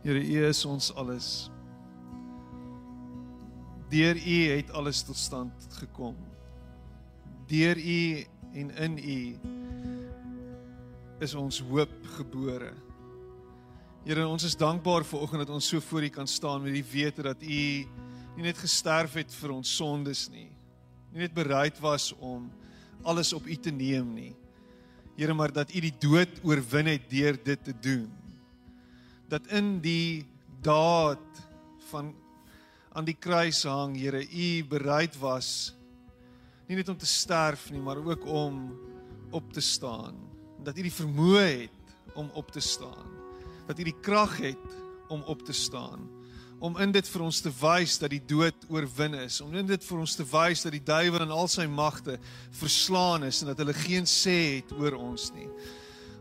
Here, 0.00 0.16
U 0.16 0.44
is 0.48 0.64
ons 0.64 0.88
alles. 0.96 1.50
Deur 3.92 4.16
U 4.16 4.36
het 4.48 4.70
alles 4.72 5.02
tot 5.04 5.16
stand 5.16 5.66
gekom. 5.76 6.14
Deur 7.50 7.76
U 7.76 8.24
en 8.56 8.70
in 8.70 8.94
U 8.96 9.20
is 11.20 11.34
ons 11.36 11.58
hoop 11.68 11.92
gebore. 12.16 12.70
Here, 14.06 14.24
ons 14.24 14.46
is 14.48 14.56
dankbaar 14.56 15.04
vir 15.04 15.20
oggend 15.20 15.44
dat 15.44 15.52
ons 15.52 15.68
so 15.68 15.84
voor 15.84 16.06
U 16.08 16.08
kan 16.14 16.30
staan 16.30 16.64
met 16.64 16.78
die 16.78 16.86
wete 16.94 17.26
dat 17.26 17.44
U 17.44 17.60
nie 18.38 18.46
net 18.46 18.56
gesterf 18.56 19.18
het 19.20 19.36
vir 19.36 19.52
ons 19.52 19.74
sondes 19.76 20.30
nie. 20.32 20.48
Nie 21.12 21.26
net 21.26 21.36
bereid 21.36 21.76
was 21.84 22.08
om 22.16 22.48
alles 23.04 23.34
op 23.36 23.44
U 23.44 23.58
te 23.60 23.74
neem 23.74 24.14
nie. 24.16 24.32
Here, 25.18 25.36
maar 25.36 25.52
dat 25.52 25.76
U 25.76 25.84
die 25.84 25.92
dood 25.92 26.40
oorwin 26.40 26.88
het 26.94 27.04
deur 27.12 27.36
dit 27.36 27.68
te 27.68 27.76
doen. 27.76 28.08
Dat 29.30 29.46
in 29.54 29.78
die 29.82 30.26
daad 30.62 31.42
van 31.90 32.14
aan 32.90 33.06
die 33.06 33.14
kruis 33.14 33.62
hang, 33.62 33.94
Here, 33.94 34.24
U 34.26 34.48
bereid 34.66 35.14
was 35.22 35.72
nie 36.66 36.78
net 36.78 36.90
om 36.90 36.98
te 36.98 37.06
sterf 37.06 37.68
nie, 37.70 37.80
maar 37.82 37.98
ook 37.98 38.26
om 38.26 38.60
op 39.34 39.52
te 39.54 39.62
staan. 39.62 40.18
Dat 40.62 40.78
U 40.78 40.82
die 40.86 40.94
vermoë 40.94 41.46
het 41.64 42.14
om 42.18 42.30
op 42.34 42.50
te 42.50 42.62
staan. 42.62 43.10
Dat 43.66 43.78
U 43.78 43.86
die 43.86 44.00
krag 44.02 44.36
het 44.42 44.78
om 45.10 45.22
op 45.22 45.42
te 45.46 45.54
staan. 45.54 46.06
Om 46.58 46.78
in 46.82 46.92
dit 46.92 47.08
vir 47.08 47.22
ons 47.24 47.40
te 47.40 47.50
wys 47.60 47.96
dat 47.98 48.12
die 48.12 48.22
dood 48.26 48.66
oorwin 48.68 49.14
is, 49.22 49.40
om 49.40 49.54
in 49.56 49.66
dit 49.66 49.84
vir 49.86 50.02
ons 50.02 50.14
te 50.18 50.26
wys 50.30 50.62
dat 50.66 50.74
die 50.74 50.84
duiwel 50.84 51.24
en 51.24 51.34
al 51.34 51.48
sy 51.48 51.66
magte 51.70 52.18
verslaan 52.58 53.24
is 53.30 53.40
en 53.40 53.54
dat 53.54 53.62
hulle 53.62 53.74
geen 53.86 54.06
sê 54.06 54.36
het 54.58 54.74
oor 54.76 54.98
ons 54.98 55.30
nie 55.34 55.48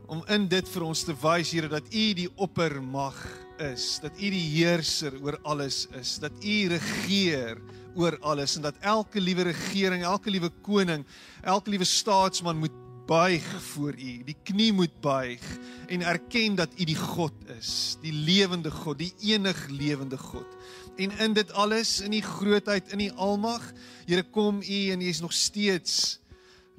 om 0.09 0.23
in 0.33 0.47
dit 0.49 0.69
vir 0.73 0.85
ons 0.87 1.03
te 1.05 1.13
wys 1.21 1.51
Here 1.53 1.69
dat 1.69 1.85
U 1.93 2.05
die 2.17 2.27
oppermag 2.41 3.17
is, 3.61 3.99
dat 4.01 4.17
U 4.17 4.31
die 4.33 4.45
heerser 4.55 5.15
oor 5.21 5.37
alles 5.47 5.83
is, 5.99 6.17
dat 6.23 6.33
U 6.41 6.55
regeer 6.73 7.59
oor 7.99 8.17
alles 8.25 8.55
en 8.57 8.65
dat 8.65 8.77
elke 8.85 9.21
liewe 9.21 9.49
regering, 9.51 10.03
elke 10.05 10.31
liewe 10.33 10.51
koning, 10.65 11.05
elke 11.43 11.73
liewe 11.73 11.87
staatsman 11.87 12.57
moet 12.61 12.75
buig 13.09 13.45
voor 13.71 13.97
U, 13.97 14.11
die 14.25 14.37
knie 14.45 14.71
moet 14.73 14.93
buig 15.01 15.43
en 15.89 16.05
erken 16.05 16.57
dat 16.57 16.73
U 16.77 16.85
die 16.89 16.97
God 16.97 17.33
is, 17.57 17.97
die 18.03 18.13
lewende 18.13 18.71
God, 18.73 19.01
die 19.01 19.13
enig 19.33 19.57
lewende 19.73 20.17
God. 20.17 20.57
En 20.99 21.13
in 21.23 21.33
dit 21.33 21.51
alles, 21.57 21.99
in 22.05 22.13
U 22.13 22.21
grootheid, 22.21 22.93
in 22.93 23.07
U 23.07 23.11
almag, 23.17 23.71
Here 24.05 24.23
kom 24.23 24.61
U 24.61 24.79
en 24.93 25.01
U 25.01 25.09
is 25.09 25.21
nog 25.21 25.33
steeds 25.33 26.18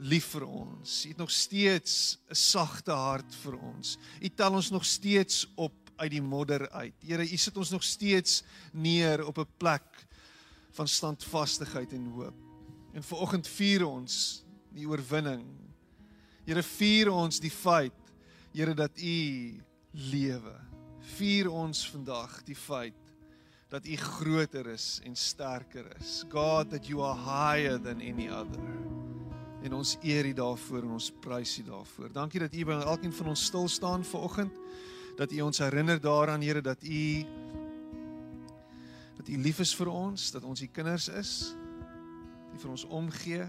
lief 0.00 0.32
vir 0.34 0.46
ons. 0.46 1.04
U 1.04 1.08
het 1.08 1.20
nog 1.20 1.30
steeds 1.30 2.18
'n 2.30 2.34
sagte 2.34 2.92
hart 2.92 3.34
vir 3.42 3.58
ons. 3.58 3.96
U 4.20 4.28
tel 4.28 4.52
ons 4.52 4.70
nog 4.70 4.84
steeds 4.84 5.46
op 5.54 5.74
uit 5.96 6.10
die 6.10 6.22
modder 6.22 6.70
uit. 6.70 6.94
Here, 7.04 7.22
u 7.22 7.36
sit 7.36 7.56
ons 7.56 7.70
nog 7.70 7.82
steeds 7.84 8.42
neer 8.72 9.26
op 9.26 9.38
'n 9.38 9.46
plek 9.56 10.06
van 10.70 10.88
standvastigheid 10.88 11.92
en 11.92 12.06
hoop. 12.06 12.34
En 12.92 13.02
vanoggend 13.02 13.48
vier 13.48 13.86
ons 13.86 14.44
die 14.72 14.88
oorwinning. 14.88 15.46
Here, 16.44 16.62
vier 16.62 17.10
ons 17.10 17.40
die 17.40 17.50
feit, 17.50 17.92
Here 18.52 18.74
dat 18.74 18.98
u 18.98 19.62
lewe. 19.90 20.56
Vier 21.00 21.50
ons 21.50 21.90
vandag 21.90 22.42
die 22.44 22.56
feit 22.56 22.94
dat 23.68 23.86
u 23.86 23.96
groter 23.96 24.66
is 24.66 25.00
en 25.04 25.16
sterker 25.16 25.86
is. 26.00 26.24
God 26.28 26.70
that 26.70 26.86
you 26.86 27.02
are 27.02 27.14
higher 27.14 27.78
than 27.78 28.00
any 28.00 28.28
other 28.28 28.99
en 29.62 29.74
ons 29.74 29.96
eer 30.02 30.26
U 30.26 30.32
daarvoor 30.32 30.82
en 30.82 30.96
ons 30.96 31.10
prys 31.20 31.58
U 31.58 31.62
daarvoor. 31.62 32.12
Dankie 32.12 32.40
dat 32.40 32.54
U 32.54 32.64
by 32.64 32.78
elkeen 32.80 33.12
van 33.12 33.32
ons 33.32 33.44
stil 33.44 33.68
staan 33.68 34.04
vanoggend. 34.04 34.52
Dat 35.16 35.32
U 35.32 35.40
ons 35.40 35.58
herinner 35.58 36.00
daaraan 36.00 36.40
Here 36.40 36.60
dat 36.60 36.82
U 36.82 37.24
dat 39.16 39.28
U 39.28 39.36
lief 39.36 39.58
is 39.60 39.74
vir 39.76 39.88
ons, 39.92 40.30
dat 40.32 40.44
ons 40.44 40.62
U 40.62 40.66
kinders 40.66 41.08
is. 41.08 41.32
Dat 42.46 42.54
U 42.56 42.62
vir 42.62 42.70
ons 42.70 42.84
omgee 42.84 43.42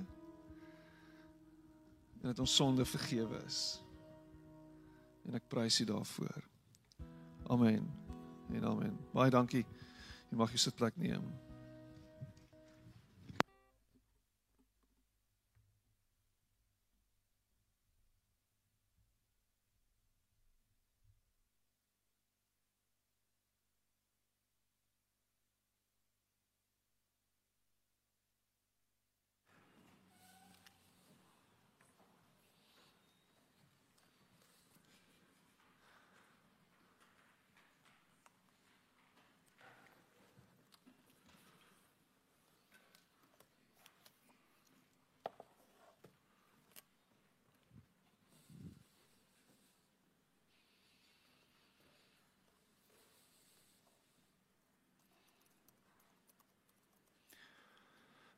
en 2.22 2.30
dat 2.30 2.40
ons 2.40 2.56
sonde 2.56 2.86
vergewe 2.86 3.40
is. 3.46 3.82
En 5.26 5.38
ek 5.40 5.48
prys 5.48 5.80
U 5.80 5.86
daarvoor. 5.86 6.44
Amen. 7.48 7.88
En 8.52 8.66
amen. 8.66 9.00
Baie 9.16 9.32
dankie. 9.32 9.66
Jy 10.30 10.38
mag 10.38 10.52
jou 10.52 10.60
sitplek 10.60 11.00
neem. 11.00 11.51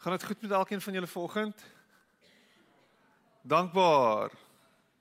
Gaan 0.04 0.12
dit 0.12 0.24
goed 0.24 0.42
met 0.42 0.52
elkeen 0.52 0.82
van 0.82 0.94
julle 0.94 1.08
vanoggend? 1.08 1.62
Dankbaar. 3.42 4.32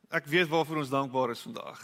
Ek 0.08 0.26
weet 0.30 0.48
waarvoor 0.48 0.76
ons 0.76 0.88
dankbaar 0.88 1.30
is 1.30 1.40
vandag. 1.42 1.80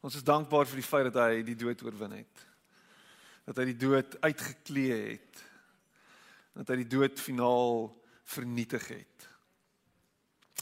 Ons 0.00 0.16
is 0.18 0.24
dankbaar 0.26 0.66
vir 0.66 0.80
die 0.80 0.86
feit 0.86 1.06
dat 1.12 1.18
hy 1.22 1.44
die 1.46 1.54
dood 1.54 1.84
oorwin 1.86 2.16
het. 2.18 2.42
Dat 3.46 3.60
hy 3.62 3.68
die 3.68 3.76
dood 3.78 4.16
uitgeklee 4.18 4.96
het. 5.12 5.44
Dat 6.58 6.74
hy 6.74 6.80
die 6.80 6.88
dood 6.96 7.22
finaal 7.22 7.86
vernietig 8.34 8.88
het. 8.90 9.28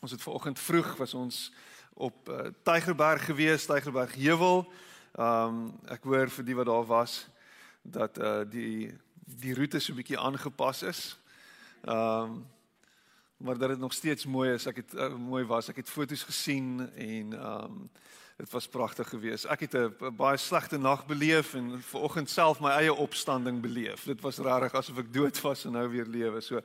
Ons 0.04 0.12
het 0.12 0.26
vanoggend 0.26 0.60
vroeg 0.60 0.92
was 1.00 1.16
ons 1.16 1.38
op 1.96 2.28
uh, 2.28 2.50
Tygerberg 2.68 3.24
gewees, 3.30 3.64
Tygerberg 3.64 4.12
Heuwel. 4.20 4.66
Um 5.16 5.64
ek 5.88 6.04
hoor 6.04 6.28
vir 6.36 6.50
die 6.52 6.60
wat 6.60 6.68
daar 6.68 6.84
was 6.92 7.22
dat 7.80 8.20
uh 8.20 8.44
die 8.44 8.92
die 9.24 9.54
roete 9.54 9.78
so 9.80 9.92
'n 9.92 9.96
bietjie 9.96 10.18
aangepas 10.18 10.82
is. 10.82 11.18
Ehm 11.84 12.22
um, 12.22 12.46
maar 13.36 13.58
dat 13.58 13.68
dit 13.68 13.78
nog 13.78 13.92
steeds 13.92 14.26
mooi 14.26 14.52
is. 14.52 14.66
Ek 14.66 14.76
het 14.76 14.94
uh, 14.94 15.14
mooi 15.14 15.44
was. 15.44 15.68
Ek 15.68 15.76
het 15.76 15.88
foto's 15.90 16.22
gesien 16.22 16.90
en 16.94 17.32
ehm 17.32 17.64
um, 17.64 17.90
dit 18.36 18.50
was 18.50 18.68
pragtig 18.68 19.08
geweest. 19.08 19.44
Ek 19.44 19.60
het 19.60 19.74
'n 19.74 20.16
baie 20.16 20.36
slegte 20.36 20.78
nag 20.78 21.06
beleef 21.06 21.54
en 21.54 21.82
vanoggend 21.82 22.30
self 22.30 22.60
my 22.60 22.70
eie 22.70 22.94
opstanding 22.94 23.60
beleef. 23.60 24.04
Dit 24.04 24.20
was 24.20 24.38
regtig 24.38 24.74
asof 24.74 24.98
ek 24.98 25.12
dood 25.12 25.40
was 25.40 25.64
en 25.64 25.72
nou 25.72 25.88
weer 25.88 26.06
lewe. 26.06 26.40
So 26.40 26.60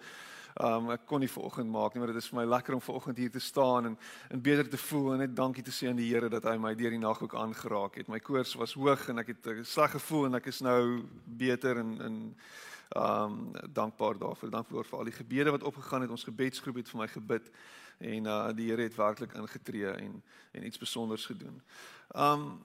um, 0.57 0.89
ek 0.91 1.05
kon 1.05 1.19
nie 1.19 1.29
vanoggend 1.29 1.69
maak 1.69 1.93
nie, 1.93 1.99
maar 2.01 2.13
dit 2.13 2.21
is 2.21 2.29
vir 2.29 2.39
my 2.39 2.45
lekker 2.45 2.73
om 2.73 2.81
vanoggend 2.81 3.17
hier 3.17 3.31
te 3.31 3.39
staan 3.39 3.85
en 3.85 3.97
en 4.29 4.41
beter 4.41 4.69
te 4.69 4.77
voel 4.77 5.13
en 5.13 5.23
net 5.23 5.35
dankie 5.35 5.63
te 5.63 5.71
sê 5.71 5.89
aan 5.89 5.99
die 5.99 6.09
Here 6.09 6.29
dat 6.29 6.43
hy 6.43 6.57
my 6.57 6.75
deur 6.75 6.91
die 6.91 6.99
nag 6.99 7.21
ook 7.21 7.35
aangeraak 7.35 7.95
het. 7.95 8.07
My 8.07 8.19
koors 8.19 8.55
was 8.55 8.73
hoog 8.73 9.09
en 9.09 9.19
ek 9.19 9.27
het 9.27 9.47
'n 9.47 9.63
sleg 9.63 9.91
gevoel 9.91 10.25
en 10.25 10.35
ek 10.35 10.47
is 10.47 10.61
nou 10.61 11.05
beter 11.25 11.77
en 11.77 12.01
en 12.01 12.35
um 12.97 13.51
dankbaar 13.73 14.17
daarvoor. 14.17 14.49
Dankbaar 14.49 14.85
vir 14.85 14.97
al 14.97 15.03
die 15.03 15.13
gebede 15.13 15.51
wat 15.51 15.63
opgegaan 15.63 16.01
het. 16.01 16.09
Ons 16.09 16.23
gebedsgroep 16.23 16.75
het 16.75 16.89
vir 16.89 16.99
my 16.99 17.07
gebid 17.07 17.51
en 17.99 18.25
uh 18.25 18.51
die 18.53 18.69
Here 18.69 18.81
het 18.81 18.95
werklik 18.95 19.33
ingetree 19.33 19.91
en 19.91 20.23
en 20.51 20.65
iets 20.65 20.75
spesiaals 20.75 21.25
gedoen. 21.25 21.61
Um 22.15 22.61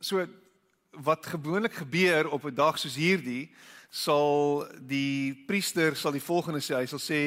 so 0.00 0.26
wat 0.90 1.26
gewoonlik 1.26 1.74
gebeur 1.74 2.30
op 2.30 2.44
'n 2.44 2.54
dag 2.54 2.78
soos 2.78 2.94
hierdie 2.94 3.50
sal 3.96 4.66
die 4.84 5.32
priester 5.48 5.96
sal 5.96 6.12
die 6.12 6.24
volgende 6.24 6.60
sê. 6.60 6.76
Hy 6.82 6.88
sal 6.90 7.00
sê 7.00 7.20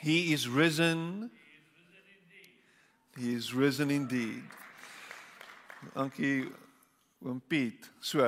he 0.00 0.32
is 0.32 0.48
risen. 0.48 1.30
He 3.18 3.34
is 3.36 3.52
risen 3.52 3.92
indeed. 3.92 4.44
Dankie 5.92 6.46
oom 7.22 7.42
Piet. 7.44 7.90
So, 8.00 8.24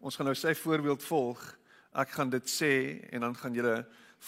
ons 0.00 0.16
gaan 0.16 0.30
nou 0.30 0.38
sy 0.38 0.54
voorbeeld 0.56 1.04
volg 1.04 1.42
ek 1.92 2.14
gaan 2.16 2.30
dit 2.32 2.48
sê 2.48 2.72
en 3.12 3.26
dan 3.26 3.34
gaan 3.36 3.54
julle 3.54 3.82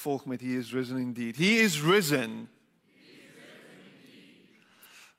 volg 0.04 0.26
met 0.28 0.42
he 0.44 0.58
is 0.58 0.72
risen 0.76 1.00
indeed. 1.00 1.36
He 1.36 1.56
is 1.64 1.80
risen. 1.80 2.44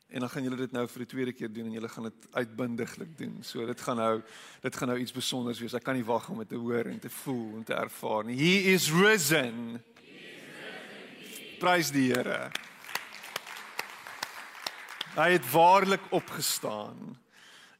En 0.09 0.19
dan 0.19 0.29
gaan 0.29 0.43
julle 0.43 0.59
dit 0.59 0.71
nou 0.71 0.85
vir 0.87 1.03
die 1.03 1.09
tweede 1.11 1.33
keer 1.33 1.51
doen 1.53 1.65
en 1.65 1.77
julle 1.77 1.89
gaan 1.89 2.07
dit 2.09 2.27
uitbundiglik 2.31 3.17
doen. 3.17 3.39
So 3.43 3.65
dit 3.65 3.81
gaan 3.81 3.97
nou 3.97 4.13
dit 4.61 4.75
gaan 4.75 4.93
nou 4.93 4.99
iets 4.99 5.11
spesiaals 5.11 5.59
wees. 5.59 5.73
Ek 5.73 5.83
kan 5.83 5.97
nie 5.97 6.05
wag 6.05 6.29
om 6.29 6.39
dit 6.43 6.53
te 6.53 6.61
hoor 6.61 6.91
en 6.91 6.99
te 6.99 7.11
voel 7.23 7.57
en 7.59 7.65
te 7.65 7.75
ervaar 7.75 8.29
nie. 8.29 8.37
He 8.39 8.71
is 8.75 8.91
risen. 8.93 9.81
Prys 11.59 11.91
die 11.95 12.11
Here. 12.11 12.51
Hy 15.15 15.29
het 15.31 15.45
waarlik 15.51 16.03
opgestaan 16.11 17.15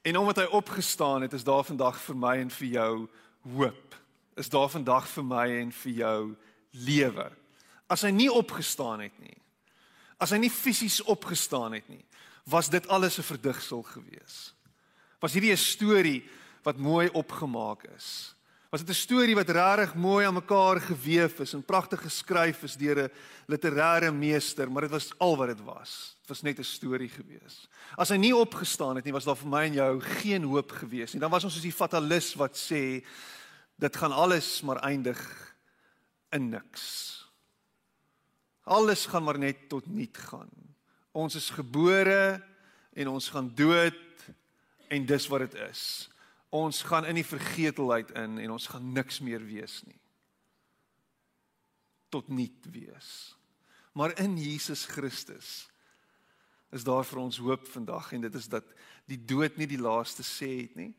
En 0.06 0.18
omdat 0.18 0.36
hy 0.36 0.44
opgestaan 0.44 1.22
het, 1.22 1.33
is 1.33 1.44
daar 1.44 1.63
vandag 1.63 1.98
vir 2.01 2.16
my 2.16 2.36
en 2.38 2.50
vir 2.54 2.68
jou 2.68 3.07
hoop. 3.56 3.95
Is 4.38 4.50
daar 4.54 4.69
vandag 4.69 5.07
vir 5.10 5.25
my 5.25 5.45
en 5.63 5.72
vir 5.74 5.92
jou 5.92 6.19
lewe. 6.69 7.25
As 7.89 8.04
hy 8.06 8.12
nie 8.13 8.30
opgestaan 8.30 9.01
het 9.01 9.16
nie. 9.18 9.38
As 10.22 10.30
hy 10.30 10.38
nie 10.44 10.51
fisies 10.54 11.00
opgestaan 11.10 11.74
het 11.74 11.89
nie, 11.89 12.04
was 12.46 12.70
dit 12.70 12.88
alles 12.88 13.18
'n 13.18 13.24
verdigsel 13.24 13.84
gewees. 13.84 14.54
Was 15.20 15.34
hierdie 15.34 15.52
'n 15.52 15.58
storie 15.58 16.30
wat 16.64 16.78
mooi 16.78 17.10
opgemaak 17.10 17.84
is? 17.96 18.36
Was 18.70 18.84
dit 18.84 18.90
'n 18.90 19.00
storie 19.08 19.36
wat 19.36 19.50
regtig 19.50 19.96
mooi 19.96 20.26
aan 20.26 20.34
mekaar 20.34 20.82
gewewe 20.82 21.42
is 21.42 21.54
en 21.54 21.64
pragtig 21.64 22.02
geskryf 22.02 22.64
is 22.64 22.76
deur 22.76 23.04
'n 23.04 23.12
literêre 23.48 24.12
meester, 24.12 24.72
maar 24.72 24.82
dit 24.82 24.92
was 24.92 25.18
al 25.18 25.38
wat 25.38 25.48
dit 25.48 25.64
was. 25.64 26.18
Dit 26.20 26.30
was 26.30 26.42
net 26.42 26.60
'n 26.60 26.64
storie 26.64 27.10
gewees. 27.10 27.68
As 27.96 28.10
hy 28.10 28.18
nie 28.18 28.36
opgestaan 28.36 28.96
het 28.96 29.06
nie, 29.06 29.14
was 29.14 29.24
daar 29.26 29.38
vir 29.38 29.50
my 29.50 29.64
en 29.64 29.74
jou 29.74 30.02
geen 30.02 30.44
hoop 30.44 30.72
gewees 30.72 31.14
nie. 31.14 31.20
Dan 31.20 31.32
was 31.32 31.44
ons 31.44 31.54
soos 31.54 31.64
die 31.64 31.72
fatalis 31.72 32.36
wat 32.36 32.58
sê 32.58 33.06
dit 33.78 33.96
gaan 33.96 34.12
alles 34.12 34.62
maar 34.62 34.78
eindig 34.84 35.56
in 36.32 36.50
niks. 36.50 37.24
Alles 38.64 39.06
gaan 39.06 39.24
maar 39.24 39.40
net 39.40 39.70
tot 39.70 39.88
niet 39.88 40.18
gaan. 40.18 40.75
Ons 41.16 41.38
is 41.40 41.48
gebore 41.56 42.44
en 42.96 43.14
ons 43.14 43.30
gaan 43.32 43.48
dood 43.56 44.02
en 44.92 45.08
dis 45.08 45.28
wat 45.32 45.48
dit 45.48 45.56
is 45.70 45.86
ons 46.56 46.82
gaan 46.88 47.06
in 47.10 47.18
die 47.20 47.28
vergetelheid 47.28 48.12
in 48.16 48.40
en 48.40 48.56
ons 48.56 48.68
gaan 48.72 48.92
niks 48.96 49.20
meer 49.24 49.44
wees 49.44 49.82
nie. 49.88 50.00
Tot 52.14 52.28
niet 52.32 52.70
wees. 52.72 53.36
Maar 53.92 54.16
in 54.20 54.38
Jesus 54.40 54.86
Christus 54.86 55.68
is 56.76 56.84
daar 56.88 57.06
vir 57.08 57.22
ons 57.22 57.40
hoop 57.44 57.68
vandag 57.72 58.12
en 58.16 58.24
dit 58.28 58.36
is 58.40 58.48
dat 58.52 58.68
die 59.10 59.20
dood 59.20 59.58
nie 59.60 59.68
die 59.70 59.82
laaste 59.82 60.24
sê 60.24 60.52
het 60.64 60.76
nie. 60.80 60.94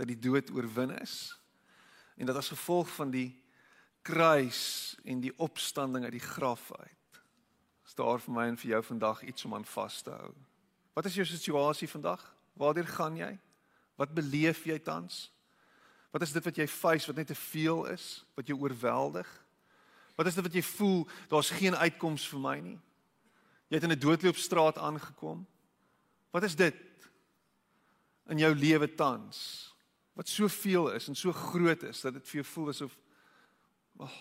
Dat 0.00 0.08
die 0.08 0.18
dood 0.18 0.52
oorwin 0.54 0.96
is 1.00 1.34
en 2.20 2.28
dat 2.28 2.36
as 2.36 2.52
gevolg 2.52 2.88
van 2.98 3.12
die 3.12 3.30
kruis 4.04 4.96
en 5.08 5.22
die 5.24 5.32
opstanding 5.40 6.04
uit 6.04 6.16
die 6.18 6.24
graf 6.24 6.66
uit 6.76 6.99
is 7.90 7.96
daar 7.98 8.20
vir 8.22 8.30
my 8.30 8.44
en 8.46 8.56
vir 8.60 8.70
jou 8.70 8.78
vandag 8.86 9.22
iets 9.26 9.44
om 9.48 9.54
aan 9.56 9.64
vas 9.66 9.94
te 10.06 10.12
hou. 10.14 10.30
Wat 10.94 11.06
is 11.08 11.16
jou 11.18 11.24
situasie 11.26 11.88
vandag? 11.90 12.22
Waartoe 12.54 12.84
gaan 12.86 13.16
jy? 13.18 13.30
Wat 13.98 14.12
beleef 14.14 14.62
jy 14.64 14.76
tans? 14.78 15.24
Wat 16.14 16.22
is 16.22 16.30
dit 16.30 16.44
wat 16.44 16.60
jy 16.60 16.68
face 16.70 17.10
wat 17.10 17.18
net 17.18 17.32
te 17.32 17.34
veel 17.34 17.88
is, 17.90 18.22
wat 18.38 18.46
jou 18.46 18.54
oorweldig? 18.62 19.26
Wat 20.14 20.30
is 20.30 20.38
dit 20.38 20.46
wat 20.46 20.54
jy 20.54 20.62
voel 20.62 21.02
daar's 21.32 21.50
geen 21.50 21.74
uitkoms 21.74 22.28
vir 22.30 22.42
my 22.44 22.56
nie? 22.62 22.78
Jy 23.66 23.80
het 23.80 23.86
in 23.88 23.92
'n 23.92 23.98
doodloopstraat 24.06 24.78
aangekom. 24.78 25.46
Wat 26.30 26.42
is 26.46 26.54
dit 26.54 26.76
in 28.28 28.38
jou 28.38 28.54
lewe 28.54 28.94
tans 28.94 29.74
wat 30.14 30.28
soveel 30.28 30.92
is 30.94 31.08
en 31.08 31.14
so 31.14 31.32
groot 31.32 31.82
is 31.82 32.00
dat 32.00 32.12
dit 32.12 32.28
vir 32.28 32.42
jou 32.42 32.44
voel 32.44 32.68
asof 32.68 32.98
ag 33.98 34.06
oh, 34.06 34.18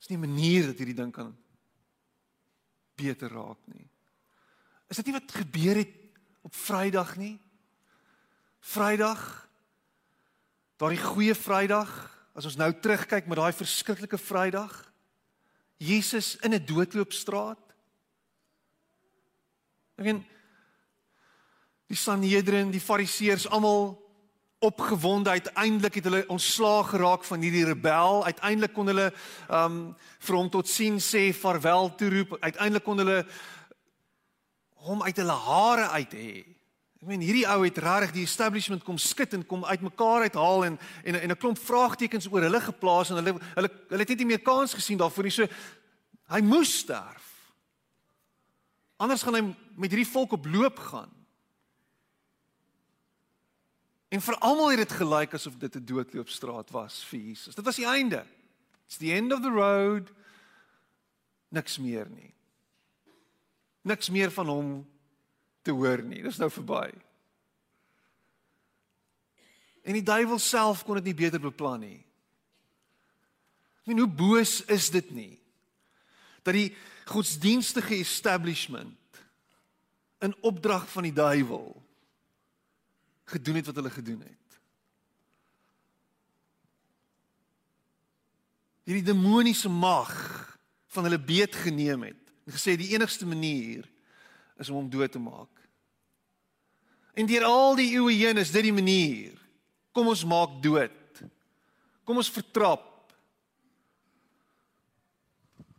is 0.00 0.08
nie 0.08 0.18
'n 0.18 0.28
manier 0.28 0.66
dat 0.66 0.76
hierdie 0.76 1.00
ding 1.00 1.12
kan 1.12 1.41
beter 2.96 3.32
raak 3.32 3.58
nie. 3.66 3.88
Is 4.88 4.96
dit 4.96 5.06
nie 5.06 5.16
wat 5.16 5.32
gebeur 5.32 5.76
het 5.76 5.94
op 6.42 6.54
Vrydag 6.54 7.16
nie? 7.16 7.38
Vrydag 8.60 9.48
daardie 10.76 11.02
goeie 11.02 11.34
Vrydag 11.34 11.90
as 12.34 12.46
ons 12.48 12.56
nou 12.56 12.72
terugkyk 12.74 13.28
met 13.28 13.38
daai 13.38 13.52
verskriklike 13.52 14.18
Vrydag 14.18 14.74
Jesus 15.82 16.36
in 16.42 16.54
'n 16.54 16.64
doodloopstraat 16.66 17.72
Ek 20.02 20.08
meen 20.10 20.24
die 21.86 21.94
Sanhedrin, 21.94 22.72
die 22.72 22.82
Fariseërs 22.82 23.46
almal 23.46 23.92
opgewonde 24.62 25.30
uiteindelik 25.30 25.94
het 25.98 26.04
hulle 26.06 26.24
ontslaag 26.30 26.92
geraak 26.94 27.24
van 27.26 27.42
hierdie 27.42 27.64
rebel 27.66 28.24
uiteindelik 28.24 28.72
kon 28.72 28.86
hulle 28.86 29.10
um 29.50 29.78
vir 30.22 30.38
hom 30.38 30.50
tot 30.50 30.68
sien 30.70 31.00
sê 31.02 31.30
vaarwel 31.34 31.94
toe 31.98 32.10
roep 32.14 32.36
uiteindelik 32.40 32.84
kon 32.86 33.02
hulle 33.02 33.20
hom 34.86 35.02
uit 35.02 35.16
hulle 35.16 35.38
hare 35.46 35.88
uit 35.98 36.18
hê 36.18 36.32
Ek 37.02 37.08
meen 37.10 37.22
hierdie 37.26 37.48
ou 37.50 37.64
het 37.64 37.78
regtig 37.82 38.12
die 38.14 38.28
establishment 38.28 38.84
kom 38.86 38.98
skud 39.02 39.32
en 39.34 39.40
kom 39.50 39.64
uitmekaar 39.66 40.28
uithaal 40.28 40.68
en 40.68 40.76
en 41.02 41.16
en 41.18 41.30
'n 41.34 41.36
klomp 41.36 41.58
vraagtekens 41.58 42.28
oor 42.30 42.46
hulle 42.46 42.60
geplaas 42.60 43.10
en 43.10 43.18
hulle 43.18 43.32
hulle 43.56 43.70
hulle 43.90 44.02
het 44.04 44.08
net 44.08 44.18
nie 44.18 44.30
meer 44.30 44.42
kans 44.42 44.74
gesien 44.74 44.98
daarvoor 44.98 45.24
nie. 45.24 45.34
So 45.34 45.48
hy 46.30 46.40
moes 46.40 46.78
sterf. 46.78 47.26
Anders 48.96 49.22
gaan 49.22 49.34
hy 49.34 49.42
met 49.76 49.90
hierdie 49.90 50.12
volk 50.12 50.32
op 50.32 50.46
loop 50.46 50.78
gaan. 50.78 51.10
En 54.12 54.20
vir 54.20 54.36
almal 54.44 54.74
het 54.74 54.82
dit 54.82 54.92
gelyk 55.00 55.34
asof 55.38 55.56
dit 55.56 55.76
'n 55.76 55.84
doodloopstraat 55.88 56.70
was 56.70 57.04
vir 57.04 57.20
Jesus. 57.20 57.54
Dit 57.54 57.64
was 57.64 57.76
die 57.76 57.86
einde. 57.86 58.26
It's 58.84 58.96
the 58.96 59.12
end 59.12 59.32
of 59.32 59.40
the 59.40 59.50
road. 59.50 60.12
Niks 61.48 61.78
meer 61.78 62.08
nie. 62.08 62.34
Niks 63.82 64.10
meer 64.10 64.30
van 64.30 64.46
hom 64.46 64.86
te 65.62 65.70
hoor 65.70 66.02
nie. 66.02 66.22
Dis 66.22 66.36
nou 66.36 66.50
verby. 66.50 66.92
En 69.82 69.92
die 69.92 70.02
duiwel 70.02 70.38
self 70.38 70.84
kon 70.84 70.94
dit 70.94 71.04
nie 71.04 71.14
beter 71.14 71.40
beplan 71.40 71.80
nie. 71.80 72.04
Ek 73.80 73.86
meen 73.86 73.98
hoe 73.98 74.08
boos 74.08 74.60
is 74.64 74.90
dit 74.90 75.10
nie? 75.10 75.40
Dat 76.42 76.54
die 76.54 76.76
godsdienstige 77.04 77.94
establishment 77.94 78.98
in 80.18 80.36
opdrag 80.40 80.88
van 80.90 81.02
die 81.02 81.12
duiwel 81.12 81.82
gedoen 83.24 83.54
het 83.60 83.66
wat 83.66 83.74
hulle 83.74 83.90
gedoen 83.90 84.20
het. 84.20 84.58
Hierdie 88.82 89.06
demoniese 89.06 89.70
mag 89.70 90.12
van 90.92 91.06
hulle 91.06 91.20
beet 91.20 91.54
geneem 91.54 92.02
het 92.02 92.32
en 92.46 92.54
gesê 92.56 92.74
die 92.76 92.92
enigste 92.96 93.26
manier 93.26 93.86
is 94.58 94.68
om 94.68 94.80
hom 94.82 94.90
dood 94.90 95.12
te 95.12 95.22
maak. 95.22 95.50
En 97.14 97.28
deur 97.28 97.44
al 97.44 97.76
die 97.78 97.92
eeue 97.94 98.14
heen 98.16 98.40
is 98.40 98.50
dit 98.50 98.64
die 98.66 98.74
manier. 98.74 99.36
Kom 99.92 100.08
ons 100.08 100.24
maak 100.24 100.56
dood. 100.64 101.22
Kom 102.08 102.18
ons 102.18 102.32
vertrap. 102.32 102.88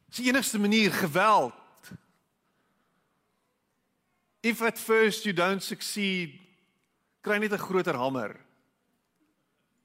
Dis 0.08 0.22
die 0.22 0.30
enigste 0.30 0.62
manier 0.62 0.94
geweld. 0.94 1.58
If 4.44 4.62
at 4.62 4.78
first 4.78 5.26
you 5.26 5.34
don't 5.34 5.64
succeed, 5.64 6.38
kry 7.24 7.40
net 7.40 7.54
'n 7.54 7.66
groter 7.68 7.96
hamer 7.96 8.36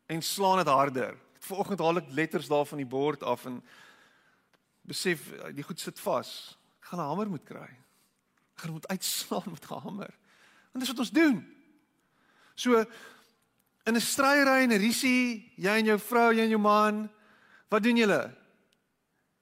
en 0.09 0.23
slaan 0.23 0.59
dit 0.59 0.66
harder. 0.66 1.16
Vanoggend 1.40 1.80
haal 1.80 1.99
ek 1.99 2.11
letters 2.11 2.49
daar 2.49 2.66
van 2.66 2.78
die 2.78 2.87
bord 2.87 3.23
af 3.23 3.47
en 3.47 3.62
besef 4.83 5.30
die 5.54 5.62
goed 5.62 5.80
sit 5.80 5.99
vas. 6.00 6.59
Ek 6.80 6.90
gaan 6.90 7.00
'n 7.00 7.09
hamer 7.09 7.28
moet 7.28 7.45
kry 7.45 7.78
gaan 8.59 8.73
moet 8.73 8.88
uitslaan 8.88 9.50
met 9.54 9.71
'n 9.71 9.75
hamer. 9.75 10.14
Want 10.73 10.85
dis 10.85 10.88
wat 10.88 10.99
ons 10.99 11.11
doen. 11.11 11.47
So 12.54 12.85
in 13.83 13.95
'n 13.95 14.00
stryery 14.00 14.62
en 14.62 14.73
'n 14.73 14.78
risie, 14.78 15.52
jy 15.57 15.78
en 15.78 15.85
jou 15.85 15.99
vrou, 15.99 16.35
jy 16.35 16.42
en 16.42 16.49
jou 16.49 16.61
man, 16.61 17.11
wat 17.68 17.83
doen 17.83 17.97
julle? 17.97 18.35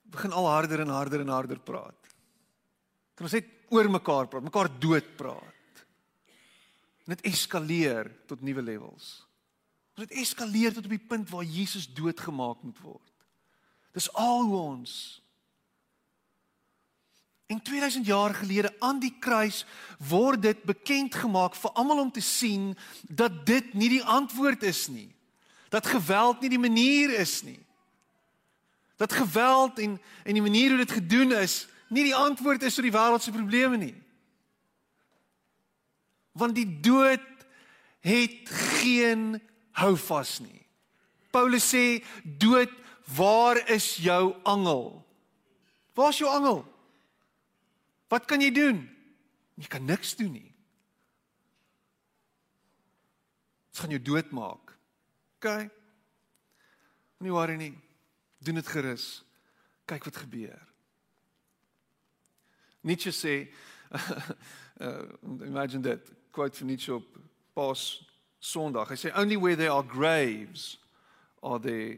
Begin 0.03 0.33
al 0.33 0.47
harder 0.47 0.81
en 0.81 0.89
harder 0.89 1.21
en 1.21 1.29
harder 1.29 1.59
praat. 1.59 2.01
Kan 3.15 3.27
ons 3.27 3.33
net 3.33 3.47
oor 3.69 3.91
mekaar 3.91 4.29
praat, 4.29 4.43
mekaar 4.43 4.79
dood 4.79 5.17
praat. 5.17 5.56
Net 7.07 7.23
eskaleer 7.27 8.11
tot 8.27 8.43
nuwe 8.43 8.63
levels. 8.63 9.27
Ons 9.97 10.09
het 10.09 10.17
eskaleer 10.19 10.75
tot 10.75 10.85
op 10.85 10.93
die 10.93 11.07
punt 11.09 11.31
waar 11.31 11.45
Jesus 11.45 11.87
doodgemaak 11.95 12.63
moet 12.67 12.81
word. 12.83 13.13
Dis 13.97 14.11
al 14.13 14.43
hoe 14.45 14.59
ons 14.61 14.97
En 17.47 17.63
2000 17.63 18.07
jaar 18.07 18.35
gelede 18.35 18.75
aan 18.79 18.99
die 18.99 19.15
kruis 19.19 19.67
word 20.09 20.43
dit 20.43 20.63
bekend 20.67 21.15
gemaak 21.15 21.55
vir 21.55 21.71
almal 21.79 22.01
om 22.03 22.11
te 22.11 22.21
sien 22.21 22.73
dat 23.07 23.45
dit 23.47 23.75
nie 23.75 23.89
die 23.89 24.03
antwoord 24.03 24.63
is 24.67 24.87
nie. 24.91 25.15
Dat 25.71 25.87
geweld 25.87 26.41
nie 26.41 26.51
die 26.51 26.59
manier 26.59 27.15
is 27.21 27.43
nie. 27.47 27.61
Dat 28.97 29.13
geweld 29.13 29.79
en 29.79 30.01
en 30.25 30.35
die 30.35 30.43
manier 30.43 30.75
hoe 30.75 30.83
dit 30.83 30.99
gedoen 30.99 31.33
is 31.39 31.69
nie 31.89 32.03
die 32.09 32.17
antwoord 32.19 32.63
is 32.67 32.75
vir 32.75 32.89
die 32.89 32.97
wêreld 32.99 33.23
se 33.23 33.31
probleme 33.31 33.79
nie. 33.79 33.95
Want 36.37 36.57
die 36.57 36.69
dood 36.85 37.25
het 38.05 38.51
geen 38.81 39.41
houvas 39.77 40.39
nie. 40.45 40.63
Paulus 41.33 41.67
sê 41.69 42.03
dood, 42.25 42.73
waar 43.17 43.59
is 43.73 43.97
jou 44.01 44.35
angel? 44.49 44.91
Waar 45.97 46.13
is 46.13 46.21
jou 46.21 46.31
angel? 46.31 46.63
Wat 48.13 48.29
kan 48.29 48.41
jy 48.41 48.53
doen? 48.55 48.85
Jy 49.57 49.69
kan 49.73 49.85
niks 49.89 50.15
doen 50.17 50.33
nie. 50.37 50.53
Dit 53.73 53.83
gaan 53.83 53.97
jou 53.97 54.03
doodmaak. 54.03 54.77
OK. 55.37 55.49
Moenie 57.19 57.35
worry 57.35 57.57
nie. 57.61 57.75
Doen 58.45 58.61
dit 58.61 58.69
gerus. 58.69 59.25
Kyk 59.89 60.09
wat 60.09 60.23
gebeur. 60.25 60.61
Nietzsche 62.87 63.13
sê 63.13 63.35
uh, 64.85 65.03
imagine 65.25 65.83
that 65.83 66.07
quote 66.37 66.57
van 66.57 66.67
Nietzsche 66.67 66.95
op 66.95 67.19
Paas 67.53 68.05
Sondag. 68.39 68.91
Hy 68.93 68.97
sê 69.01 69.13
only 69.17 69.39
where 69.41 69.57
there 69.57 69.73
are 69.73 69.87
graves 69.89 70.77
are 71.41 71.57
there 71.57 71.97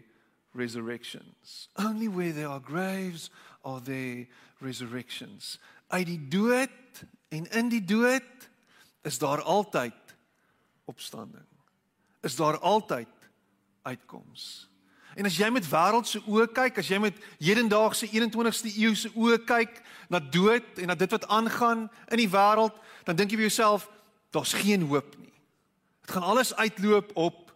resurrections. 0.54 1.66
Only 1.74 2.06
where 2.06 2.30
there 2.32 2.46
are 2.46 2.62
graves 2.62 3.32
are 3.66 3.82
there 3.82 4.28
resurrections. 4.62 5.58
Uit 5.90 6.06
die 6.06 6.22
dood 6.30 7.02
en 7.34 7.50
in 7.50 7.72
die 7.74 7.82
dood 7.82 8.46
is 9.02 9.18
daar 9.18 9.42
altyd 9.42 10.14
opstanding. 10.86 11.50
Is 12.22 12.38
daar 12.38 12.58
altyd 12.62 13.10
uitkoms. 13.82 14.68
En 15.18 15.26
as 15.26 15.34
jy 15.34 15.50
met 15.50 15.66
wêreldse 15.66 16.22
oë 16.30 16.46
kyk, 16.54 16.78
as 16.78 16.94
jy 16.94 17.02
met 17.02 17.22
hedendaagse 17.42 18.06
21ste 18.06 18.70
eeu 18.70 18.94
se 18.94 19.10
oë 19.18 19.42
kyk 19.50 19.82
na 20.06 20.22
dood 20.22 20.78
en 20.78 20.92
na 20.92 20.94
dit 20.94 21.10
wat 21.10 21.26
aangaan 21.26 21.88
in 22.06 22.22
die 22.22 22.30
wêreld, 22.30 22.76
dan 23.02 23.18
dink 23.18 23.34
jy 23.34 23.42
vir 23.42 23.50
jouself, 23.50 23.90
daar's 24.30 24.52
geen 24.52 24.86
hoop 24.88 25.16
nie. 25.18 25.32
Dit 26.00 26.10
gaan 26.10 26.22
alles 26.22 26.54
uitloop 26.54 27.16
op 27.16 27.54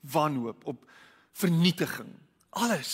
wanhoop, 0.00 0.64
op 0.64 0.90
vernietiging. 1.32 2.12
Alles. 2.50 2.92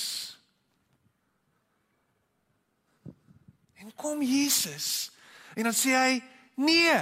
En 3.75 3.95
kom 3.95 4.23
Jesus 4.23 5.11
en 5.54 5.62
dan 5.62 5.75
sê 5.75 5.95
hy, 5.97 6.23
nee, 6.54 6.99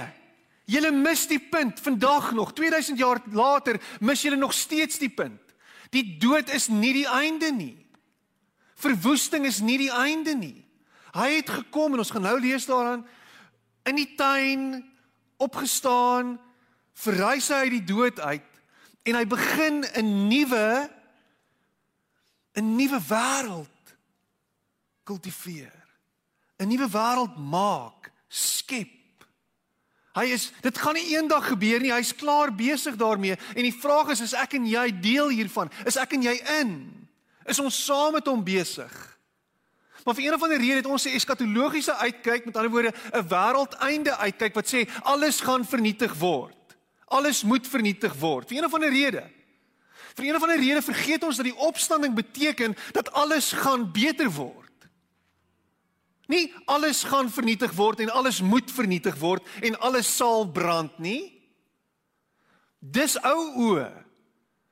Julle 0.65 0.89
mis 0.91 1.27
die 1.29 1.39
punt 1.39 1.79
vandag 1.79 2.31
nog 2.33 2.53
2000 2.57 2.97
jaar 2.97 3.21
later 3.31 3.77
mis 4.01 4.21
julle 4.25 4.37
nog 4.37 4.53
steeds 4.53 4.97
die 4.97 5.11
punt. 5.13 5.41
Die 5.93 6.17
dood 6.17 6.49
is 6.49 6.67
nie 6.73 6.93
die 6.93 7.07
einde 7.07 7.51
nie. 7.53 7.77
Verwoesting 8.81 9.45
is 9.45 9.61
nie 9.61 9.77
die 9.77 9.91
einde 9.93 10.33
nie. 10.35 10.65
Hy 11.15 11.29
het 11.37 11.51
gekom 11.53 11.93
en 11.93 12.01
ons 12.01 12.11
gaan 12.11 12.25
nou 12.25 12.39
lees 12.41 12.65
daaraan 12.67 13.05
in 13.85 14.01
die 14.01 14.09
tuin 14.17 14.65
opgestaan, 15.37 16.39
verrys 16.93 17.49
hy 17.51 17.65
uit 17.67 17.75
die 17.79 17.87
dood 17.93 18.19
uit 18.19 18.51
en 19.05 19.15
hy 19.15 19.25
begin 19.25 19.83
'n 19.95 20.27
nuwe 20.29 20.89
'n 22.55 22.75
nuwe 22.75 22.99
wêreld 23.07 23.69
kultiveer. 25.03 25.85
'n 26.57 26.67
Nuwe 26.67 26.87
wêreld 26.89 27.37
maak, 27.37 28.11
skep. 28.27 28.89
Hy 30.15 30.31
is 30.31 30.51
dit 30.63 30.77
gaan 30.77 30.95
nie 30.95 31.11
eendag 31.17 31.47
gebeur 31.51 31.79
nie. 31.79 31.91
Hy's 31.91 32.15
klaar 32.15 32.55
besig 32.55 32.95
daarmee. 32.95 33.35
En 33.55 33.63
die 33.67 33.75
vraag 33.75 34.13
is, 34.15 34.21
is 34.21 34.33
ek 34.33 34.53
en 34.53 34.65
jy 34.65 34.99
deel 35.01 35.27
hiervan? 35.29 35.71
Is 35.85 35.97
ek 35.99 36.13
en 36.15 36.23
jy 36.23 36.39
in? 36.61 36.71
Is 37.45 37.59
ons 37.59 37.75
saam 37.85 38.13
met 38.13 38.27
hom 38.27 38.43
besig? 38.43 39.14
Maar 40.05 40.13
vir 40.13 40.25
een 40.27 40.33
of 40.33 40.43
ander 40.43 40.57
rede 40.57 40.75
het 40.75 40.85
ons 40.85 41.05
'n 41.05 41.17
eskatologiese 41.17 41.95
uitkyk, 41.95 42.45
met 42.45 42.55
ander 42.55 42.71
woorde, 42.71 42.93
'n 43.11 43.27
wêreldeinde 43.27 44.17
uitkyk 44.17 44.53
wat 44.53 44.73
sê 44.73 44.89
alles 45.01 45.39
gaan 45.41 45.65
vernietig 45.65 46.13
word. 46.13 46.77
Alles 47.05 47.43
moet 47.43 47.67
vernietig 47.67 48.13
word. 48.13 48.47
Vir 48.47 48.57
een 48.57 48.65
of 48.65 48.73
ander 48.73 48.89
rede. 48.89 49.31
Vir 50.13 50.25
een 50.25 50.35
of 50.35 50.41
ander 50.41 50.59
rede 50.59 50.81
vergeet 50.81 51.23
ons 51.23 51.35
dat 51.35 51.45
die 51.45 51.55
opstanding 51.55 52.13
beteken 52.13 52.75
dat 52.91 53.11
alles 53.11 53.51
gaan 53.51 53.91
beter 53.91 54.31
word. 54.31 54.71
Nie 56.27 56.53
alles 56.65 57.03
gaan 57.03 57.31
vernietig 57.31 57.71
word 57.71 57.99
en 57.99 58.09
alles 58.09 58.41
moet 58.41 58.71
vernietig 58.71 59.15
word 59.15 59.47
en 59.61 59.79
alles 59.79 60.15
sal 60.15 60.51
brand 60.51 60.99
nie. 60.99 61.41
Dis 62.79 63.17
ou 63.21 63.53
oë. 63.55 64.05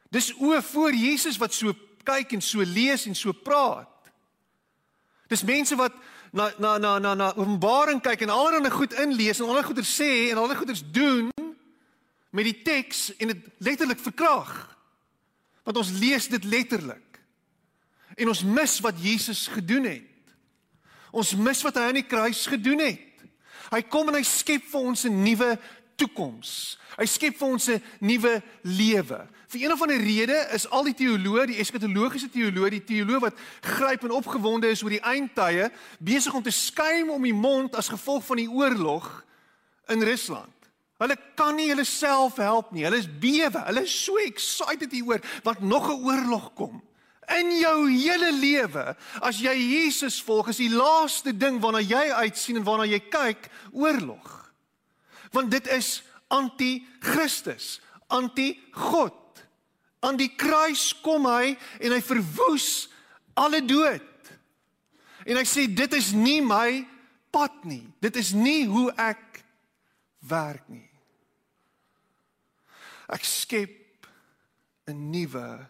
Dis 0.10 0.34
oë 0.34 0.62
voor 0.62 0.94
Jesus 0.94 1.38
wat 1.38 1.54
so 1.54 1.74
kyk 2.04 2.32
en 2.32 2.42
so 2.42 2.62
lees 2.62 3.06
en 3.06 3.16
so 3.16 3.32
praat. 3.32 3.93
Dis 5.28 5.44
mense 5.44 5.76
wat 5.76 5.94
na 6.32 6.52
na 6.58 6.78
na 6.78 7.00
na 7.00 7.14
na 7.14 7.34
Openbaring 7.36 8.02
kyk 8.02 8.26
en 8.26 8.34
allerlei 8.34 8.72
goed 8.74 8.94
inlees 8.94 9.40
en 9.40 9.46
allerlei 9.46 9.68
goeie 9.70 9.86
sê 9.86 10.32
en 10.32 10.38
allerlei 10.38 10.58
goeie 10.58 10.92
doen 10.92 11.32
met 12.34 12.48
die 12.50 12.62
teks 12.66 13.12
en 13.22 13.30
dit 13.30 13.50
letterlik 13.58 14.02
verkrag. 14.02 14.54
Want 15.64 15.78
ons 15.78 15.92
lees 16.02 16.28
dit 16.28 16.44
letterlik. 16.44 17.22
En 18.18 18.28
ons 18.28 18.44
mis 18.44 18.80
wat 18.80 18.98
Jesus 19.02 19.48
gedoen 19.48 19.86
het. 19.86 20.34
Ons 21.14 21.36
mis 21.38 21.62
wat 21.62 21.78
hy 21.78 21.88
aan 21.88 22.02
die 22.02 22.10
kruis 22.10 22.46
gedoen 22.50 22.82
het. 22.82 23.24
Hy 23.70 23.82
kom 23.90 24.10
en 24.10 24.18
hy 24.18 24.26
skep 24.26 24.66
vir 24.72 24.82
ons 24.82 25.06
'n 25.06 25.24
nuwe 25.24 25.58
toekoms. 25.96 26.78
Hy 26.98 27.06
skep 27.06 27.38
vir 27.38 27.48
ons 27.48 27.70
'n 27.70 27.84
nuwe 28.02 28.42
lewe. 28.62 29.28
Vir 29.54 29.62
een 29.62 29.72
of 29.72 29.82
ander 29.82 30.02
rede 30.02 30.48
is 30.52 30.64
al 30.74 30.88
die 30.88 30.96
teoloë, 30.98 31.44
die 31.52 31.60
eskatologiese 31.62 32.26
teoloë, 32.34 32.72
die 32.74 32.86
teoloë 32.88 33.20
wat 33.22 33.42
gryp 33.62 34.08
en 34.08 34.16
opgewonde 34.18 34.72
is 34.74 34.82
oor 34.82 34.96
die 34.96 35.04
eindtye, 35.06 35.68
besig 36.02 36.34
om 36.34 36.42
te 36.42 36.50
skuim 36.50 37.12
om 37.14 37.22
die 37.22 37.36
mond 37.38 37.78
as 37.78 37.92
gevolg 37.94 38.26
van 38.26 38.42
die 38.42 38.48
oorlog 38.50 39.06
in 39.94 40.02
Rusland. 40.02 40.50
Hulle 40.98 41.20
kan 41.38 41.54
nie 41.60 41.70
hulle 41.70 41.86
self 41.86 42.42
help 42.42 42.74
nie. 42.74 42.88
Hulle 42.88 42.98
is 42.98 43.06
bewe. 43.06 43.62
Hulle 43.70 43.86
is 43.86 43.94
so 43.94 44.18
excited 44.26 44.90
hieroor 44.90 45.22
wat 45.46 45.62
nog 45.62 45.92
'n 45.92 46.02
oorlog 46.02 46.50
kom. 46.58 46.82
In 47.38 47.54
jou 47.60 47.90
hele 47.92 48.32
lewe, 48.34 48.96
as 49.22 49.38
jy 49.38 49.54
Jesus 49.54 50.22
volg, 50.24 50.48
is 50.48 50.58
die 50.58 50.74
laaste 50.74 51.38
ding 51.38 51.62
waarna 51.62 51.80
jy 51.80 52.10
uitsien 52.10 52.58
en 52.58 52.64
waarna 52.64 52.86
jy 52.86 53.00
kyk, 53.00 53.50
oorlog. 53.72 54.54
Want 55.32 55.52
dit 55.52 55.68
is 55.68 56.04
anti-Christus, 56.28 57.82
anti-God. 58.08 59.23
Aan 60.04 60.20
die 60.20 60.32
kruis 60.36 60.92
kom 61.04 61.28
hy 61.30 61.54
en 61.80 61.96
hy 61.96 62.02
verwoes 62.04 62.90
alle 63.40 63.62
dood. 63.66 64.32
En 65.24 65.40
hy 65.40 65.46
sê 65.48 65.66
dit 65.72 65.96
is 65.96 66.12
nie 66.16 66.42
my 66.44 66.84
pad 67.34 67.64
nie. 67.68 67.86
Dit 68.04 68.20
is 68.20 68.34
nie 68.36 68.66
hoe 68.68 68.90
ek 69.00 69.40
werk 70.28 70.68
nie. 70.72 70.90
Ek 73.08 73.24
skep 73.28 73.80
'n 74.88 75.12
nuwe 75.12 75.70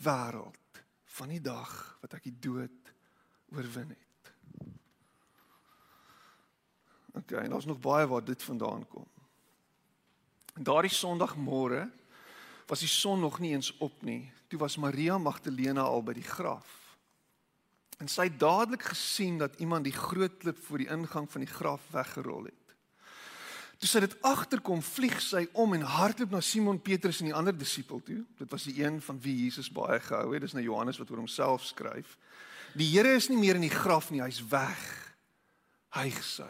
wêreld 0.00 0.80
van 1.04 1.28
die 1.28 1.40
dag 1.40 1.98
wat 2.00 2.14
ek 2.14 2.28
die 2.28 2.38
dood 2.40 2.92
oorwin 3.52 3.92
het. 3.92 4.32
OK, 7.16 7.30
en 7.32 7.50
daar's 7.50 7.68
nog 7.68 7.80
baie 7.80 8.06
waar 8.06 8.24
dit 8.24 8.42
vandaan 8.42 8.86
kom. 8.88 9.06
En 10.56 10.62
daardie 10.62 10.92
Sondagmôre 10.92 11.86
was 12.66 12.82
die 12.82 12.90
son 12.90 13.20
nog 13.20 13.38
nie 13.38 13.52
eens 13.54 13.72
op 13.78 14.02
nie. 14.02 14.32
Toe 14.48 14.58
was 14.58 14.76
Maria 14.76 15.18
Magdalena 15.18 15.86
al 15.86 16.02
by 16.02 16.12
die 16.18 16.26
graf. 16.26 16.74
En 17.98 18.10
sy 18.12 18.28
het 18.28 18.38
dadelik 18.40 18.82
gesien 18.90 19.38
dat 19.38 19.56
iemand 19.62 19.86
die 19.86 19.94
groot 19.94 20.36
klip 20.38 20.58
voor 20.66 20.82
die 20.82 20.90
ingang 20.92 21.30
van 21.32 21.44
die 21.46 21.50
graf 21.50 21.82
weggerol 21.94 22.50
het. 22.50 22.66
Toe 23.76 23.88
sy 23.88 24.00
dit 24.06 24.16
agterkom, 24.24 24.80
vlieg 24.84 25.18
sy 25.20 25.42
om 25.52 25.74
en 25.76 25.84
hardloop 25.84 26.32
na 26.32 26.40
Simon 26.40 26.78
Petrus 26.80 27.20
en 27.20 27.28
die 27.28 27.36
ander 27.36 27.56
disipel 27.56 28.00
toe. 28.04 28.22
Dit 28.38 28.52
was 28.52 28.64
die 28.68 28.78
een 28.80 29.02
van 29.04 29.18
wie 29.20 29.34
Jesus 29.44 29.68
baie 29.72 30.00
gehou 30.00 30.32
het. 30.32 30.44
Dis 30.46 30.56
nou 30.56 30.64
Johannes 30.64 31.00
wat 31.00 31.10
oor 31.12 31.20
homself 31.20 31.64
skryf. 31.64 32.16
Die 32.76 32.88
Here 32.88 33.14
is 33.16 33.28
nie 33.28 33.40
meer 33.40 33.56
in 33.56 33.64
die 33.64 33.72
graf 33.72 34.10
nie, 34.12 34.22
hy's 34.24 34.40
weg. 34.48 34.84
Hy 35.96 36.08
gesê. 36.12 36.48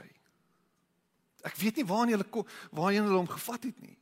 Ek 1.47 1.59
weet 1.59 1.79
nie 1.79 1.87
waarheen 1.87 2.17
hulle 2.17 2.47
waarheen 2.75 3.07
hulle 3.07 3.21
hom 3.21 3.31
gevat 3.31 3.69
het 3.71 3.83
nie. 3.83 3.99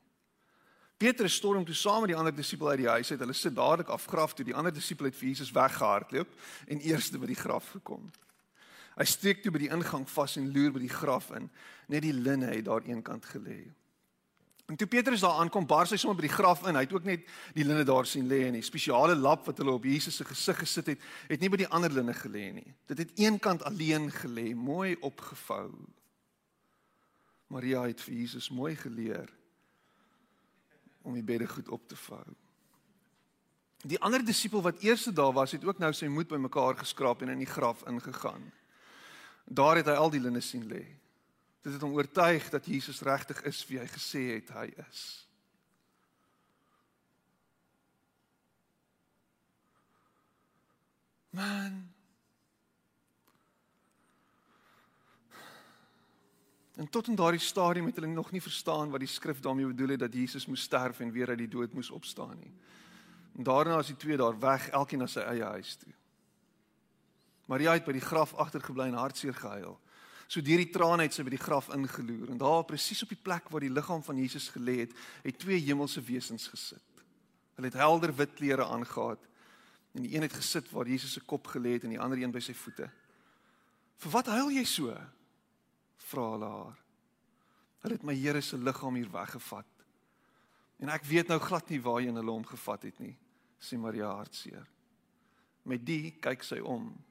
Petrus 0.96 1.34
storm 1.34 1.64
toe 1.64 1.74
saam 1.74 2.04
met 2.04 2.12
die 2.12 2.16
ander 2.16 2.34
disipel 2.34 2.68
uit 2.68 2.84
die 2.84 2.88
huis 2.88 3.10
uit. 3.10 3.20
Hulle 3.20 3.34
sit 3.34 3.54
dadelik 3.56 3.88
af 3.88 4.06
graf 4.06 4.34
toe. 4.34 4.44
Die 4.46 4.54
ander 4.54 4.72
disipel 4.72 5.10
het 5.10 5.16
vir 5.18 5.28
Jesus 5.28 5.50
weggehardloop 5.54 6.36
en 6.70 6.82
eerste 6.86 7.18
by 7.18 7.26
die 7.26 7.38
graf 7.38 7.72
gekom. 7.74 8.10
Hy 8.94 9.06
steek 9.10 9.42
toe 9.42 9.50
by 9.50 9.64
die 9.64 9.72
ingang 9.74 10.06
vas 10.06 10.36
en 10.38 10.52
loer 10.54 10.74
by 10.76 10.84
die 10.84 10.92
graf 10.92 11.32
in. 11.34 11.48
Net 11.90 12.06
die 12.06 12.14
linne 12.14 12.52
het 12.52 12.68
daar 12.68 12.86
eenkant 12.86 13.26
gelê. 13.32 13.64
En 14.70 14.78
toe 14.80 14.86
Petrus 14.88 15.20
daar 15.20 15.42
aankom, 15.42 15.66
bars 15.68 15.90
hy 15.92 15.98
sommer 16.00 16.16
by 16.22 16.28
die 16.28 16.36
graf 16.36 16.62
in. 16.64 16.78
Hy 16.78 16.86
het 16.86 16.94
ook 16.94 17.04
net 17.04 17.26
die 17.58 17.66
linne 17.66 17.84
daar 17.84 18.06
sien 18.08 18.30
lê 18.30 18.46
en 18.46 18.56
die 18.56 18.64
spesiale 18.64 19.16
lap 19.18 19.44
wat 19.50 19.58
hulle 19.60 19.74
op 19.74 19.84
Jesus 19.84 20.16
se 20.16 20.24
gesig 20.24 20.62
gesit 20.62 20.94
het, 20.94 21.02
het 21.28 21.42
nie 21.42 21.50
by 21.52 21.60
die 21.60 21.68
ander 21.74 21.92
linne 21.92 22.14
gelê 22.16 22.46
nie. 22.54 22.70
Dit 22.88 23.02
het 23.02 23.18
eenkant 23.20 23.66
alleen 23.66 24.08
gelê, 24.14 24.52
mooi 24.56 24.94
opgevou. 25.04 25.74
Maria 27.52 27.82
het 27.90 28.00
vir 28.00 28.22
Jesus 28.22 28.48
mooi 28.54 28.72
geleer 28.78 29.28
om 31.04 31.14
die 31.14 31.24
bedde 31.24 31.46
goed 31.48 31.68
op 31.68 31.88
te 31.88 31.96
vou. 31.96 32.24
Die 33.84 34.00
ander 34.00 34.24
disipel 34.24 34.62
wat 34.64 34.80
eerste 34.80 35.12
daar 35.12 35.32
was, 35.36 35.52
het 35.52 35.64
ook 35.64 35.78
nou 35.78 35.92
sy 35.92 36.08
moed 36.08 36.28
bymekaar 36.28 36.78
geskraap 36.80 37.22
en 37.22 37.34
in 37.34 37.42
die 37.44 37.50
graf 37.50 37.84
ingegaan. 37.88 38.46
Daar 39.44 39.76
het 39.76 39.90
hy 39.92 39.96
al 40.00 40.10
die 40.10 40.22
linne 40.24 40.40
sien 40.40 40.64
lê. 40.70 40.84
Dit 41.64 41.72
het 41.76 41.84
hom 41.84 41.92
oortuig 41.96 42.48
dat 42.52 42.66
Jesus 42.66 43.02
regtig 43.04 43.42
is 43.44 43.60
wie 43.68 43.78
hy 43.80 43.88
gesê 43.92 44.24
het 44.36 44.52
hy 44.56 44.70
is. 44.88 45.02
Man. 51.34 51.93
En 56.74 56.88
tot 56.88 57.08
in 57.08 57.14
daardie 57.14 57.40
stadium 57.40 57.86
het 57.86 57.94
hulle 57.94 58.10
nog 58.10 58.30
nie 58.30 58.42
verstaan 58.42 58.90
wat 58.90 59.00
die 59.00 59.08
skrif 59.08 59.40
daarmee 59.40 59.66
bedoel 59.66 59.88
het 59.88 59.98
dat 59.98 60.14
Jesus 60.14 60.46
moes 60.46 60.62
sterf 60.62 61.00
en 61.00 61.10
weer 61.10 61.28
uit 61.28 61.38
die 61.38 61.48
dood 61.48 61.72
moes 61.72 61.90
opstaan 61.90 62.38
nie. 62.38 62.52
En 63.36 63.42
daarna 63.42 63.78
is 63.78 63.86
die 63.86 63.96
twee 63.96 64.16
daar 64.16 64.38
weg, 64.38 64.68
elkeen 64.68 64.98
na 64.98 65.06
sy 65.06 65.22
eie 65.22 65.44
huis 65.44 65.76
toe. 65.76 65.92
Maria 67.46 67.72
het 67.76 67.84
by 67.84 67.92
die 67.92 68.04
graf 68.04 68.34
agtergebly 68.34 68.88
en 68.88 68.98
hartseer 68.98 69.34
gehuil. 69.34 69.78
So 70.26 70.42
deur 70.42 70.62
die 70.62 70.70
trane 70.72 71.04
het 71.04 71.14
sy 71.14 71.22
by 71.22 71.34
die 71.34 71.42
graf 71.42 71.68
ingeloer 71.74 72.32
en 72.32 72.40
daar 72.40 72.64
presies 72.66 73.02
op 73.04 73.12
die 73.12 73.20
plek 73.22 73.50
waar 73.52 73.62
die 73.62 73.72
liggaam 73.72 74.02
van 74.02 74.18
Jesus 74.18 74.48
gelê 74.54 74.80
het, 74.80 74.94
het 75.22 75.38
twee 75.38 75.60
hemelse 75.62 76.02
wesens 76.02 76.48
gesit. 76.48 77.02
Hulle 77.54 77.70
het 77.70 77.78
helder 77.78 78.14
wit 78.16 78.34
klere 78.34 78.66
aangetree 78.66 79.30
en 79.94 80.02
die 80.02 80.16
een 80.16 80.26
het 80.26 80.32
gesit 80.34 80.70
waar 80.74 80.88
Jesus 80.90 81.12
se 81.12 81.20
kop 81.22 81.46
gelê 81.52 81.76
het 81.76 81.84
en 81.86 81.92
die 81.94 82.00
ander 82.00 82.18
een 82.18 82.32
by 82.34 82.40
sy 82.42 82.54
voete. 82.54 82.90
"Vir 83.98 84.10
wat 84.10 84.26
huil 84.26 84.50
jy 84.50 84.64
so?" 84.64 84.96
Vra 86.14 86.30
hulle 86.34 86.50
haar. 86.50 86.78
"Hulle 87.82 87.94
het 87.94 88.04
my 88.04 88.14
Here 88.14 88.40
se 88.40 88.56
liggaam 88.56 88.94
hier 88.94 89.10
weggevat. 89.10 89.66
En 90.78 90.88
ek 90.88 91.04
weet 91.04 91.28
nou 91.28 91.38
glad 91.38 91.68
nie 91.70 91.80
waarheen 91.80 92.16
hulle 92.16 92.30
hom 92.30 92.44
gevat 92.44 92.82
het 92.82 92.98
nie," 93.00 93.16
sê 93.60 93.78
Maria 93.78 94.14
hartseer. 94.14 94.66
Met 95.64 95.84
die 95.84 96.10
kyk 96.20 96.42
sy 96.42 96.58
om. 96.60 97.04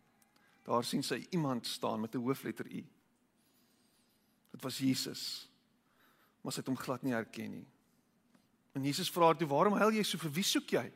Daar 0.63 0.83
sien 0.83 1.03
sy 1.03 1.27
iemand 1.31 1.67
staan 1.67 2.01
met 2.01 2.15
'n 2.15 2.21
hoofletter 2.21 2.65
U. 2.65 2.85
Dit 4.51 4.61
was 4.61 4.77
Jesus. 4.77 5.49
Maar 6.41 6.51
sy 6.51 6.59
het 6.59 6.67
hom 6.67 6.77
glad 6.77 7.03
nie 7.03 7.13
herken 7.13 7.51
nie. 7.51 7.67
En 8.73 8.83
Jesus 8.83 9.09
vra 9.09 9.25
haar 9.25 9.37
toe: 9.37 9.47
"Waarom 9.47 9.73
huil 9.73 9.91
jy 9.91 10.03
so? 10.03 10.17
Vir 10.17 10.31
wie 10.31 10.43
soek 10.43 10.69
jy?" 10.69 10.91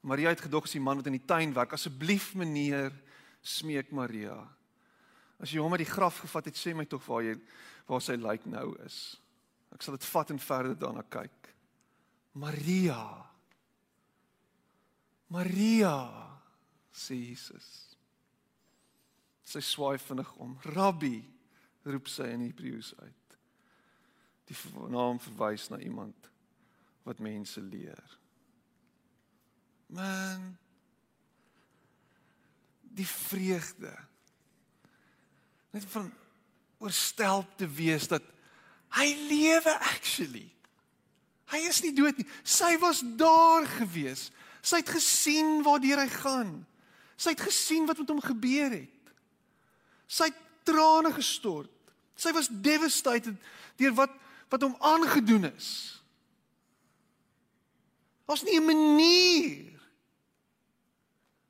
Maria 0.00 0.28
het 0.28 0.40
gedog 0.40 0.64
as 0.64 0.72
die 0.72 0.80
man 0.80 0.96
wat 0.96 1.06
in 1.06 1.12
die 1.12 1.24
tuin 1.24 1.52
werk. 1.54 1.72
"Asseblief, 1.72 2.34
meneer," 2.34 2.92
smeek 3.42 3.90
Maria. 3.90 4.56
"As 5.40 5.50
jy 5.50 5.60
hom 5.60 5.72
uit 5.72 5.84
die 5.84 5.92
graf 5.92 6.18
gevat 6.18 6.44
het, 6.44 6.56
sê 6.56 6.74
my 6.74 6.84
tog 6.84 7.04
waar 7.06 7.22
jy 7.22 7.34
waar 7.86 8.00
sy 8.00 8.16
lijk 8.16 8.46
nou 8.46 8.74
is. 8.84 9.20
Ek 9.74 9.82
sal 9.82 9.96
dit 9.96 10.04
vat 10.04 10.30
en 10.30 10.38
verder 10.38 10.78
daarna 10.78 11.02
kyk." 11.02 11.54
Maria. 12.34 13.26
Maria, 15.28 16.10
sê 16.92 17.14
Jesus. 17.14 17.96
Sy 19.42 19.60
swaai 19.60 19.98
vinnig 19.98 20.34
om. 20.36 20.58
"Rabbi," 20.62 21.22
roep 21.84 22.08
sy 22.08 22.28
in 22.32 22.40
Hebreëus 22.40 22.94
uit. 22.98 23.38
Die 24.44 24.56
naam 24.88 25.20
verwys 25.20 25.68
na 25.70 25.78
iemand 25.78 26.30
wat 27.04 27.18
mense 27.18 27.60
leer. 27.60 28.18
Man 29.86 30.58
die 32.94 33.06
vreugde 33.06 33.92
net 35.74 35.84
van 35.90 36.10
oorstelp 36.78 37.56
te 37.58 37.66
wees 37.66 38.06
dat 38.10 38.22
hy 38.94 39.08
lewe 39.28 39.72
actually. 39.90 40.46
Hy 41.50 41.60
is 41.68 41.80
nie 41.84 41.92
dood 41.96 42.18
nie. 42.18 42.26
Sy 42.46 42.76
was 42.82 43.02
daar 43.18 43.66
gewees. 43.80 44.28
Sy 44.64 44.80
het 44.80 44.92
gesien 44.94 45.62
waartoe 45.66 45.98
hy 45.98 46.08
gaan. 46.14 46.52
Sy 47.20 47.34
het 47.34 47.42
gesien 47.44 47.88
wat 47.88 48.00
met 48.00 48.12
hom 48.14 48.22
gebeur 48.22 48.72
het. 48.74 49.12
Sy 50.06 50.30
het 50.30 50.40
trane 50.66 51.12
gestort. 51.14 51.72
Sy 52.16 52.32
was 52.36 52.48
devastated 52.48 53.34
deur 53.80 53.96
wat 53.98 54.20
wat 54.52 54.62
hom 54.62 54.76
aangedoen 54.86 55.48
is. 55.48 55.68
Daar's 58.28 58.44
nie 58.46 58.60
'n 58.60 58.64
manier. 58.64 59.72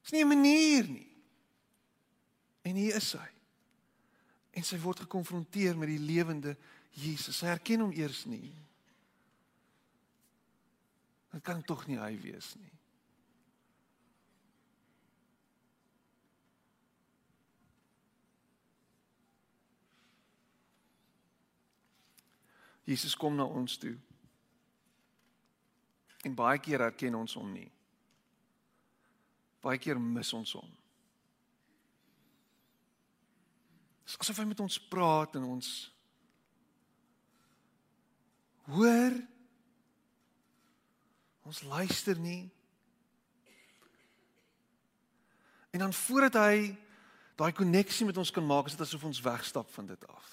Daar's 0.01 0.13
nie 0.13 0.25
'n 0.25 0.29
manier 0.29 0.85
nie. 0.89 1.13
En 2.63 2.75
hier 2.75 2.95
is 2.97 3.13
hy. 3.13 3.34
En 4.55 4.63
sy 4.63 4.79
word 4.79 5.05
gekonfronteer 5.05 5.79
met 5.79 5.91
die 5.91 6.03
lewende 6.03 6.55
Jesus. 6.95 7.41
Sy 7.41 7.51
herken 7.51 7.83
hom 7.83 7.95
eers 7.97 8.23
nie. 8.31 8.53
Dit 11.35 11.43
kan 11.43 11.65
tog 11.67 11.89
nie 11.91 11.99
hy 11.99 12.15
wees 12.23 12.53
nie. 12.61 12.71
Jesus 22.85 23.17
kom 23.17 23.35
na 23.35 23.47
ons 23.49 23.79
toe. 23.81 23.97
En 26.25 26.37
baie 26.37 26.61
keer 26.61 26.85
herken 26.85 27.17
ons 27.17 27.35
hom 27.41 27.51
nie. 27.53 27.69
Baie 29.65 29.81
keer 29.81 30.01
mis 30.01 30.33
ons 30.37 30.53
hom. 30.61 30.73
Dis 34.05 34.19
asof 34.21 34.39
hy 34.41 34.47
met 34.49 34.61
ons 34.61 34.79
praat 34.91 35.37
en 35.39 35.47
ons 35.57 35.71
hoor. 38.73 39.17
Ons 41.45 41.63
luister 41.69 42.19
nie. 42.21 42.47
En 45.75 45.83
dan 45.83 45.93
voordat 45.93 46.39
hy 46.39 46.57
daai 47.35 47.53
koneksie 47.53 48.07
met 48.07 48.17
ons 48.17 48.31
kan 48.31 48.47
maak, 48.47 48.69
is 48.71 48.77
dit 48.77 48.85
asof 48.87 49.05
ons 49.05 49.21
wegstap 49.25 49.71
van 49.75 49.89
dit 49.91 50.09
af. 50.09 50.31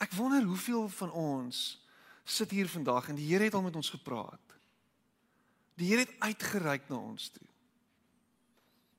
Ek 0.00 0.12
wonder 0.16 0.44
hoeveel 0.44 0.88
van 0.88 1.10
ons 1.12 1.80
sit 2.24 2.50
hier 2.50 2.68
vandag 2.68 3.10
en 3.10 3.18
die 3.18 3.26
Here 3.28 3.44
het 3.48 3.54
al 3.54 3.66
met 3.66 3.76
ons 3.76 3.92
gepraat. 3.92 4.49
Die 5.80 5.88
Here 5.88 6.04
het 6.04 6.12
uitgereik 6.20 6.88
na 6.90 6.98
ons 7.00 7.30
toe. 7.32 7.46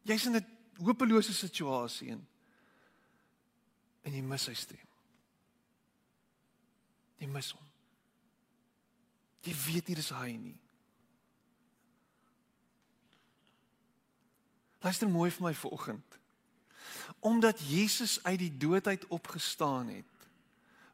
Jy's 0.10 0.26
in 0.26 0.36
'n 0.36 0.46
hopelose 0.82 1.34
situasie 1.34 2.10
en 2.10 2.28
en 4.02 4.14
jy 4.14 4.22
mis 4.22 4.44
sy 4.44 4.54
stem. 4.54 4.88
Jy 7.18 7.28
mis 7.28 7.52
hom. 7.52 7.68
Jy 9.46 9.54
weet 9.66 9.88
nie 9.88 9.96
dis 9.96 10.10
hy 10.10 10.32
nie. 10.38 10.58
Luister 14.82 15.10
mooi 15.10 15.30
vir 15.30 15.46
my 15.46 15.54
vanoggend. 15.54 16.18
Omdat 17.20 17.62
Jesus 17.70 18.24
uit 18.24 18.40
die 18.40 18.58
dood 18.58 18.88
uit 18.88 19.06
opgestaan 19.08 19.88
het, 19.88 20.06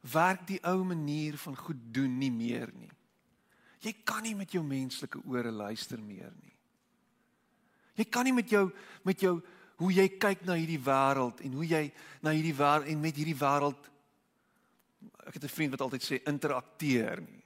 werk 0.02 0.48
die 0.48 0.60
ou 0.64 0.84
manier 0.84 1.38
van 1.38 1.56
goed 1.56 1.80
doen 1.96 2.18
nie 2.18 2.32
meer 2.32 2.72
nie. 2.74 2.92
Jy 3.88 3.94
kan 4.04 4.26
nie 4.26 4.36
met 4.36 4.52
jou 4.52 4.64
menslike 4.68 5.22
ore 5.32 5.52
luister 5.54 6.02
meer 6.04 6.34
nie. 6.42 6.56
Jy 7.98 8.06
kan 8.12 8.28
nie 8.28 8.36
met 8.36 8.52
jou 8.52 8.68
met 9.08 9.22
jou 9.24 9.38
hoe 9.78 9.92
jy 9.94 10.08
kyk 10.20 10.44
na 10.46 10.58
hierdie 10.58 10.82
wêreld 10.82 11.40
en 11.46 11.56
hoe 11.56 11.66
jy 11.66 11.84
na 12.26 12.34
hierdie 12.36 12.56
wêreld 12.58 12.90
en 12.92 13.02
met 13.02 13.16
hierdie 13.16 13.38
wêreld 13.38 13.90
ek 15.28 15.38
het 15.38 15.44
'n 15.44 15.56
vriend 15.56 15.72
wat 15.72 15.82
altyd 15.82 16.04
sê 16.04 16.22
interakteer 16.26 17.22
nie. 17.22 17.44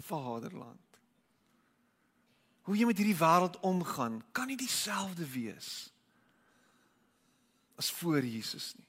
Vaderland. 0.00 0.98
Hoe 2.62 2.76
jy 2.76 2.86
met 2.86 2.98
hierdie 2.98 3.18
wêreld 3.18 3.60
omgaan, 3.60 4.22
kan 4.32 4.46
nie 4.46 4.56
dieselfde 4.56 5.26
wees 5.26 5.90
as 7.76 7.90
voor 7.90 8.24
Jesus 8.24 8.74
nie. 8.76 8.86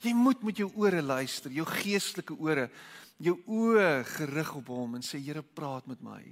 Jy 0.00 0.14
moet 0.16 0.42
met 0.42 0.56
jou 0.56 0.70
ore 0.80 1.02
luister, 1.02 1.52
jou 1.52 1.66
geestelike 1.66 2.36
ore, 2.40 2.70
jou 3.20 3.36
oë 3.46 4.00
gerig 4.16 4.54
op 4.56 4.72
hom 4.72 4.96
en 4.96 5.04
sê 5.04 5.20
Here, 5.20 5.42
praat 5.42 5.86
met 5.90 6.00
my. 6.04 6.22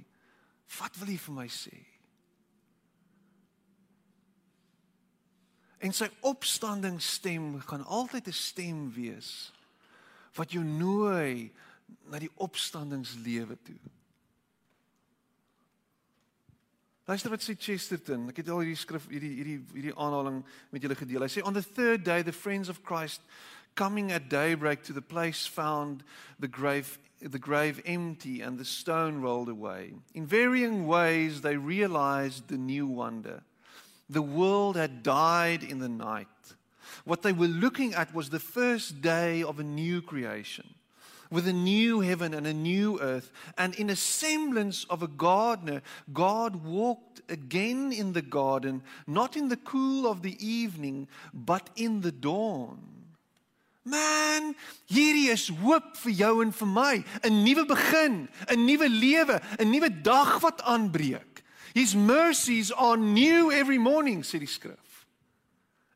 Wat 0.79 0.97
wil 1.01 1.13
U 1.13 1.17
vir 1.25 1.35
my 1.35 1.47
sê? 1.53 1.77
En 5.79 5.95
sy 5.95 6.09
opstandingsstem 6.27 7.61
gaan 7.69 7.85
altyd 7.85 8.27
'n 8.27 8.35
stem 8.35 8.91
wees 8.91 9.53
wat 10.35 10.51
jou 10.51 10.63
nooi 10.63 11.51
na 12.09 12.19
die 12.19 12.31
opstandingslewe 12.35 13.57
toe. 13.63 13.79
Luister 17.09 17.31
wat 17.33 17.41
sê 17.41 17.55
Chesterton. 17.57 18.27
Ek 18.29 18.37
het 18.37 18.49
al 18.49 18.59
hierdie 18.61 18.77
skrif 18.77 19.07
hierdie 19.09 19.31
hierdie 19.39 19.59
hierdie 19.73 19.95
aanhaling 19.95 20.43
met 20.69 20.83
julle 20.83 20.95
gedeel. 20.95 21.25
Hy 21.25 21.31
sê 21.39 21.45
on 21.45 21.53
the 21.53 21.63
third 21.63 22.05
day 22.05 22.21
the 22.21 22.35
friends 22.35 22.69
of 22.69 22.83
Christ 22.83 23.21
coming 23.75 24.11
at 24.11 24.29
daybreak 24.29 24.83
to 24.83 24.93
the 24.93 25.01
place 25.01 25.45
found 25.45 26.03
the 26.39 26.47
grave 26.47 26.99
the 27.21 27.39
grave 27.39 27.81
empty 27.85 28.39
and 28.41 28.57
the 28.57 28.63
stone 28.63 29.21
rolled 29.21 29.49
away. 29.49 29.91
In 30.13 30.25
varying 30.25 30.87
ways 30.87 31.41
they 31.41 31.57
realized 31.57 32.47
the 32.47 32.57
new 32.57 32.87
wonder. 32.87 33.43
The 34.09 34.21
world 34.21 34.77
had 34.77 35.03
died 35.03 35.63
in 35.63 35.79
the 35.79 35.89
night. 35.89 36.27
What 37.03 37.21
they 37.21 37.33
were 37.33 37.47
looking 37.47 37.93
at 37.93 38.13
was 38.13 38.29
the 38.29 38.39
first 38.39 39.01
day 39.01 39.43
of 39.43 39.59
a 39.59 39.63
new 39.63 40.01
creation 40.01 40.73
with 41.31 41.47
a 41.47 41.53
new 41.53 41.99
heaven 41.99 42.33
and 42.33 42.47
a 42.47 42.53
new 42.53 42.99
earth. 43.01 43.31
And 43.57 43.75
in 43.75 43.89
a 43.89 43.95
semblance 43.95 44.85
of 44.89 45.03
a 45.03 45.07
gardener, 45.07 45.81
God 46.11 46.63
walked 46.65 47.21
again 47.29 47.91
in 47.91 48.13
the 48.13 48.21
garden, 48.21 48.81
not 49.05 49.37
in 49.37 49.49
the 49.49 49.57
cool 49.57 50.07
of 50.07 50.21
the 50.21 50.43
evening, 50.45 51.07
but 51.33 51.69
in 51.75 52.01
the 52.01 52.11
dawn. 52.11 52.79
Man, 53.89 54.53
hierdie 54.85 55.29
is 55.33 55.47
hoop 55.61 55.97
vir 56.03 56.11
jou 56.11 56.33
en 56.43 56.51
vir 56.53 56.67
my, 56.67 57.03
'n 57.23 57.43
nuwe 57.43 57.65
begin, 57.65 58.29
'n 58.47 58.65
nuwe 58.65 58.89
lewe, 58.89 59.41
'n 59.59 59.69
nuwe 59.69 60.01
dag 60.01 60.39
wat 60.39 60.61
aanbreek. 60.61 61.43
His 61.73 61.95
mercies 61.95 62.73
are 62.73 62.97
new 62.97 63.51
every 63.51 63.77
morning, 63.77 64.23
sê 64.23 64.39
die 64.39 64.47
skrif. 64.47 65.05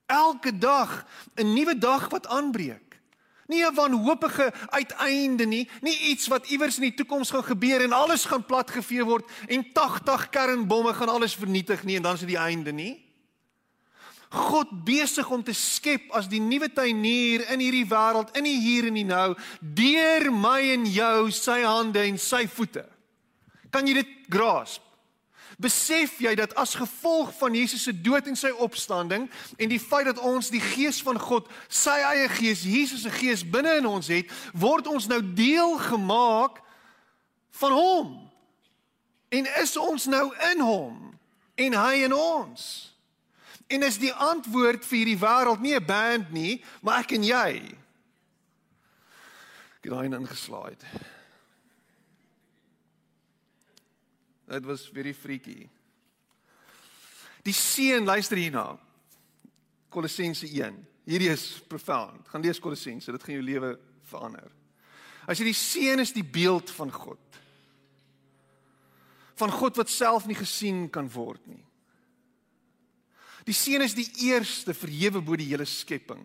Elke 0.06 0.58
dag 0.58 1.06
'n 1.38 1.54
nuwe 1.54 1.78
dag 1.78 2.10
wat 2.10 2.28
aanbreek. 2.28 3.00
Nie 3.48 3.66
'n 3.66 3.76
wanhoopige 3.76 4.54
uiteinde 4.70 5.46
nie, 5.46 5.70
nie 5.82 6.00
iets 6.00 6.28
wat 6.28 6.48
iewers 6.48 6.76
in 6.76 6.82
die 6.82 6.94
toekoms 6.94 7.30
gaan 7.30 7.44
gebeur 7.44 7.82
en 7.82 7.92
alles 7.92 8.26
gaan 8.26 8.46
platgevee 8.46 9.04
word 9.04 9.30
en 9.48 9.74
80 9.74 10.30
kernbomme 10.30 10.94
gaan 10.94 11.10
alles 11.10 11.36
vernietig 11.36 11.84
nie 11.84 11.96
en 11.96 12.02
dan 12.02 12.14
is 12.14 12.20
dit 12.20 12.30
die 12.30 12.38
einde 12.38 12.72
nie. 12.72 13.03
God 14.34 14.72
besig 14.86 15.28
om 15.30 15.44
te 15.46 15.54
skep 15.54 16.08
as 16.18 16.26
die 16.30 16.42
nuwe 16.42 16.72
tuinier 16.74 17.44
in 17.54 17.62
hierdie 17.62 17.86
wêreld, 17.86 18.32
in 18.38 18.48
die 18.48 18.58
hier 18.58 18.88
en 18.90 18.98
die 18.98 19.06
nou, 19.06 19.36
deur 19.62 20.32
my 20.34 20.58
en 20.74 20.88
jou, 20.90 21.28
sy 21.30 21.60
hande 21.62 22.02
en 22.02 22.18
sy 22.18 22.48
voete. 22.50 22.88
Kan 23.74 23.86
jy 23.86 24.00
dit 24.00 24.16
grasp? 24.34 24.82
Besef 25.62 26.16
jy 26.24 26.34
dat 26.36 26.56
as 26.58 26.74
gevolg 26.76 27.30
van 27.38 27.54
Jesus 27.54 27.86
se 27.86 27.94
dood 27.94 28.26
en 28.28 28.38
sy 28.38 28.50
opstanding 28.66 29.28
en 29.62 29.70
die 29.70 29.82
feit 29.82 30.08
dat 30.10 30.22
ons 30.22 30.50
die 30.50 30.62
gees 30.64 30.98
van 31.06 31.20
God, 31.22 31.46
sy 31.70 31.94
eie 31.94 32.26
gees, 32.34 32.66
Jesus 32.66 33.06
se 33.06 33.14
gees 33.14 33.46
binne 33.46 33.78
in 33.78 33.88
ons 33.90 34.10
het, 34.10 34.32
word 34.58 34.90
ons 34.90 35.06
nou 35.12 35.22
deel 35.38 35.78
gemaak 35.92 36.58
van 37.62 37.78
hom. 37.78 38.16
En 39.30 39.50
is 39.62 39.78
ons 39.78 40.10
nou 40.10 40.26
in 40.52 40.66
hom 40.66 40.98
en 41.62 41.78
hy 41.78 41.94
in 42.08 42.18
ons. 42.18 42.66
En 43.68 43.84
is 43.84 43.98
die 43.98 44.14
antwoord 44.14 44.86
vir 44.86 44.98
hierdie 44.98 45.20
wêreld 45.20 45.62
nie 45.62 45.76
'n 45.76 45.86
band 45.86 46.32
nie, 46.32 46.64
maar 46.82 47.00
ek 47.00 47.12
en 47.12 47.24
jy. 47.24 47.78
Ek 49.78 49.84
het 49.84 49.92
daai 49.92 50.06
ingeslaai. 50.06 50.76
Dit 54.48 54.66
was 54.66 54.90
very 54.94 55.14
freaky. 55.14 55.70
Die 57.44 57.54
seun 57.54 58.06
luister 58.06 58.38
hierna. 58.38 58.80
Kolossense 59.90 60.48
1. 60.48 60.88
Hierdie 61.06 61.30
is 61.30 61.62
profound. 61.68 62.28
Gaan 62.28 62.42
lees 62.42 62.60
Kolossense, 62.60 63.12
dit 63.12 63.24
gaan 63.24 63.36
jou 63.36 63.44
lewe 63.44 63.80
verander. 64.02 64.52
As 65.28 65.40
jy 65.40 65.50
die 65.52 65.58
seun 65.58 66.04
is 66.04 66.14
die 66.16 66.26
beeld 66.26 66.72
van 66.72 66.92
God. 66.92 67.20
Van 69.40 69.52
God 69.52 69.80
wat 69.80 69.90
self 69.90 70.28
nie 70.30 70.38
gesien 70.38 70.90
kan 70.94 71.10
word 71.12 71.46
nie. 71.48 71.64
Die 73.48 73.56
seun 73.56 73.84
is 73.84 73.96
die 73.98 74.10
eerste 74.30 74.74
verhewe 74.74 75.22
bo 75.22 75.36
die 75.40 75.50
hele 75.50 75.66
skepping. 75.68 76.24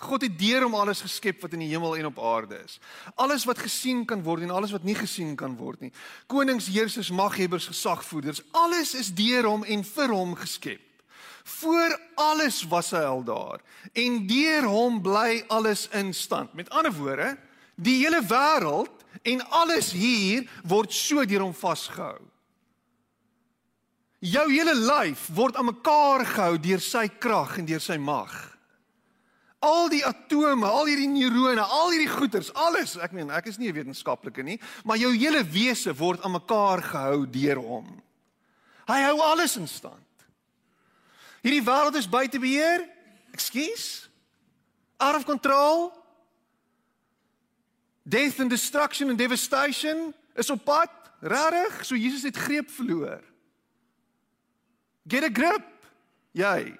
God 0.00 0.24
het 0.24 0.38
deur 0.40 0.64
hom 0.64 0.74
alles 0.78 1.02
geskep 1.04 1.42
wat 1.44 1.52
in 1.56 1.64
die 1.64 1.68
hemel 1.74 1.98
en 1.98 2.08
op 2.08 2.20
aarde 2.24 2.62
is. 2.64 2.78
Alles 3.20 3.44
wat 3.44 3.58
gesien 3.60 4.06
kan 4.08 4.22
word 4.24 4.46
en 4.46 4.52
alles 4.54 4.72
wat 4.72 4.86
nie 4.86 4.96
gesien 4.96 5.34
kan 5.36 5.58
word 5.58 5.82
nie. 5.84 5.92
Konings, 6.30 6.70
heersers, 6.72 7.10
maghebbers, 7.12 7.68
gesagvoerders, 7.68 8.40
alles 8.56 8.94
is 8.96 9.12
deur 9.12 9.50
hom 9.50 9.66
en 9.68 9.84
vir 9.84 10.14
hom 10.14 10.32
geskep. 10.40 10.80
Voor 11.60 11.92
alles 12.20 12.62
was 12.68 12.92
hy 12.94 13.02
al 13.04 13.22
daar 13.26 13.60
en 13.92 14.18
deur 14.28 14.68
hom 14.70 15.00
bly 15.04 15.42
alles 15.52 15.86
in 15.96 16.14
stand. 16.16 16.54
Met 16.54 16.70
ander 16.70 16.94
woorde, 16.96 17.34
die 17.76 17.98
hele 18.04 18.22
wêreld 18.24 19.04
en 19.22 19.44
alles 19.50 19.92
hier 19.92 20.46
word 20.64 20.92
so 20.94 21.24
deur 21.28 21.44
hom 21.44 21.56
vasgehou. 21.56 22.20
Jou 24.20 24.46
hele 24.52 24.74
lyf 24.76 25.28
word 25.32 25.56
aan 25.56 25.70
mekaar 25.70 26.26
gehou 26.28 26.58
deur 26.60 26.82
sy 26.84 27.06
krag 27.08 27.56
en 27.58 27.68
deur 27.68 27.80
sy 27.80 27.96
mag. 27.96 28.32
Al 29.64 29.88
die 29.92 30.02
atome, 30.04 30.64
al 30.68 30.88
hierdie 30.88 31.08
neurone, 31.08 31.60
al 31.60 31.92
hierdie 31.92 32.08
goeters, 32.08 32.48
alles, 32.56 32.94
ek 33.00 33.12
meen, 33.16 33.32
ek 33.32 33.48
is 33.48 33.58
nie 33.58 33.68
'n 33.68 33.76
wetenskaplike 33.76 34.42
nie, 34.42 34.58
maar 34.84 34.96
jou 34.96 35.12
hele 35.12 35.44
wese 35.44 35.92
word 35.96 36.22
aan 36.24 36.32
mekaar 36.32 36.82
gehou 36.82 37.26
deur 37.26 37.56
hom. 37.56 38.02
Hy 38.88 39.02
hou 39.02 39.20
alles 39.20 39.56
in 39.56 39.68
stand. 39.68 40.24
Hierdie 41.42 41.64
wêreld 41.64 41.96
is 41.96 42.08
buite 42.08 42.38
beheer. 42.38 42.88
Ekskuus. 43.32 44.08
Out 44.98 45.16
of 45.16 45.24
control. 45.24 45.92
Death 48.02 48.40
and 48.40 48.50
destruction 48.50 49.08
and 49.08 49.18
devastation 49.18 50.14
is 50.36 50.50
op 50.50 50.64
pad. 50.64 50.90
Rarig, 51.20 51.84
so 51.84 51.94
Jesus 51.94 52.22
het 52.22 52.36
greep 52.36 52.70
verloor. 52.70 53.29
Get 55.08 55.24
a 55.24 55.30
grip. 55.30 55.66
Jy. 56.32 56.76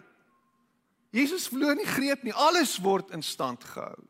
Jesus 1.11 1.48
verloor 1.50 1.74
nie 1.74 1.87
greep 1.88 2.22
nie. 2.22 2.33
Alles 2.33 2.78
word 2.83 3.11
in 3.14 3.22
stand 3.22 3.64
gehou. 3.64 4.04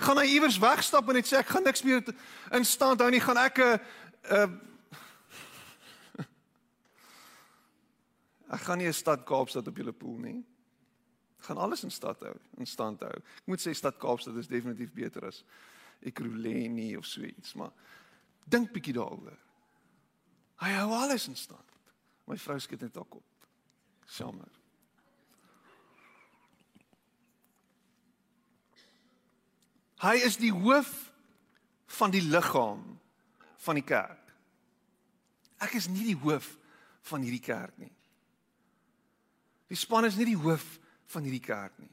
Gaan 0.00 0.18
hy 0.18 0.26
iewers 0.32 0.58
wegstap 0.58 1.08
en 1.08 1.14
net 1.18 1.28
sê 1.28 1.36
ek 1.38 1.50
gaan 1.52 1.64
niks 1.66 1.84
meer 1.84 2.00
in 2.56 2.64
stand 2.64 3.02
hou 3.04 3.10
nie, 3.12 3.20
gaan 3.20 3.36
ek 3.36 3.58
'n 3.60 3.78
uh, 4.32 4.48
Ek 8.56 8.62
gaan 8.64 8.78
nie 8.78 8.88
'n 8.88 8.92
stad 8.96 9.24
Kaapstad 9.28 9.68
op 9.68 9.76
julle 9.76 9.92
pool 9.92 10.18
nie. 10.18 10.44
Ek 11.38 11.44
gaan 11.44 11.58
alles 11.58 11.84
in 11.84 11.90
stad 11.90 12.20
hou, 12.20 12.34
in 12.58 12.66
stand 12.66 13.00
hou. 13.00 13.12
Ek 13.12 13.46
moet 13.46 13.60
sê 13.60 13.74
stad 13.76 13.98
Kaapstad 14.00 14.36
is 14.36 14.48
definitief 14.48 14.92
beter 14.92 15.26
as 15.26 15.44
Ekurhuleni 16.00 16.96
of 16.96 17.06
so 17.06 17.20
iets, 17.20 17.54
maar 17.54 17.70
dink 18.48 18.72
bietjie 18.72 18.94
daaroor. 18.96 19.36
Hy 20.64 20.70
hou 20.80 20.92
alles 20.96 21.28
in 21.28 21.36
stand. 21.36 21.69
My 22.30 22.38
vrou 22.38 22.58
skiet 22.62 22.84
net 22.84 22.96
op. 22.96 23.18
Jammer. 24.06 24.50
Hy 30.00 30.14
is 30.24 30.38
die 30.40 30.52
hoof 30.54 30.92
van 31.98 32.14
die 32.14 32.22
liggaam 32.22 32.84
van 33.60 33.76
die 33.76 33.84
kerk. 33.84 34.30
Ek 35.60 35.74
is 35.76 35.90
nie 35.90 36.06
die 36.12 36.20
hoof 36.22 36.54
van 37.10 37.26
hierdie 37.26 37.42
kerk 37.42 37.74
nie. 37.82 37.92
Die 39.68 39.78
span 39.78 40.06
is 40.06 40.16
nie 40.16 40.30
die 40.30 40.38
hoof 40.38 40.78
van 41.10 41.26
hierdie 41.26 41.42
kerk 41.44 41.76
nie. 41.82 41.92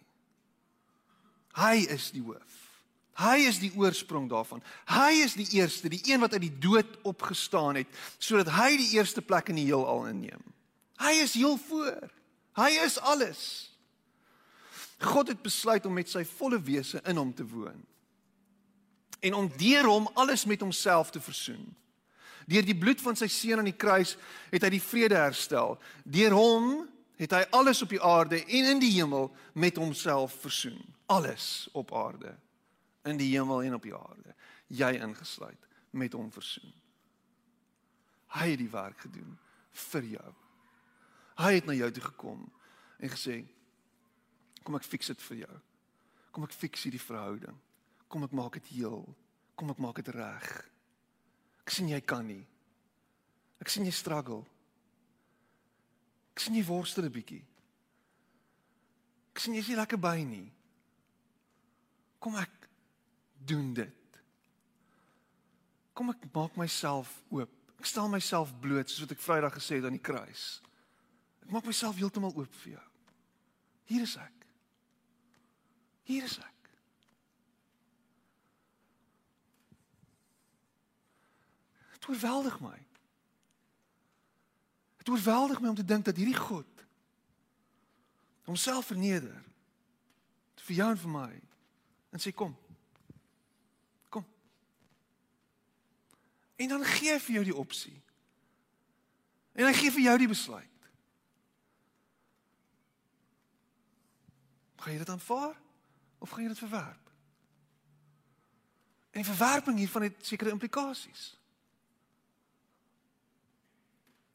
Hy 1.57 1.81
is 1.97 2.11
die 2.13 2.23
hoof. 2.23 2.66
Hy 3.17 3.47
is 3.49 3.57
die 3.59 3.71
oorsprong 3.73 4.27
daarvan. 4.29 4.61
Hy 4.91 5.23
is 5.23 5.33
die 5.33 5.47
eerste, 5.57 5.89
die 5.89 6.03
een 6.05 6.21
wat 6.21 6.35
uit 6.37 6.43
die 6.45 6.57
dood 6.61 6.99
opgestaan 7.07 7.79
het 7.81 7.89
sodat 8.17 8.51
hy 8.53 8.75
die 8.77 8.91
eerste 8.97 9.23
plek 9.25 9.49
in 9.49 9.57
die 9.57 9.65
heelal 9.69 10.05
inneem. 10.11 10.43
Hy 11.01 11.13
is 11.23 11.33
heel 11.37 11.57
voor. 11.67 12.11
Hy 12.57 12.69
is 12.85 12.99
alles. 12.99 13.41
God 15.01 15.27
het 15.33 15.41
besluit 15.41 15.85
om 15.85 15.93
met 15.93 16.09
sy 16.09 16.23
volle 16.37 16.61
wese 16.61 17.01
in 17.05 17.17
hom 17.17 17.33
te 17.33 17.45
woon 17.45 17.85
en 19.19 19.33
om 19.33 19.47
deur 19.57 19.87
hom 19.89 20.09
alles 20.13 20.45
met 20.45 20.61
homself 20.61 21.09
te 21.09 21.21
versoen. 21.21 21.65
Deur 22.45 22.65
die 22.65 22.77
bloed 22.77 23.01
van 23.01 23.17
sy 23.17 23.27
seun 23.31 23.61
aan 23.61 23.69
die 23.69 23.75
kruis 23.75 24.15
het 24.51 24.63
hy 24.63 24.69
die 24.77 24.83
vrede 24.83 25.17
herstel. 25.19 25.75
Deur 26.05 26.35
hom 26.37 26.67
het 27.17 27.33
hy 27.33 27.41
alles 27.57 27.81
op 27.83 27.91
die 27.91 28.01
aarde 28.03 28.39
en 28.45 28.71
in 28.75 28.81
die 28.81 28.93
hemel 28.93 29.31
met 29.57 29.79
homself 29.81 30.37
versoen. 30.43 30.79
Alles 31.09 31.67
op 31.73 31.91
aarde, 31.95 32.35
in 33.07 33.19
die 33.19 33.29
hemel 33.33 33.63
en 33.63 33.77
op 33.77 33.85
die 33.85 33.95
aarde, 33.95 34.35
jy 34.67 34.91
ingesluit, 34.99 35.67
met 35.91 36.13
hom 36.13 36.31
versoen. 36.31 36.73
Hy 38.35 38.49
het 38.51 38.59
die 38.59 38.71
werk 38.71 39.05
gedoen 39.05 39.37
vir 39.87 40.09
jou. 40.17 40.33
Hy 41.37 41.53
het 41.53 41.69
na 41.69 41.75
jou 41.77 41.89
toe 41.93 42.03
gekom 42.09 42.43
en 42.97 43.13
gesê 43.13 43.39
kom 44.65 44.75
ek 44.75 44.87
fix 44.87 45.13
dit 45.13 45.21
vir 45.29 45.37
jou. 45.45 45.59
Kom 46.35 46.43
ek 46.43 46.53
fix 46.53 46.83
hierdie 46.83 47.01
verhouding. 47.01 47.55
Kom 48.11 48.25
ek 48.27 48.35
maak 48.35 48.57
dit 48.59 48.73
heel. 48.77 49.05
Kom 49.55 49.71
ek 49.71 49.79
maak 49.81 50.01
dit 50.01 50.11
reg. 50.15 50.49
Ek 51.63 51.71
sien 51.73 51.89
jy 51.89 52.01
kan 52.03 52.27
nie. 52.27 52.43
Ek 53.63 53.71
sien 53.71 53.87
jy 53.87 53.93
struggle. 53.95 54.43
Ek 56.35 56.43
sien 56.43 56.57
jy 56.57 56.65
worstel 56.67 57.05
'n 57.05 57.11
bietjie. 57.15 57.45
Ek 59.33 59.39
sien 59.39 59.53
jy 59.53 59.59
is 59.59 59.67
nie 59.69 59.79
lekker 59.79 59.97
by 59.97 60.17
nie. 60.23 60.51
Kom 62.19 62.35
ek 62.35 62.66
doen 63.47 63.71
dit. 63.77 64.19
Kom 65.97 66.11
ek 66.13 66.27
maak 66.33 66.57
myself 66.59 67.11
oop. 67.33 67.53
Ek 67.77 67.89
stel 67.89 68.09
myself 68.09 68.53
bloot 68.61 68.89
soos 68.89 69.05
wat 69.05 69.13
ek 69.15 69.23
Vrydag 69.23 69.55
gesê 69.57 69.79
het 69.79 69.87
aan 69.87 69.97
die 69.97 70.03
kruis. 70.03 70.59
Ek 71.45 71.53
maak 71.53 71.65
myself 71.65 71.97
heeltemal 71.97 72.35
oop 72.35 72.61
vir 72.63 72.75
jou. 72.75 72.85
Hier 73.87 74.03
is 74.03 74.17
ek. 74.19 74.45
Hier 76.07 76.25
is 76.27 76.37
ek. 76.41 76.69
Dit 81.97 82.09
oorweldig 82.11 82.59
my. 82.63 82.77
Dit 85.01 85.11
oorweldig 85.13 85.61
my 85.63 85.71
om 85.71 85.79
te 85.79 85.87
dink 85.87 86.05
dat 86.07 86.19
hierdie 86.19 86.37
God 86.37 86.73
homself 88.47 88.87
verneder 88.93 89.43
vir 90.67 90.75
jou 90.77 90.87
en 90.91 90.99
vir 90.99 91.11
my 91.11 91.31
en 92.15 92.21
sê 92.23 92.31
kom. 92.35 92.53
En 96.57 96.67
dan 96.67 96.85
gee 96.85 97.11
hy 97.13 97.19
vir 97.21 97.33
jou 97.33 97.43
die 97.45 97.55
opsie. 97.55 97.95
En 99.57 99.65
hy 99.65 99.73
gee 99.73 99.91
vir 99.93 100.01
jou 100.01 100.17
die 100.17 100.29
besluit. 100.29 100.89
Gaan 104.77 104.93
jy 104.93 105.01
dit 105.01 105.09
aanvaar 105.09 105.57
of 106.17 106.29
gaan 106.29 106.45
jy 106.45 106.53
dit 106.53 106.63
verwerp? 106.65 107.11
En 109.11 109.21
die 109.21 109.29
verwerping 109.29 109.77
hiervan 109.77 110.07
het 110.07 110.25
sekere 110.25 110.53
implikasies. 110.53 111.31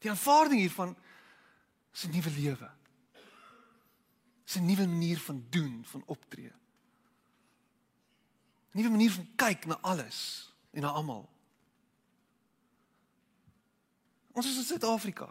Die 0.03 0.11
aanvaarding 0.11 0.59
hiervan 0.59 0.95
is 1.93 2.03
'n 2.03 2.11
nuwe 2.11 2.29
lewe. 2.29 2.71
Is 4.45 4.55
'n 4.55 4.65
nuwe 4.65 4.87
manier 4.87 5.19
van 5.19 5.45
doen, 5.49 5.85
van 5.85 6.03
optree. 6.05 6.51
nuwe 8.71 8.89
manier 8.89 9.11
van 9.11 9.35
kyk 9.35 9.65
na 9.65 9.77
alles 9.81 10.51
en 10.71 10.81
na 10.81 10.87
almal. 10.87 11.32
Ons 14.33 14.49
is 14.49 14.57
in 14.57 14.63
Suid-Afrika. 14.63 15.29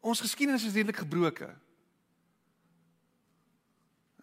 Ons 0.00 0.22
geskiedenis 0.24 0.64
is 0.64 0.72
redelik 0.72 1.02
gebroke. 1.02 1.48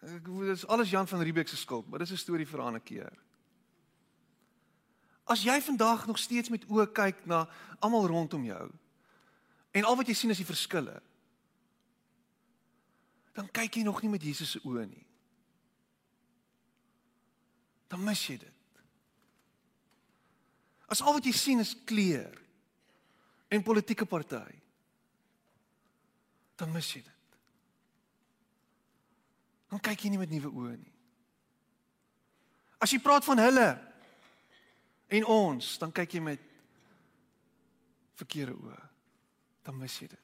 Ek 0.04 0.26
dit 0.26 0.50
is 0.52 0.66
alles 0.66 0.90
Jan 0.90 1.08
van 1.08 1.22
Riebeeck 1.22 1.48
se 1.48 1.56
skuld, 1.56 1.88
maar 1.88 2.02
dis 2.02 2.10
'n 2.10 2.16
storie 2.16 2.46
vir 2.46 2.60
'n 2.60 2.66
ander 2.66 2.80
keer. 2.80 3.12
As 5.24 5.42
jy 5.42 5.60
vandag 5.60 6.06
nog 6.06 6.18
steeds 6.18 6.48
met 6.48 6.66
oë 6.68 6.92
kyk 6.92 7.26
na 7.26 7.48
almal 7.80 8.06
rondom 8.06 8.44
jou 8.44 8.70
en 9.70 9.84
al 9.84 9.96
wat 9.96 10.06
jy 10.06 10.14
sien 10.14 10.30
is 10.30 10.36
die 10.36 10.46
verskille, 10.46 11.02
dan 13.32 13.50
kyk 13.50 13.74
jy 13.74 13.82
nog 13.82 14.02
nie 14.02 14.10
met 14.10 14.22
Jesus 14.22 14.50
se 14.50 14.60
oë 14.64 14.86
nie. 14.86 15.06
Dan 17.88 18.04
mis 18.04 18.26
jy 18.26 18.36
dit. 18.38 18.82
As 20.86 21.00
al 21.00 21.12
wat 21.12 21.24
jy 21.24 21.32
sien 21.32 21.58
is 21.58 21.76
kleur 21.84 22.43
en 23.54 23.66
politieke 23.66 24.06
party, 24.08 24.46
dan 26.58 26.72
mis 26.74 26.92
jy 26.94 27.02
dit 27.02 27.14
dan 29.74 29.82
kyk 29.82 30.04
jy 30.04 30.12
nie 30.12 30.20
met 30.20 30.30
nuwe 30.30 30.52
oë 30.54 30.76
nie. 30.78 30.92
As 32.78 32.92
jy 32.94 33.00
praat 33.02 33.24
van 33.26 33.40
hulle 33.42 33.70
en 35.18 35.24
ons, 35.34 35.70
dan 35.82 35.90
kyk 35.90 36.14
jy 36.14 36.20
met 36.22 36.44
verkeerde 38.20 38.54
oë. 38.54 38.78
Dan 39.66 39.80
mis 39.80 39.96
jy 39.98 40.06
dit. 40.12 40.20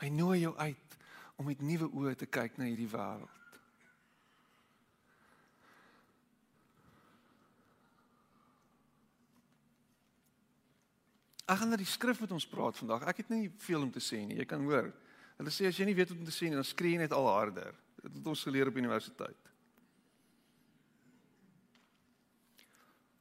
Hy 0.00 0.08
nooi 0.16 0.38
jou 0.40 0.54
uit 0.56 0.96
om 1.36 1.50
met 1.50 1.60
nuwe 1.60 1.90
oë 2.00 2.16
te 2.16 2.30
kyk 2.32 2.56
na 2.56 2.70
hierdie 2.70 2.88
wêreld. 2.88 3.39
Ek 11.50 11.58
gaan 11.58 11.72
dat 11.72 11.80
die 11.82 11.88
skrif 11.88 12.20
met 12.22 12.30
ons 12.30 12.46
praat 12.46 12.76
vandag. 12.78 13.02
Ek 13.10 13.24
het 13.24 13.30
nie 13.32 13.48
veel 13.64 13.82
om 13.82 13.90
te 13.90 13.98
sê 14.02 14.20
nie. 14.22 14.36
Jy 14.38 14.46
kan 14.46 14.62
hoor. 14.62 14.86
Hulle 15.40 15.50
sê 15.50 15.66
as 15.66 15.78
jy 15.80 15.86
nie 15.88 15.98
weet 15.98 16.10
wat 16.12 16.20
om 16.20 16.28
te 16.28 16.34
sê 16.34 16.44
nie, 16.46 16.58
dan 16.58 16.68
skree 16.68 16.92
jy 16.94 17.00
net 17.02 17.14
al 17.16 17.26
harder. 17.26 17.74
Dit 18.04 18.12
het 18.20 18.26
ons 18.30 18.44
geleer 18.46 18.70
op 18.70 18.78
universiteit. 18.78 19.42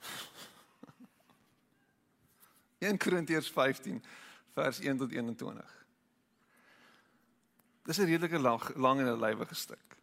In 2.86 3.02
Korintiërs 3.02 3.50
15 3.56 3.98
vers 4.54 4.78
1 4.86 5.02
tot 5.02 5.12
21. 5.16 5.70
Dis 7.90 7.98
'n 7.98 8.06
redelike 8.06 8.40
lang, 8.40 8.62
lang 8.76 9.00
en 9.02 9.10
'n 9.10 9.24
lywige 9.26 9.56
stuk. 9.56 9.98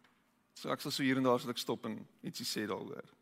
So 0.53 0.69
ek 0.69 0.81
sal 0.81 0.91
so 0.91 1.03
hier 1.03 1.17
en 1.17 1.23
daar 1.23 1.39
sal 1.39 1.49
ek 1.55 1.63
stop 1.63 1.85
en 1.85 2.07
ietsie 2.21 2.45
sê 2.45 2.67
daaroor. 2.67 3.16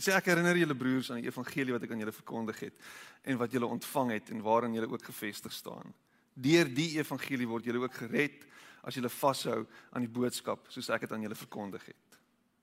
Dit 0.00 0.06
sê 0.08 0.14
ek 0.16 0.30
herinner 0.30 0.56
julle 0.56 0.72
broers 0.72 1.10
aan 1.12 1.18
die 1.20 1.28
evangelie 1.28 1.74
wat 1.74 1.82
ek 1.84 1.90
aan 1.92 2.00
julle 2.00 2.14
verkondig 2.16 2.60
het 2.64 2.86
en 3.28 3.36
wat 3.36 3.52
julle 3.52 3.68
ontvang 3.68 4.14
het 4.14 4.30
en 4.32 4.38
waarin 4.40 4.72
julle 4.72 4.88
ook 4.88 5.02
gefestig 5.04 5.52
staan. 5.52 5.92
Deur 6.32 6.70
die 6.72 6.94
evangelie 6.94 7.48
word 7.50 7.68
julle 7.68 7.82
ook 7.82 7.98
gered 8.06 8.46
as 8.80 8.96
julle 8.96 9.10
vashou 9.12 9.58
aan 9.92 10.06
die 10.06 10.08
boodskap 10.08 10.72
soos 10.72 10.88
ek 10.88 11.04
dit 11.04 11.12
aan 11.12 11.28
julle 11.28 11.36
verkondig 11.36 11.84
het. 11.92 12.16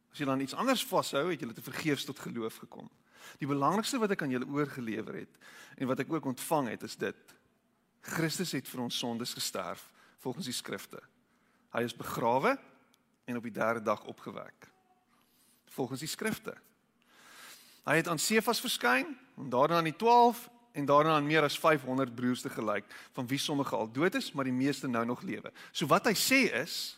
As 0.10 0.18
julle 0.18 0.34
aan 0.34 0.42
iets 0.48 0.58
anders 0.58 0.82
vashou, 0.90 1.28
het 1.30 1.46
julle 1.46 1.54
te 1.54 1.62
vergeefs 1.62 2.10
tot 2.10 2.26
geloof 2.26 2.58
gekom. 2.66 2.90
Die 3.38 3.54
belangrikste 3.54 4.02
wat 4.02 4.18
ek 4.18 4.26
aan 4.26 4.34
julle 4.34 4.50
oorgelewer 4.58 5.22
het 5.22 5.38
en 5.78 5.94
wat 5.94 6.02
ek 6.02 6.18
ook 6.18 6.34
ontvang 6.34 6.74
het 6.74 6.90
is 6.90 6.98
dit: 6.98 7.38
Christus 8.18 8.58
het 8.58 8.66
vir 8.66 8.88
ons 8.90 8.98
sondes 8.98 9.38
gesterf 9.38 9.92
volgens 10.26 10.50
die 10.50 10.58
skrifte. 10.58 11.06
Hy 11.70 11.86
is 11.86 11.94
begrawe 11.94 12.58
en 13.30 13.38
op 13.38 13.46
die 13.46 13.60
derde 13.62 13.86
dag 13.86 14.10
opgewek 14.10 14.74
volgens 15.78 16.02
die 16.02 16.10
skrifte. 16.10 16.58
Hy 17.88 18.02
het 18.02 18.08
aan 18.12 18.20
Sefas 18.20 18.60
verskyn 18.60 19.14
en 19.40 19.50
daarna 19.50 19.80
aan 19.80 19.88
die 19.88 19.96
12 19.96 20.50
en 20.76 20.86
daarna 20.86 21.16
aan 21.16 21.26
meer 21.26 21.46
as 21.48 21.56
500 21.60 22.16
broers 22.16 22.42
te 22.44 22.52
gelyk 22.52 22.86
van 23.16 23.28
wie 23.28 23.40
sommige 23.40 23.76
al 23.76 23.88
dood 23.92 24.16
is, 24.20 24.32
maar 24.32 24.44
die 24.44 24.56
meeste 24.56 24.88
nou 24.88 25.06
nog 25.06 25.22
lewe. 25.24 25.52
So 25.72 25.88
wat 25.88 26.10
hy 26.10 26.14
sê 26.20 26.42
is 26.60 26.98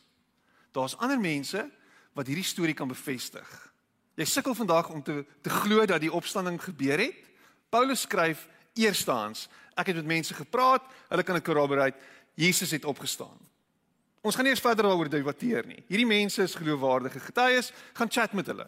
daar's 0.74 0.98
ander 0.98 1.20
mense 1.22 1.62
wat 2.18 2.28
hierdie 2.28 2.48
storie 2.48 2.74
kan 2.74 2.90
bevestig. 2.90 3.46
Jy 4.18 4.26
sukkel 4.26 4.58
vandag 4.58 4.90
om 4.90 5.04
te 5.06 5.22
te 5.46 5.54
glo 5.62 5.86
dat 5.86 6.02
die 6.02 6.12
opstanding 6.14 6.58
gebeur 6.64 7.00
het. 7.00 7.30
Paulus 7.70 8.08
skryf 8.08 8.48
eerstens, 8.74 9.46
ek 9.78 9.94
het 9.94 10.02
met 10.02 10.10
mense 10.18 10.34
gepraat, 10.34 10.84
hulle 11.10 11.24
kan 11.24 11.38
dit 11.38 11.46
corroborate, 11.46 11.98
Jesus 12.34 12.72
het 12.72 12.86
opgestaan. 12.86 13.38
Ons 14.26 14.36
gaan 14.36 14.44
nie 14.44 14.52
eers 14.52 14.64
verder 14.64 14.90
daaroor 14.90 15.10
debatteer 15.10 15.68
nie. 15.70 15.84
Hierdie 15.88 16.10
mense 16.10 16.44
is 16.44 16.58
geloofwaardige 16.58 17.22
getuies, 17.30 17.72
gaan 17.94 18.12
chat 18.12 18.34
met 18.34 18.50
hulle. 18.52 18.68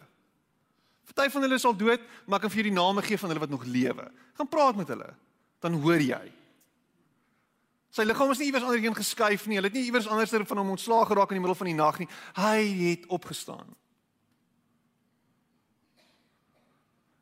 Party 1.10 1.28
van 1.34 1.42
hulle 1.44 1.58
is 1.58 1.66
al 1.68 1.76
dood, 1.76 2.04
maar 2.26 2.38
ek 2.38 2.46
kan 2.46 2.52
vir 2.52 2.62
julle 2.62 2.70
die 2.70 2.78
name 2.78 3.02
gee 3.04 3.18
van 3.18 3.32
hulle 3.32 3.42
wat 3.42 3.50
nog 3.52 3.64
lewe. 3.68 4.06
Gaan 4.38 4.48
praat 4.48 4.78
met 4.78 4.88
hulle. 4.88 5.10
Dan 5.60 5.76
hoor 5.82 6.00
jy. 6.00 6.22
Sy 7.92 8.06
liggaam 8.06 8.30
is 8.32 8.40
nie 8.40 8.48
iewers 8.48 8.64
anderheen 8.64 8.96
geskuif 8.96 9.46
nie. 9.46 9.58
Hulle 9.58 9.68
het 9.68 9.76
nie 9.76 9.84
iewers 9.90 10.08
anders 10.08 10.32
van 10.32 10.60
hom 10.62 10.72
ontslaag 10.72 11.10
geraak 11.10 11.34
in 11.34 11.40
die 11.40 11.44
middel 11.44 11.58
van 11.58 11.68
die 11.68 11.76
nag 11.76 11.98
nie. 12.00 12.08
Hy 12.38 12.60
het 12.86 13.08
opgestaan. 13.12 13.68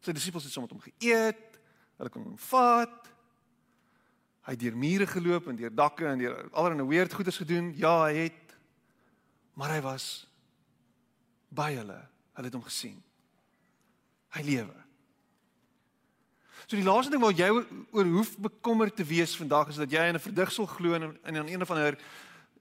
Sy 0.00 0.14
disippels 0.16 0.46
het 0.46 0.54
saam 0.54 0.68
met 0.68 0.76
hom 0.76 0.84
geëet. 0.84 1.58
Hulle 1.98 2.12
kon 2.12 2.28
hom 2.30 2.38
vat. 2.50 3.10
Hy 4.46 4.54
het 4.54 4.62
deur 4.62 4.78
mure 4.78 5.08
geloop 5.10 5.50
en 5.50 5.58
deur 5.58 5.74
dakke 5.74 6.06
en 6.08 6.22
deur 6.22 6.38
allerlei 6.52 6.86
weird 6.88 7.12
goeders 7.18 7.42
gedoen. 7.42 7.74
Ja, 7.76 7.96
hy 8.06 8.28
het 8.28 8.40
maar 9.60 9.74
hy 9.74 9.80
was 9.84 10.24
by 11.52 11.74
hulle. 11.76 11.98
Hulle 12.32 12.48
het 12.48 12.56
hom 12.56 12.64
gesien. 12.64 12.96
Hy 14.36 14.42
lewe. 14.46 14.76
So 16.66 16.78
die 16.78 16.86
laaste 16.86 17.10
ding 17.10 17.22
wat 17.22 17.38
jy 17.38 17.48
oor 17.50 18.10
hoef 18.14 18.36
bekommerd 18.38 18.94
te 18.96 19.04
wees 19.04 19.34
vandag 19.36 19.72
is 19.72 19.80
dat 19.80 19.90
jy 19.90 20.04
in 20.06 20.14
'n 20.14 20.22
verdigsel 20.22 20.66
glo 20.66 20.94
en 20.94 21.18
in 21.24 21.36
'n 21.36 21.48
een 21.48 21.62
of 21.62 21.70
ander 21.70 21.98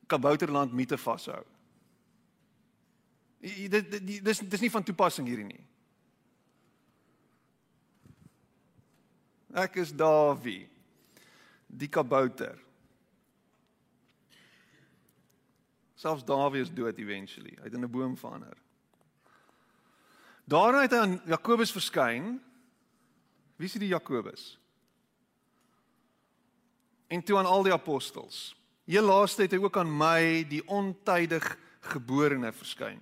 kabouterland 0.07 0.73
mite 0.73 0.97
vashou. 0.97 1.43
Dit 3.39 3.91
dis 4.23 4.39
dis 4.39 4.61
nie 4.61 4.71
van 4.71 4.83
toepassing 4.83 5.27
hierdie 5.27 5.45
nie. 5.45 5.65
Ek 9.53 9.75
is 9.75 9.93
Dawie. 9.95 10.67
Die 11.67 11.87
kabouter. 11.87 12.57
Selfs 15.95 16.23
Dawie 16.23 16.61
is 16.61 16.73
dood 16.73 16.97
eventually. 16.97 17.55
Hy 17.57 17.63
het 17.63 17.73
in 17.73 17.83
'n 17.83 17.91
boom 17.91 18.17
verander. 18.17 18.57
Daarna 20.49 20.81
het 20.81 20.95
hy 20.95 21.01
aan 21.03 21.19
Jakobus 21.29 21.71
verskyn. 21.71 22.39
Wie 23.59 23.67
is 23.67 23.75
die 23.77 23.91
Jakobus? 23.91 24.55
En 27.09 27.21
toe 27.23 27.37
aan 27.37 27.49
al 27.49 27.67
die 27.67 27.73
apostels. 27.73 28.55
Heel 28.89 29.05
laaste 29.05 29.45
het 29.45 29.53
hy 29.53 29.59
ook 29.61 29.77
aan 29.77 29.91
my, 29.93 30.45
die 30.49 30.63
ontydig 30.65 31.45
geborene, 31.91 32.49
verskyn. 32.55 33.01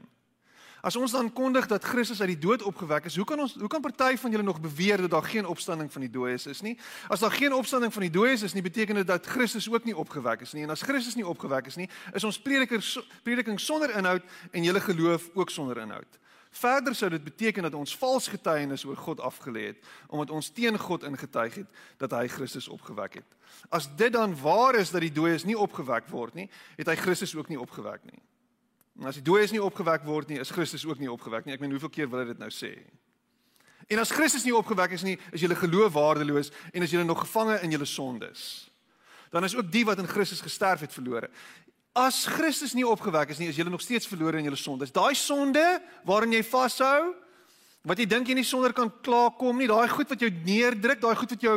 As 0.85 0.95
ons 0.95 1.11
dan 1.15 1.29
kondig 1.33 1.65
dat 1.67 1.83
Christus 1.83 2.19
uit 2.21 2.35
die 2.35 2.43
dood 2.43 2.61
opgewek 2.67 3.07
is, 3.09 3.15
hoe 3.17 3.25
kan 3.27 3.39
ons 3.43 3.55
hoe 3.59 3.69
kan 3.71 3.81
party 3.81 4.13
van 4.19 4.31
julle 4.31 4.45
nog 4.45 4.59
beweer 4.61 5.01
dat 5.03 5.15
daar 5.15 5.25
geen 5.25 5.47
opstanding 5.47 5.89
van 5.91 6.05
die 6.05 6.11
dooies 6.11 6.45
is 6.47 6.61
nie? 6.63 6.75
As 7.11 7.23
daar 7.23 7.33
geen 7.33 7.55
opstanding 7.55 7.93
van 7.93 8.05
die 8.05 8.13
dooies 8.13 8.43
is 8.45 8.53
nie, 8.53 8.63
beteken 8.63 9.01
dit 9.01 9.07
dat 9.07 9.25
Christus 9.25 9.67
ook 9.71 9.87
nie 9.87 9.95
opgewek 9.97 10.45
is 10.45 10.53
nie. 10.53 10.63
En 10.67 10.75
as 10.75 10.85
Christus 10.85 11.15
nie 11.15 11.27
opgewek 11.27 11.67
is 11.71 11.79
nie, 11.79 11.89
is 12.13 12.23
ons 12.27 12.39
prediker 12.39 12.83
prediking 13.23 13.59
sonder 13.59 13.95
inhoud 13.97 14.23
en 14.51 14.63
julle 14.63 14.83
geloof 14.83 15.29
ook 15.33 15.51
sonder 15.51 15.81
inhoud. 15.83 16.19
Verder 16.51 16.95
sou 16.95 17.09
dit 17.09 17.23
beteken 17.23 17.63
dat 17.63 17.73
ons 17.73 17.97
vals 17.97 18.27
getuienis 18.27 18.85
oor 18.85 18.97
God 18.97 19.19
afgelê 19.19 19.65
het 19.71 19.89
omdat 20.07 20.31
ons 20.31 20.49
teen 20.49 20.77
God 20.79 21.03
ingetuig 21.03 21.55
het 21.61 21.81
dat 21.97 22.11
hy 22.11 22.27
Christus 22.27 22.67
opgewek 22.67 23.19
het. 23.19 23.35
As 23.69 23.89
dit 23.95 24.13
dan 24.13 24.35
waar 24.41 24.75
is 24.75 24.91
dat 24.91 25.01
die 25.01 25.11
dooies 25.11 25.45
nie 25.45 25.57
opgewek 25.57 26.07
word 26.09 26.33
nie, 26.33 26.49
het 26.77 26.87
hy 26.87 26.95
Christus 26.95 27.35
ook 27.35 27.49
nie 27.49 27.59
opgewek 27.59 28.03
nie. 28.07 28.21
En 28.99 29.11
as 29.11 29.19
die 29.19 29.25
dooies 29.25 29.53
nie 29.53 29.61
opgewek 29.61 30.05
word 30.07 30.31
nie, 30.31 30.39
is 30.41 30.53
Christus 30.53 30.85
ook 30.85 30.99
nie 30.99 31.11
opgewek 31.11 31.45
nie. 31.45 31.53
Ek 31.53 31.61
meen 31.61 31.75
hoeveel 31.75 31.93
keer 31.93 32.09
wil 32.09 32.23
hy 32.23 32.31
dit 32.31 32.39
nou 32.41 32.49
sê? 32.53 32.73
En 33.87 34.01
as 34.01 34.11
Christus 34.11 34.43
nie 34.43 34.55
opgewek 34.55 34.97
is 34.97 35.05
nie, 35.05 35.15
is 35.31 35.43
julle 35.43 35.55
geloof 35.55 35.93
waardeloos 35.95 36.49
en 36.73 36.83
is 36.83 36.91
julle 36.91 37.07
nog 37.07 37.21
gevange 37.23 37.59
in 37.63 37.71
julle 37.75 37.87
sondes. 37.87 38.41
Dan 39.31 39.43
is 39.43 39.55
ook 39.55 39.69
die 39.71 39.85
wat 39.85 39.99
in 39.99 40.07
Christus 40.07 40.41
gesterf 40.41 40.83
het 40.83 40.93
verlore. 40.93 41.29
As 41.97 42.27
Christus 42.29 42.75
nie 42.77 42.85
opgewek 42.85 43.31
is 43.33 43.39
nie, 43.41 43.49
is 43.49 43.57
jy 43.57 43.65
nog 43.65 43.81
steeds 43.81 44.05
verlore 44.05 44.37
in 44.37 44.45
jou 44.45 44.57
sondes. 44.59 44.93
Daai 44.93 45.15
sonde 45.17 45.63
waarin 46.05 46.35
jy 46.35 46.43
vashou, 46.45 47.15
wat 47.87 47.97
jy 47.97 48.05
dink 48.05 48.29
jy 48.29 48.35
nie 48.37 48.45
sonder 48.45 48.75
kan 48.75 48.91
klaarkom 49.01 49.57
nie, 49.57 49.69
daai 49.69 49.89
goed 49.89 50.11
wat 50.13 50.21
jou 50.21 50.29
neerdruk, 50.45 51.01
daai 51.01 51.15
goed 51.17 51.33
wat 51.33 51.45
jou 51.47 51.55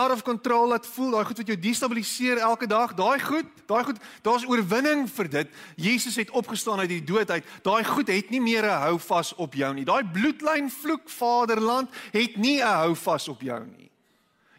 out 0.00 0.12
of 0.12 0.22
control 0.26 0.68
laat 0.68 0.84
voel, 0.84 1.14
daai 1.16 1.24
goed 1.30 1.40
wat 1.40 1.52
jou 1.52 1.58
destabiliseer 1.64 2.42
elke 2.44 2.68
dag, 2.68 2.92
daai 2.98 3.18
goed, 3.24 3.48
daai 3.70 3.82
goed, 3.88 4.00
daar's 4.26 4.44
oorwinning 4.48 5.06
vir 5.16 5.32
dit. 5.32 5.60
Jesus 5.80 6.18
het 6.20 6.32
opgestaan 6.36 6.84
uit 6.84 6.92
die 6.92 7.04
dood 7.04 7.32
uit. 7.32 7.46
Daai 7.64 7.84
goed 7.88 8.12
het 8.12 8.30
nie 8.30 8.40
meer 8.40 8.68
'n 8.68 8.82
hou 8.84 8.98
vas 8.98 9.32
op 9.34 9.54
jou 9.54 9.74
nie. 9.74 9.84
Daai 9.84 10.04
bloedlyn 10.04 10.70
vloek 10.70 11.08
Vaderland 11.08 11.88
het 12.12 12.36
nie 12.36 12.60
'n 12.60 12.76
hou 12.84 12.94
vas 12.94 13.28
op 13.28 13.40
jou 13.40 13.64
nie. 13.64 13.89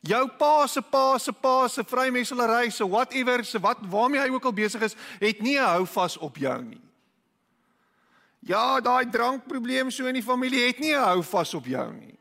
Jou 0.02 0.28
pa 0.38 0.68
se 0.68 0.82
pa 0.82 1.18
se 1.20 1.32
pa 1.32 1.68
se 1.68 1.84
vrymeselery 1.84 2.72
se 2.72 2.88
whatever 2.88 3.46
se 3.46 3.60
wat 3.60 3.78
waarmee 3.90 4.22
hy 4.22 4.30
ook 4.34 4.46
al 4.46 4.54
besig 4.54 4.82
is, 4.82 4.96
het 5.20 5.42
nie 5.42 5.58
'n 5.60 5.64
hou 5.64 5.86
vas 5.86 6.18
op 6.18 6.38
jou 6.38 6.64
nie. 6.64 6.82
Ja, 8.40 8.82
daai 8.82 9.10
drankprobleem 9.10 9.92
so 9.92 10.06
in 10.06 10.14
die 10.14 10.24
familie 10.24 10.66
het 10.68 10.80
nie 10.80 10.94
'n 10.96 11.04
hou 11.04 11.24
vas 11.24 11.54
op 11.54 11.66
jou 11.66 11.94
nie. 11.94 12.18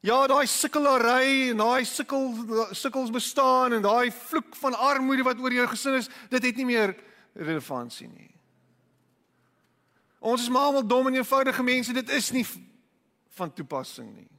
Ja, 0.00 0.26
daai 0.26 0.46
sukkelary 0.46 1.50
en 1.50 1.56
daai 1.56 1.84
sukkel 1.84 2.34
sukkels 2.72 3.10
bestaan 3.10 3.72
en 3.72 3.82
daai 3.82 4.12
vloek 4.12 4.56
van 4.56 4.74
armoede 4.74 5.22
wat 5.22 5.38
oor 5.38 5.52
jou 5.52 5.66
gesin 5.66 5.94
is, 5.94 6.08
dit 6.30 6.42
het 6.42 6.56
nie 6.56 6.64
meer 6.64 6.96
relevantie 7.34 8.08
nie. 8.08 8.34
Ons 10.18 10.42
is 10.42 10.48
maar 10.48 10.62
almal 10.62 10.86
dom 10.86 11.06
en 11.06 11.14
eenvoudige 11.14 11.62
mense, 11.62 11.92
dit 11.92 12.10
is 12.10 12.30
nie 12.30 12.46
van 13.28 13.52
toepassing 13.52 14.16
nie. 14.16 14.37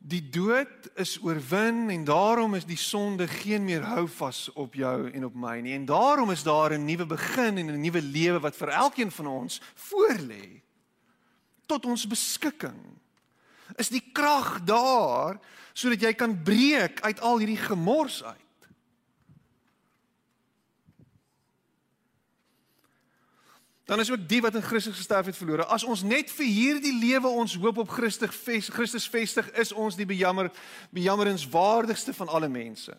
Die 0.00 0.22
dood 0.32 0.88
is 0.96 1.18
oorwin 1.20 1.90
en 1.92 2.04
daarom 2.08 2.54
is 2.56 2.64
die 2.64 2.78
sonde 2.80 3.26
geen 3.28 3.64
meer 3.64 3.82
houvas 3.84 4.48
op 4.52 4.74
jou 4.74 5.10
en 5.10 5.24
op 5.28 5.34
my 5.36 5.58
nie. 5.60 5.74
En 5.76 5.84
daarom 5.84 6.30
is 6.32 6.42
daar 6.42 6.72
'n 6.72 6.84
nuwe 6.84 7.06
begin 7.06 7.58
en 7.58 7.66
'n 7.66 7.80
nuwe 7.80 8.02
lewe 8.02 8.40
wat 8.40 8.56
vir 8.56 8.68
elkeen 8.68 9.10
van 9.10 9.26
ons 9.26 9.60
voorlê 9.74 10.62
tot 11.66 11.86
ons 11.86 12.06
beskikking. 12.06 12.80
Is 13.76 13.88
die 13.88 14.02
krag 14.12 14.64
daar 14.64 15.38
sodat 15.72 16.00
jy 16.00 16.14
kan 16.14 16.42
breek 16.42 17.00
uit 17.00 17.20
al 17.20 17.38
hierdie 17.38 17.60
gemors 17.60 18.24
uit? 18.24 18.49
Dan 23.90 24.00
is 24.00 24.10
ook 24.10 24.28
die 24.28 24.38
wat 24.40 24.54
in 24.54 24.62
Christus 24.62 24.96
gesterf 24.96 25.26
het 25.26 25.36
verlore. 25.36 25.64
As 25.66 25.82
ons 25.82 26.04
net 26.06 26.28
vir 26.30 26.46
hierdie 26.46 26.92
lewe 26.94 27.26
ons 27.26 27.56
hoop 27.58 27.80
op 27.82 27.88
Christus 27.90 28.36
vestig, 28.38 28.74
Christus 28.76 29.08
vestig, 29.10 29.48
is 29.58 29.72
ons 29.74 29.96
die 29.98 30.06
bejammer 30.06 30.52
bejammerenswaardigste 30.94 32.14
van 32.14 32.30
alle 32.30 32.48
mense. 32.48 32.94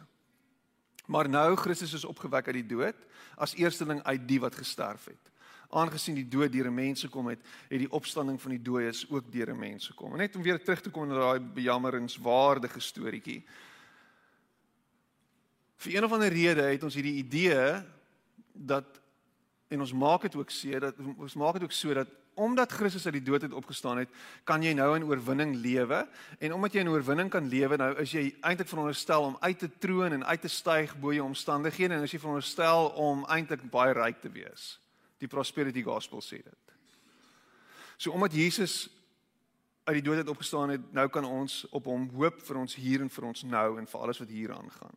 Maar 1.07 1.29
nou 1.31 1.55
Christus 1.55 1.95
is 1.95 2.03
opgewek 2.03 2.51
uit 2.51 2.59
die 2.59 2.67
dood 2.73 3.07
as 3.39 3.55
eersteling 3.55 4.03
uit 4.03 4.27
die 4.27 4.41
wat 4.43 4.59
gesterf 4.59 5.07
het. 5.07 5.31
Aangesien 5.71 6.19
die 6.19 6.27
dood 6.27 6.51
deur 6.51 6.67
mense 6.75 7.07
kom 7.07 7.31
het, 7.31 7.39
het 7.69 7.79
die 7.79 7.91
opstanding 7.95 8.41
van 8.41 8.57
die 8.57 8.61
dooies 8.61 9.05
ook 9.07 9.31
deur 9.31 9.55
mense 9.55 9.95
kom. 9.95 10.19
Net 10.19 10.35
om 10.35 10.43
weer 10.43 10.59
terug 10.59 10.83
te 10.83 10.91
kom 10.91 11.07
na 11.07 11.21
daai 11.21 11.39
bejammerenswaardige 11.55 12.83
storieetjie. 12.83 13.45
Vir 15.87 15.95
een 15.95 16.03
of 16.03 16.19
ander 16.19 16.35
rede 16.35 16.67
het 16.67 16.83
ons 16.83 16.99
hierdie 16.99 17.21
idee 17.23 17.79
dat 18.51 19.00
En 19.71 19.83
ons 19.83 19.93
maak 19.95 20.27
dit 20.27 20.35
ook 20.35 20.51
so 20.51 20.79
dat 20.83 20.97
ons 21.17 21.37
maak 21.39 21.59
dit 21.59 21.63
ook 21.63 21.75
so 21.75 21.95
dat 21.95 22.09
omdat 22.33 22.71
Christus 22.71 23.05
uit 23.05 23.17
die 23.19 23.23
dood 23.27 23.41
het 23.43 23.53
opgestaan 23.53 23.97
het, 23.97 24.09
kan 24.47 24.63
jy 24.63 24.71
nou 24.73 24.93
in 24.95 25.03
oorwinning 25.03 25.55
lewe 25.59 26.05
en 26.39 26.53
omdat 26.55 26.73
jy 26.73 26.85
in 26.85 26.89
oorwinning 26.89 27.29
kan 27.29 27.47
lewe, 27.51 27.77
nou 27.77 27.91
is 28.01 28.13
jy 28.15 28.23
eintlik 28.39 28.69
veronderstel 28.71 29.27
om 29.27 29.35
uit 29.39 29.59
te 29.59 29.69
troon 29.83 30.15
en 30.15 30.25
uit 30.25 30.41
te 30.41 30.51
styg 30.51 30.95
bo 30.99 31.11
jou 31.13 31.25
omstandighede 31.27 31.97
en 31.97 32.07
as 32.07 32.15
jy 32.15 32.21
veronderstel 32.23 32.87
om 33.03 33.25
eintlik 33.27 33.67
baie 33.71 33.93
ryk 33.97 34.23
te 34.23 34.31
wees. 34.31 34.77
Die 35.19 35.29
prosperity 35.29 35.83
gospel 35.83 36.23
sê 36.23 36.39
dit. 36.39 36.75
So 37.97 38.15
omdat 38.15 38.33
Jesus 38.33 38.87
uit 39.83 39.99
die 39.99 40.07
dood 40.07 40.21
het 40.23 40.31
opgestaan 40.31 40.69
het, 40.69 40.91
nou 40.95 41.07
kan 41.09 41.25
ons 41.25 41.65
op 41.71 41.85
hom 41.91 42.07
hoop 42.15 42.41
vir 42.47 42.57
ons 42.63 42.75
hier 42.75 43.03
en 43.03 43.11
vir 43.11 43.27
ons 43.27 43.43
nou 43.43 43.67
en 43.77 43.87
vir 43.87 44.01
alles 44.01 44.21
wat 44.23 44.31
hier 44.31 44.53
aangaan. 44.55 44.95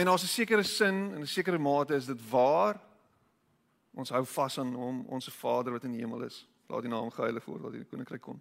En 0.00 0.06
daar's 0.06 0.22
'n 0.22 0.26
sekere 0.26 0.62
sin 0.62 1.14
en 1.14 1.20
'n 1.20 1.26
sekere 1.26 1.58
mate 1.58 1.94
is 1.94 2.06
dit 2.06 2.28
waar. 2.28 2.80
Ons 3.90 4.08
hou 4.08 4.24
vas 4.24 4.58
aan 4.58 4.74
hom, 4.74 5.04
ons 5.06 5.28
Vader 5.28 5.72
wat 5.72 5.84
in 5.84 5.90
die 5.90 6.00
hemel 6.00 6.22
is. 6.22 6.46
Laat 6.66 6.80
die 6.80 6.90
naam 6.90 7.10
geheilig 7.10 7.44
word, 7.44 7.62
laat 7.62 7.72
die 7.72 7.84
koninkryk 7.84 8.20
kom. 8.20 8.40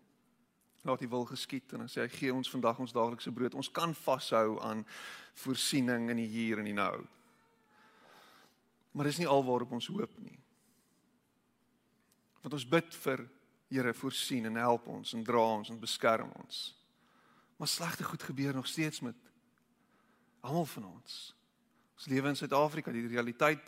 Laat 0.82 1.00
die 1.00 1.10
wil 1.10 1.26
geskied 1.26 1.72
en 1.72 1.78
dan 1.78 1.88
sê 1.88 2.02
hy 2.02 2.08
gee 2.08 2.34
ons 2.34 2.50
vandag 2.50 2.80
ons 2.80 2.92
daaglikse 2.92 3.32
brood. 3.32 3.54
Ons 3.54 3.72
kan 3.72 3.96
vashou 3.96 4.62
aan 4.62 4.86
voorsiening 5.34 6.10
in 6.10 6.16
die 6.16 6.28
hier 6.28 6.58
en 6.58 6.66
die 6.66 6.74
nou. 6.74 7.06
Maar 8.92 9.06
dis 9.06 9.18
nie 9.18 9.28
alwaarop 9.28 9.72
ons 9.72 9.88
hoop 9.88 10.20
nie. 10.20 10.40
Want 12.42 12.54
ons 12.54 12.68
bid 12.68 12.96
vir 12.96 13.30
Here 13.70 13.94
voorsien 13.94 14.46
en 14.46 14.56
help 14.56 14.88
ons 14.88 15.14
en 15.14 15.24
dra 15.24 15.56
ons 15.58 15.70
en 15.70 15.80
beskerm 15.80 16.32
ons. 16.32 16.76
Maar 17.58 17.68
slegte 17.68 18.04
goed 18.04 18.24
gebeur 18.24 18.54
nog 18.54 18.68
steeds 18.68 19.00
met 19.00 19.16
almal 20.40 20.66
van 20.66 20.86
ons. 20.86 21.39
Ons 22.00 22.08
lewe 22.08 22.32
in 22.32 22.38
Suid-Afrika, 22.40 22.94
die 22.96 23.10
realiteit 23.12 23.66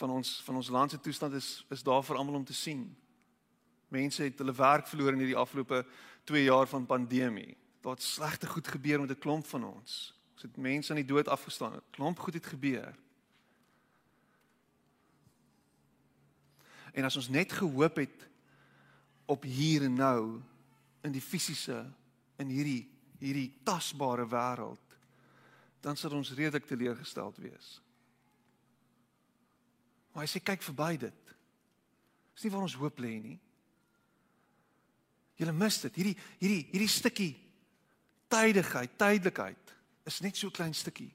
van 0.00 0.14
ons 0.14 0.38
van 0.46 0.56
ons 0.56 0.70
land 0.72 0.90
se 0.90 1.00
toestand 1.04 1.34
is 1.36 1.48
is 1.68 1.82
daar 1.84 2.00
vir 2.04 2.16
almal 2.16 2.38
om 2.40 2.44
te 2.48 2.56
sien. 2.56 2.86
Mense 3.92 4.22
het 4.24 4.40
hulle 4.40 4.54
werk 4.56 4.88
verloor 4.88 5.12
in 5.12 5.20
hierdie 5.20 5.36
afgelope 5.36 5.82
2 6.24 6.46
jaar 6.46 6.68
van 6.70 6.86
pandemie. 6.88 7.56
Daar't 7.84 8.02
slegte 8.02 8.48
goed 8.48 8.68
gebeur 8.72 9.00
met 9.00 9.10
'n 9.10 9.20
klomp 9.20 9.46
van 9.46 9.64
ons. 9.64 10.14
Ons 10.32 10.42
het 10.42 10.56
mense 10.56 10.90
aan 10.90 11.02
die 11.04 11.12
dood 11.12 11.28
afgestaan. 11.28 11.76
'n 11.76 11.82
Klomp 11.90 12.18
goed 12.18 12.34
het 12.34 12.46
gebeur. 12.46 12.96
En 16.92 17.04
as 17.04 17.16
ons 17.16 17.28
net 17.28 17.52
gehoop 17.52 17.96
het 17.96 18.28
op 19.26 19.42
hier 19.42 19.82
en 19.82 19.94
nou 19.94 20.40
in 21.02 21.12
die 21.12 21.20
fisiese 21.20 21.84
in 22.36 22.48
hierdie 22.48 22.88
hierdie 23.18 23.60
tasbare 23.64 24.24
wêreld 24.24 24.87
dan 25.80 25.96
sal 25.96 26.14
ons 26.16 26.32
redelik 26.34 26.66
teleurgesteld 26.66 27.36
wees. 27.42 27.80
Maar 30.12 30.26
hy 30.26 30.30
sê 30.30 30.42
kyk 30.42 30.62
verby 30.62 30.96
dit. 30.98 31.34
Dis 32.34 32.46
nie 32.46 32.52
waar 32.54 32.66
ons 32.66 32.78
hoop 32.78 32.98
lê 32.98 33.18
nie. 33.22 33.36
Jy 35.38 35.52
mis 35.54 35.80
dit. 35.84 36.00
Hierdie 36.00 36.16
hierdie 36.40 36.64
hierdie 36.72 36.90
stukkie 36.90 37.34
tydigheid, 38.28 38.92
tydelikheid 38.98 39.74
is 40.08 40.20
net 40.20 40.36
so 40.36 40.50
klein 40.50 40.74
stukkie. 40.74 41.12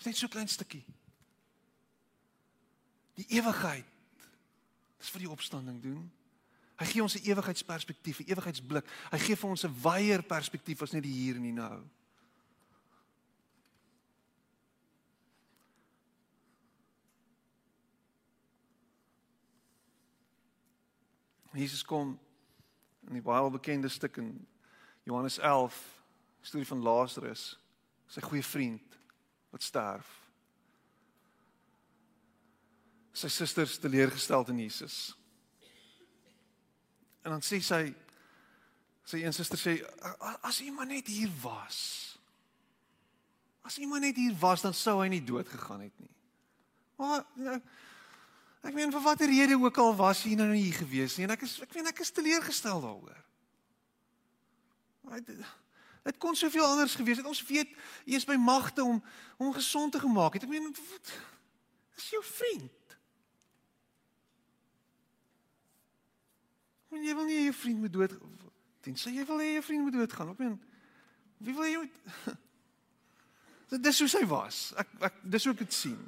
Is 0.00 0.08
net 0.08 0.18
so 0.18 0.28
klein 0.28 0.50
stukkie. 0.50 0.82
Die 3.14 3.26
ewigheid. 3.38 3.86
Dis 4.98 5.12
wat 5.14 5.22
die 5.22 5.30
opstanding 5.30 5.78
doen. 5.82 6.04
Hy 6.80 6.86
gee 6.90 7.02
ons 7.02 7.14
'n 7.14 7.30
ewigheidsperspektief, 7.30 8.20
'n 8.20 8.30
ewigheidsblik. 8.32 8.86
Hy 9.12 9.18
gee 9.18 9.36
vir 9.36 9.50
ons 9.50 9.64
'n 9.64 9.74
wyeer 9.82 10.22
perspektief 10.22 10.82
as 10.82 10.92
net 10.92 11.02
die 11.02 11.12
hier 11.12 11.36
en 11.36 11.42
die 11.42 11.52
nou. 11.52 11.84
Jesus 21.54 21.84
kom 21.86 22.18
in 23.06 23.18
die 23.18 23.22
baie 23.22 23.50
bekende 23.50 23.88
stuk 23.88 24.16
in 24.16 24.32
Johannes 25.04 25.38
11, 25.38 25.76
storie 26.42 26.66
van 26.66 26.82
Lazarus, 26.82 27.54
sy 28.08 28.22
goeie 28.24 28.44
vriend 28.44 28.96
wat 29.52 29.62
sterf. 29.62 30.08
Sy 33.14 33.30
susters 33.30 33.78
teleurgesteld 33.78 34.50
in 34.50 34.64
Jesus. 34.64 35.12
En 37.22 37.36
dan 37.36 37.44
sê 37.44 37.60
sy 37.62 37.84
sy 39.04 39.20
een 39.20 39.34
suster 39.36 39.60
sê 39.60 39.74
as 40.48 40.62
iemand 40.64 40.88
net 40.90 41.08
hier 41.12 41.30
was. 41.42 41.78
As 43.64 43.76
iemand 43.78 44.04
net 44.04 44.16
hier 44.16 44.34
was, 44.40 44.64
dan 44.64 44.74
sou 44.76 44.98
hy 45.02 45.10
nie 45.12 45.24
dood 45.24 45.48
gegaan 45.48 45.84
het 45.84 45.98
nie. 46.00 46.12
Maar 47.00 47.24
nou 47.36 47.58
Ek 48.64 48.72
meen 48.72 48.92
vir 48.92 49.02
watter 49.04 49.28
rede 49.28 49.58
ook 49.60 49.78
al 49.78 49.92
was 49.96 50.22
hy 50.24 50.34
nou 50.38 50.48
nie 50.48 50.62
hier 50.64 50.78
gewees 50.78 51.18
nie 51.18 51.26
en 51.26 51.34
ek 51.34 51.44
is 51.44 51.58
ek 51.64 51.74
meen 51.76 51.90
ek 51.90 52.00
is 52.00 52.12
teleurgestel 52.16 52.80
daaroor. 52.80 53.20
Dit 55.20 55.42
dit 56.04 56.20
kon 56.20 56.36
soveel 56.36 56.64
anders 56.64 56.96
gewees 56.96 57.20
het. 57.20 57.28
Ons 57.28 57.42
weet 57.48 57.70
hy 58.04 58.16
is 58.16 58.26
by 58.28 58.36
magte 58.40 58.84
om 58.84 59.02
om 59.36 59.52
gesond 59.52 59.92
te 59.92 60.00
gemaak 60.00 60.36
het. 60.36 60.46
Ek 60.46 60.52
meen 60.52 60.72
is 60.72 62.08
jou 62.12 62.22
vriend. 62.24 62.96
Men 66.92 67.04
jy 67.04 67.16
wil 67.18 67.28
nie 67.28 67.42
jou 67.48 67.56
vriend 67.58 67.84
moet 67.84 67.92
dood 67.92 68.16
tensy 68.84 69.14
jy 69.16 69.24
wil 69.28 69.40
hê 69.40 69.54
jou 69.58 69.66
vriend 69.68 69.84
moet 69.88 69.98
doodgaan. 69.98 70.32
Ek 70.32 70.40
meen 70.40 70.56
wie 71.44 71.56
wil 71.56 71.68
jy 71.68 71.84
Dit 73.74 73.86
is 73.90 74.00
hoe 74.00 74.08
hy 74.20 74.26
was. 74.30 74.64
Ek 74.78 74.90
ek 75.08 75.22
dis 75.36 75.44
hoe 75.44 75.52
ek 75.52 75.62
dit 75.64 75.76
sien. 75.76 76.00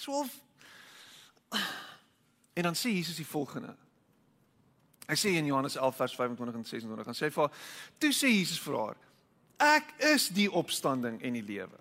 Swaalf 0.00 0.32
En 2.54 2.62
dan 2.62 2.76
sê 2.78 2.92
Jesus 2.94 3.16
die 3.18 3.26
volgende. 3.26 3.74
Hy 5.08 5.16
sê 5.20 5.34
in 5.36 5.46
Johannes 5.46 5.76
11 5.76 5.96
vers 5.96 6.14
25 6.16 6.54
en 6.54 6.64
26, 6.64 7.04
dan 7.04 7.16
sê 7.16 7.26
hy 7.26 7.32
vir 7.34 7.42
haar, 7.44 7.64
toe 8.00 8.12
sê 8.14 8.30
Jesus 8.32 8.60
vir 8.64 8.78
haar, 8.78 9.00
ek 9.76 9.90
is 10.14 10.28
die 10.34 10.46
opstanding 10.48 11.18
en 11.22 11.36
die 11.36 11.44
lewe. 11.44 11.80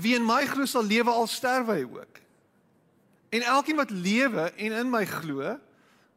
Wie 0.00 0.14
in 0.16 0.26
my 0.26 0.44
glo 0.48 0.66
sal 0.68 0.86
lewe 0.86 1.12
al 1.12 1.28
sterwe 1.28 1.80
hy 1.80 1.86
ook. 1.88 2.20
En 3.30 3.46
elkeen 3.46 3.78
wat 3.80 3.90
lewe 3.90 4.50
en 4.50 4.76
in 4.76 4.90
my 4.90 5.04
glo, 5.08 5.56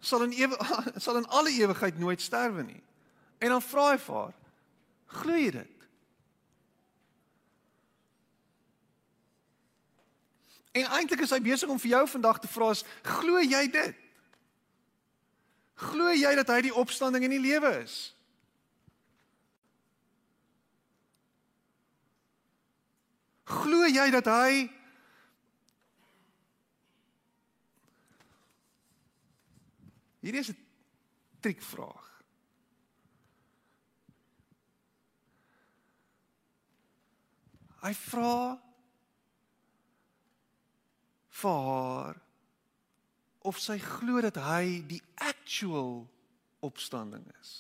sal 0.04 0.26
in 0.28 0.36
ewe 0.36 0.58
sal 1.06 1.20
in 1.22 1.28
alle 1.28 1.54
ewigheid 1.56 2.00
nooit 2.00 2.22
sterwe 2.22 2.64
nie. 2.66 2.82
En 3.40 3.56
dan 3.56 3.64
vra 3.64 3.92
hy 3.92 4.00
vir 4.02 4.20
haar, 4.20 4.36
glo 5.22 5.38
jy 5.38 5.52
dit? 5.58 5.73
En 10.74 10.90
eintlik 10.98 11.22
is 11.22 11.30
hy 11.30 11.38
besig 11.46 11.70
om 11.70 11.80
vir 11.80 11.92
jou 11.92 12.06
vandag 12.16 12.40
te 12.42 12.50
vra, 12.50 12.72
glo 13.06 13.42
jy 13.46 13.68
dit? 13.70 14.00
Glo 15.84 16.10
jy 16.14 16.32
dat 16.38 16.50
hy 16.50 16.62
die 16.66 16.74
opstanding 16.74 17.26
en 17.26 17.36
die 17.36 17.42
lewe 17.42 17.74
is? 17.84 17.98
Glo 23.44 23.86
jy 23.86 24.08
dat 24.14 24.30
hy 24.32 24.70
Hierdie 30.24 30.40
is 30.40 30.50
'n 30.50 30.58
triekvraag. 31.44 32.06
Hy 37.84 37.94
vra 37.94 38.62
vir 41.44 41.68
haar 41.68 42.20
of 43.44 43.60
sy 43.60 43.78
glo 43.84 44.24
dat 44.24 44.40
hy 44.40 44.80
die 44.88 45.02
actual 45.20 46.06
opstanding 46.64 47.26
is. 47.42 47.54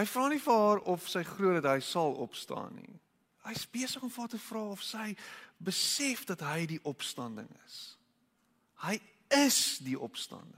Hy 0.00 0.06
vra 0.08 0.28
nie 0.30 0.40
vir 0.40 0.64
haar 0.64 0.82
of 0.88 1.08
sy 1.10 1.22
glo 1.26 1.58
dat 1.58 1.68
hy 1.68 1.82
sal 1.84 2.16
opstaan 2.24 2.72
nie. 2.78 2.96
Hy's 3.44 3.66
besig 3.68 4.02
om 4.04 4.12
vir 4.12 4.24
haar 4.24 4.32
te 4.32 4.40
vra 4.40 4.62
of 4.72 4.82
sy 4.84 5.12
besef 5.60 6.24
dat 6.28 6.44
hy 6.46 6.64
die 6.70 6.80
opstanding 6.88 7.48
is. 7.66 7.78
Hy 8.80 8.96
is 9.36 9.78
die 9.84 9.98
opstanding. 9.98 10.56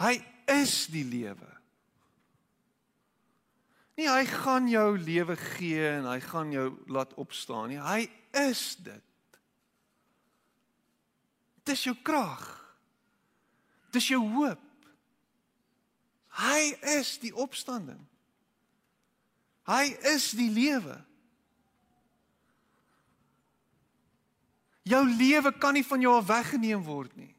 Hy 0.00 0.18
is 0.50 0.84
die 0.92 1.04
lewe. 1.06 1.53
Nie 3.94 4.08
hy 4.10 4.24
gaan 4.26 4.66
jou 4.66 4.96
lewe 4.98 5.36
gee 5.38 5.86
en 6.00 6.08
hy 6.10 6.18
gaan 6.24 6.50
jou 6.50 6.72
laat 6.90 7.14
opstaan 7.20 7.70
nie. 7.70 7.78
Hy 7.78 8.08
is 8.50 8.74
dit. 8.82 9.38
Dis 11.64 11.86
jou 11.86 11.94
krag. 12.02 12.42
Dis 13.94 14.10
jou 14.10 14.18
hoop. 14.34 14.60
Hy 16.34 16.74
is 16.98 17.14
die 17.22 17.30
opstanding. 17.30 18.00
Hy 19.70 19.84
is 20.10 20.32
die 20.34 20.50
lewe. 20.50 20.98
Jou 24.84 25.04
lewe 25.06 25.54
kan 25.56 25.78
nie 25.78 25.86
van 25.86 26.02
jou 26.02 26.12
af 26.18 26.26
weggeneem 26.28 26.82
word 26.84 27.14
nie. 27.16 27.30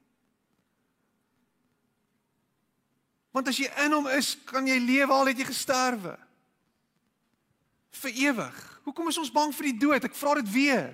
Want 3.35 3.51
as 3.51 3.59
jy 3.59 3.67
in 3.83 3.91
hom 3.91 4.07
is, 4.15 4.31
kan 4.47 4.65
jy 4.65 4.79
lewe 4.79 5.11
al 5.11 5.27
het 5.27 5.43
jy 5.43 5.49
gesterwe 5.51 6.15
vir 8.01 8.11
ewig. 8.29 8.61
Hoekom 8.83 9.07
is 9.07 9.17
ons 9.17 9.31
bang 9.31 9.53
vir 9.55 9.71
die 9.71 9.79
dood? 9.79 10.03
Ek 10.03 10.15
vra 10.15 10.35
dit 10.39 10.51
weer. 10.53 10.93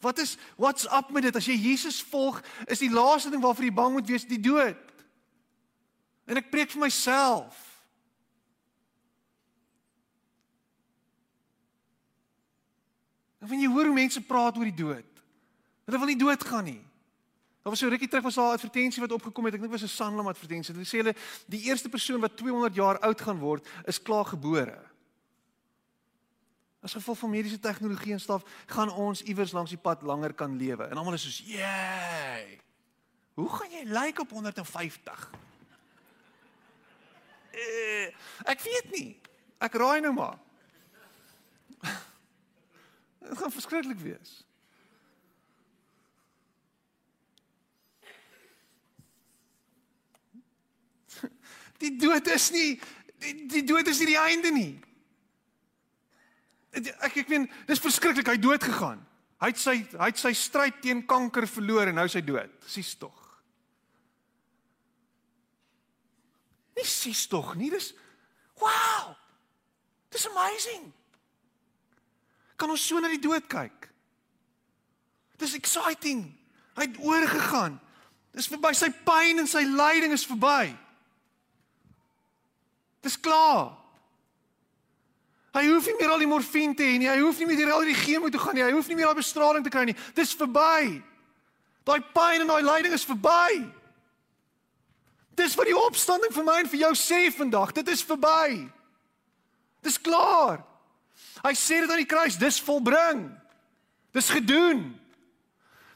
Wat 0.00 0.18
is 0.18 0.36
what's 0.56 0.86
up 0.88 1.10
met 1.12 1.22
dit? 1.28 1.36
As 1.36 1.46
jy 1.48 1.56
Jesus 1.60 2.00
volg, 2.02 2.40
is 2.66 2.80
die 2.80 2.92
laaste 2.92 3.30
ding 3.30 3.42
waarvoor 3.42 3.68
jy 3.68 3.74
bang 3.74 3.92
moet 3.92 4.08
wees 4.08 4.24
die 4.28 4.40
dood. 4.40 4.78
En 6.30 6.40
ek 6.40 6.50
preek 6.52 6.72
vir 6.72 6.84
myself. 6.86 7.58
En 13.40 13.48
wanneer 13.48 13.68
jy 13.68 13.74
hoor 13.74 13.88
hoe 13.88 13.96
mense 13.96 14.20
praat 14.24 14.56
oor 14.60 14.68
die 14.68 14.76
dood, 14.76 15.20
hulle 15.88 16.00
wil 16.00 16.12
nie 16.12 16.20
doodgaan 16.20 16.66
nie. 16.68 16.82
Daar 17.60 17.72
was 17.72 17.80
so 17.82 17.88
rukkie 17.92 18.08
terug 18.08 18.24
was 18.24 18.34
daar 18.34 18.52
'n 18.52 18.56
advertensie 18.56 19.02
wat 19.02 19.12
opgekom 19.12 19.44
het. 19.44 19.54
Ek 19.54 19.60
dink 19.60 19.72
dit 19.72 19.80
was 19.80 19.90
'n 19.90 19.96
Sanlam 19.96 20.28
advertensie. 20.28 20.74
Hulle 20.74 20.86
sê 20.86 21.04
hulle 21.04 21.14
die 21.46 21.68
eerste 21.68 21.88
persoon 21.88 22.20
wat 22.20 22.36
200 22.36 22.74
jaar 22.74 22.98
oud 22.98 23.20
gaan 23.20 23.38
word, 23.38 23.68
is 23.84 24.02
klaar 24.02 24.24
gebore. 24.24 24.89
As 26.80 26.92
gevolg 26.92 27.18
van 27.18 27.30
mediese 27.30 27.58
tegnologie 27.58 28.12
en 28.12 28.20
staf 28.20 28.42
gaan 28.66 28.92
ons 28.92 29.22
iewers 29.22 29.52
langs 29.52 29.70
die 29.70 29.78
pad 29.78 30.02
langer 30.02 30.32
kan 30.32 30.56
lewe. 30.56 30.84
En 30.84 30.96
almal 30.96 31.12
is 31.12 31.22
soos, 31.22 31.42
"Jay! 31.44 32.60
Hoe 33.34 33.48
gaan 33.48 33.70
jy 33.70 33.84
lyk 33.84 34.18
op 34.20 34.30
150?" 34.30 35.30
Uh, 37.52 38.06
ek 38.48 38.60
weet 38.60 38.90
nie. 38.90 39.20
Ek 39.58 39.74
raai 39.74 40.00
nou 40.00 40.14
maar. 40.14 40.38
Dit 43.28 43.38
gaan 43.38 43.52
verskriklik 43.52 43.98
wees. 43.98 44.44
Die 51.82 51.96
dood 51.96 52.26
is 52.26 52.50
nie 52.50 52.80
die, 53.20 53.46
die 53.46 53.64
dood 53.64 53.86
is 53.88 53.98
nie 53.98 54.06
die 54.06 54.18
einde 54.18 54.50
nie 54.52 54.80
ek 56.72 57.22
ek 57.24 57.30
meen 57.32 57.48
dis 57.66 57.82
verskriklik 57.82 58.28
hy 58.30 58.36
dood 58.38 58.62
gegaan. 58.62 59.00
Hy 59.40 59.50
het 59.50 59.58
sy 59.58 59.76
hy 59.96 60.10
het 60.10 60.20
sy 60.20 60.32
stryd 60.36 60.82
teen 60.84 61.02
kanker 61.08 61.48
verloor 61.48 61.90
en 61.90 61.98
nou 61.98 62.06
is 62.06 62.16
hy 62.18 62.22
dood. 62.24 62.52
Sies 62.68 62.92
tog. 63.00 63.16
Nie 66.76 66.86
sies 66.86 67.26
tog 67.28 67.54
nie, 67.58 67.70
dis 67.72 67.92
wow. 68.60 69.16
Dis 70.12 70.26
amazing. 70.28 70.90
Kan 72.60 72.72
ons 72.72 72.84
so 72.84 73.00
na 73.00 73.08
die 73.08 73.22
dood 73.22 73.46
kyk? 73.48 73.88
Dis 75.40 75.56
exciting. 75.56 76.26
Hy 76.76 76.86
het 76.86 76.98
oorgegaan. 77.00 77.78
Dis 78.36 78.50
verby 78.50 78.74
sy 78.76 78.90
pyn 79.06 79.42
en 79.42 79.48
sy 79.48 79.64
lyding 79.66 80.12
is 80.14 80.26
verby. 80.28 80.70
Dis 83.00 83.16
klaar. 83.16 83.79
Hy 85.50 85.64
hoef 85.66 85.86
nie 85.86 85.96
meer 85.98 86.12
al 86.14 86.22
die 86.22 86.30
morfine 86.30 86.76
te 86.78 86.86
hê 86.86 86.98
nie. 87.00 87.08
Hy 87.10 87.18
hoef 87.24 87.38
nie 87.42 87.48
meer 87.50 87.72
al 87.74 87.86
die 87.88 87.96
chemo 87.98 88.30
te 88.30 88.38
gaan 88.38 88.54
nie. 88.54 88.62
Hy 88.62 88.74
hoef 88.76 88.88
nie 88.90 88.96
meer 88.98 89.10
al 89.10 89.18
bestraling 89.18 89.64
te 89.66 89.72
kry 89.72 89.88
nie. 89.88 89.96
Dis 90.14 90.34
verby. 90.38 91.00
Daai 91.88 92.00
pyn 92.14 92.44
en 92.44 92.52
daai 92.52 92.62
lyding 92.62 92.94
is 92.94 93.06
verby. 93.08 93.64
Dis 95.34 95.56
wat 95.58 95.66
die 95.66 95.76
opstanding 95.78 96.30
vir 96.34 96.46
my 96.46 96.60
en 96.62 96.70
vir 96.70 96.84
jou 96.84 96.92
sê 96.98 97.24
vandag. 97.34 97.74
Dit 97.80 97.90
is 97.90 98.04
verby. 98.06 98.68
Dis 99.82 99.98
klaar. 99.98 100.62
Hy 101.40 101.52
sê 101.56 101.80
dit 101.80 101.90
aan 101.90 102.02
die 102.02 102.08
kruis, 102.08 102.38
dis 102.38 102.60
volbring. 102.62 103.26
Dis 104.14 104.30
gedoen. 104.30 104.84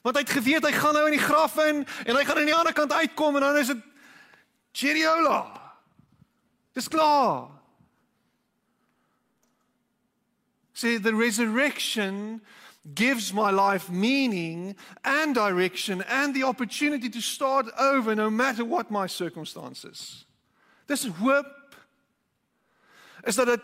Want 0.05 0.19
hy 0.19 0.23
het 0.25 0.37
geweet 0.37 0.67
hy 0.67 0.73
gaan 0.77 0.97
nou 0.97 1.05
in 1.09 1.17
die 1.17 1.27
graf 1.27 1.57
in 1.65 1.83
en 1.85 2.17
hy 2.17 2.25
gaan 2.25 2.41
aan 2.43 2.49
die 2.51 2.57
ander 2.57 2.77
kant 2.77 2.93
uitkom 2.93 3.39
en 3.39 3.47
dan 3.47 3.61
is 3.61 3.71
dit 3.73 3.85
Cheriola. 4.75 5.45
Dis 6.75 6.91
klaar. 6.91 7.53
See, 10.75 10.99
the 10.99 11.15
resurrection 11.15 12.43
gives 12.95 13.33
my 13.33 13.51
life 13.51 13.89
meaning 13.91 14.77
and 15.05 15.35
direction 15.35 16.03
and 16.03 16.35
the 16.35 16.43
opportunity 16.43 17.09
to 17.09 17.21
start 17.21 17.67
over 17.79 18.15
no 18.15 18.29
matter 18.29 18.65
what 18.65 18.91
my 18.91 19.07
circumstances. 19.07 20.27
Dis 20.87 21.07
hoop 21.07 21.47
is 23.25 23.37
dat 23.37 23.47
dit 23.47 23.63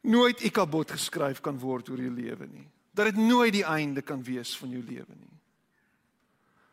nooit 0.00 0.40
ikabot 0.42 0.90
geskryf 0.90 1.40
kan 1.40 1.58
word 1.58 1.92
oor 1.92 2.00
jou 2.00 2.10
lewe 2.10 2.48
nie. 2.50 2.66
Dat 2.96 3.12
dit 3.12 3.20
nooit 3.20 3.52
die 3.52 3.64
einde 3.68 4.02
kan 4.02 4.24
wees 4.24 4.56
van 4.56 4.72
jou 4.72 4.82
lewe 4.82 5.14
nie. 5.14 5.36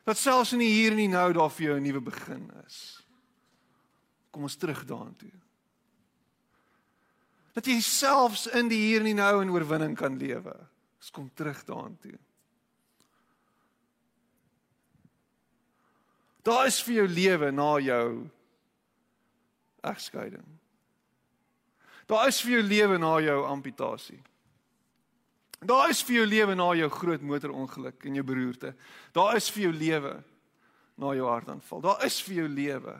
Dat 0.08 0.18
selfs 0.18 0.56
in 0.56 0.64
die 0.64 0.72
hier 0.72 0.96
en 0.96 1.04
die 1.04 1.12
nou 1.12 1.28
daar 1.36 1.52
vir 1.52 1.66
jou 1.66 1.78
'n 1.78 1.84
nuwe 1.84 2.02
begin 2.02 2.50
is. 2.66 3.04
Kom 4.32 4.44
ons 4.44 4.56
terug 4.56 4.86
daartoe 4.86 5.36
dat 7.60 7.68
jy 7.68 7.82
selfs 7.84 8.48
in 8.56 8.70
die 8.72 8.80
hier 8.80 9.04
en 9.04 9.10
die 9.10 9.18
nou 9.18 9.42
in 9.44 9.52
oorwinning 9.52 9.98
kan 10.00 10.16
lewe. 10.20 10.56
Ons 11.00 11.12
kom 11.12 11.28
terug 11.36 11.60
daartoe. 11.68 12.16
Daar 16.48 16.70
is 16.70 16.80
vir 16.88 17.02
jou 17.02 17.08
lewe 17.12 17.52
na 17.52 17.74
jou 17.84 18.06
egskeiding. 19.92 20.48
Daar 22.10 22.32
is 22.32 22.40
vir 22.42 22.56
jou 22.56 22.64
lewe 22.66 22.98
na 22.98 23.12
jou 23.22 23.38
amputasie. 23.52 24.22
Daar 25.60 25.92
is 25.92 26.00
vir 26.08 26.22
jou 26.22 26.26
lewe 26.32 26.56
na 26.56 26.72
jou 26.80 26.88
groot 26.96 27.22
motorongeluk 27.22 28.08
en 28.08 28.16
jou 28.16 28.24
beroerte. 28.26 28.72
Daar 29.14 29.36
is 29.36 29.52
vir 29.52 29.68
jou 29.68 29.74
lewe 29.76 30.16
na 31.00 31.12
jou 31.16 31.28
hartaanval. 31.28 31.84
Daar 31.84 32.06
is 32.08 32.22
vir 32.24 32.40
jou 32.40 32.48
lewe 32.48 32.96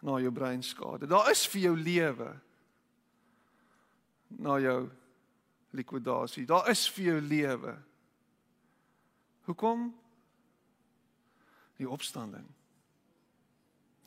na 0.00 0.16
jou 0.20 0.32
breinskade. 0.32 1.08
Daar 1.08 1.30
is 1.30 1.44
vir 1.52 1.68
jou 1.68 1.76
lewe 1.76 2.30
na 4.40 4.56
jou 4.62 4.90
likwidasie. 5.76 6.46
Daar 6.46 6.70
is 6.70 6.86
vir 6.94 7.04
jou 7.04 7.20
lewe. 7.20 7.74
Hoekom? 9.48 9.90
Die 11.80 11.88
opstanding. 11.88 12.46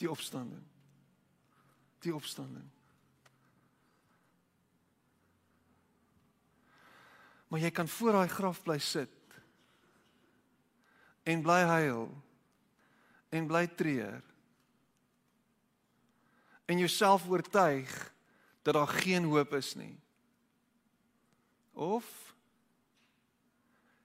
Die 0.02 0.10
opstanding. 0.10 0.64
Die 2.04 2.16
opstanding. 2.16 2.70
Maar 7.48 7.62
jy 7.62 7.70
kan 7.72 7.88
voor 7.88 8.18
daai 8.18 8.30
graf 8.34 8.64
bly 8.66 8.80
sit 8.82 9.20
en 11.24 11.44
bly 11.46 11.60
huil 11.70 12.08
en 13.30 13.48
bly 13.48 13.68
treur 13.78 14.24
en 16.74 16.80
jouself 16.80 17.28
oortuig 17.30 18.14
dat 18.62 18.74
daar 18.74 18.88
geen 18.88 19.24
hoop 19.24 19.54
is 19.54 19.76
nie. 19.76 20.00
Of 21.72 22.34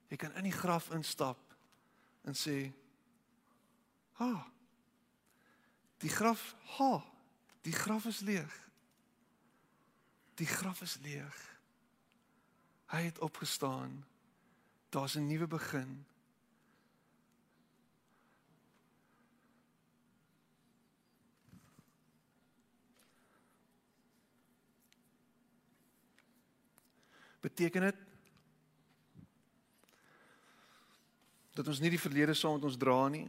jy 0.09 0.17
kan 0.17 0.35
in 0.37 0.49
die 0.49 0.53
graf 0.53 0.91
instap 0.93 1.41
en 2.29 2.37
sê, 2.37 2.73
"Ha. 4.13 4.53
Die 5.99 6.11
graf, 6.11 6.55
ha, 6.77 7.05
die 7.61 7.73
graf 7.73 8.05
is 8.05 8.21
leeg. 8.21 8.69
Die 10.35 10.47
graf 10.47 10.81
is 10.81 10.99
leeg. 11.03 11.61
Hy 12.87 13.03
het 13.03 13.19
opgestaan. 13.19 14.05
Daar's 14.89 15.15
'n 15.17 15.27
nuwe 15.27 15.47
begin." 15.47 16.08
Beteken 27.41 27.81
dit 27.81 28.05
dat 31.59 31.69
ons 31.69 31.81
nie 31.83 31.91
die 31.91 32.01
verlede 32.01 32.35
saam 32.39 32.59
met 32.59 32.67
ons 32.69 32.79
dra 32.79 33.09
nie? 33.11 33.27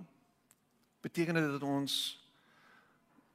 Beteken 1.02 1.38
dit 1.38 1.52
dat 1.58 1.66
ons 1.66 1.94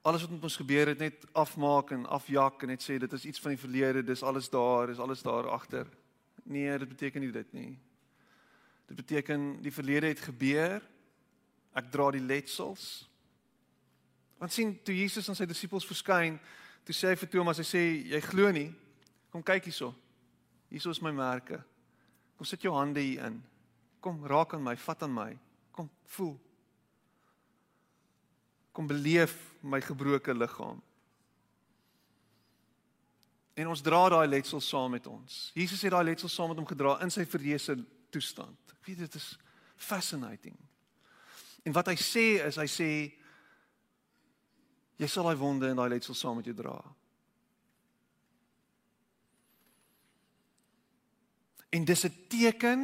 alles 0.05 0.21
wat 0.21 0.31
met 0.31 0.43
ons 0.45 0.57
gebeur 0.61 0.91
het 0.93 1.01
net 1.01 1.25
afmaak 1.33 1.95
en 1.97 2.05
afjak 2.07 2.63
en 2.63 2.75
net 2.75 2.83
sê 2.85 2.99
dit 3.01 3.13
is 3.17 3.25
iets 3.25 3.41
van 3.41 3.55
die 3.55 3.61
verlede, 3.61 4.03
dis 4.05 4.23
alles 4.23 4.51
daar, 4.53 4.91
is 4.93 5.01
alles 5.01 5.23
daar 5.25 5.49
agter? 5.49 5.89
Nee, 6.45 6.79
dit 6.79 6.89
beteken 6.89 7.25
nie 7.25 7.33
dit 7.33 7.53
nie. 7.57 7.71
Dit 8.87 8.97
beteken 8.97 9.63
die 9.65 9.73
verlede 9.73 10.11
het 10.13 10.21
gebeur. 10.21 10.83
Ek 11.73 11.89
dra 11.91 12.11
die 12.13 12.23
letsels. 12.23 13.09
Want 14.39 14.53
sien 14.53 14.77
toe 14.85 14.95
Jesus 14.95 15.29
aan 15.29 15.39
sy 15.39 15.47
disippels 15.49 15.87
verskyn, 15.89 16.37
toe 16.85 16.95
sê 16.95 17.15
hy 17.15 17.19
vir 17.19 17.31
Thomas, 17.33 17.59
hy 17.63 17.65
sê 17.65 17.83
jy 18.13 18.21
glo 18.29 18.51
nie. 18.53 18.69
Kom 19.33 19.43
kyk 19.43 19.71
hierso. 19.71 19.95
Hier 20.75 20.91
is 20.91 21.01
my 21.01 21.13
merke. 21.15 21.61
Kom 22.35 22.47
sit 22.49 22.65
jou 22.67 22.73
hande 22.75 23.03
hier 23.03 23.29
in. 23.29 23.37
Kom 24.03 24.25
raak 24.27 24.57
aan 24.57 24.65
my, 24.65 24.75
vat 24.77 25.05
aan 25.07 25.13
my. 25.15 25.29
Kom 25.75 25.87
voel. 26.17 26.35
Kom 28.75 28.89
beleef 28.91 29.37
my 29.63 29.79
gebroke 29.85 30.35
liggaam. 30.35 30.81
En 33.55 33.71
ons 33.71 33.83
dra 33.87 34.01
daai 34.11 34.27
letsel 34.27 34.61
saam 34.61 34.97
met 34.97 35.07
ons. 35.07 35.37
Jesus 35.55 35.85
het 35.87 35.95
daai 35.95 36.09
letsel 36.11 36.33
saam 36.33 36.51
met 36.51 36.59
hom 36.59 36.67
gedra 36.67 36.97
in 37.07 37.15
sy 37.15 37.23
verreëse 37.23 37.77
toestand. 38.11 38.75
Ek 38.75 38.91
weet 38.91 39.05
dit 39.05 39.19
is 39.21 39.29
fascinating. 39.79 40.59
En 41.63 41.77
wat 41.77 41.93
hy 41.93 41.95
sê 42.03 42.27
is 42.49 42.59
hy 42.59 42.67
sê 42.67 42.91
jy 44.99 45.07
sal 45.11 45.31
daai 45.31 45.39
wonde 45.39 45.71
en 45.71 45.79
daai 45.79 45.95
letsel 45.95 46.19
saam 46.19 46.43
met 46.43 46.51
jou 46.51 46.57
dra. 46.59 46.81
En 51.75 51.85
dis 51.85 52.05
'n 52.07 52.15
teken 52.29 52.81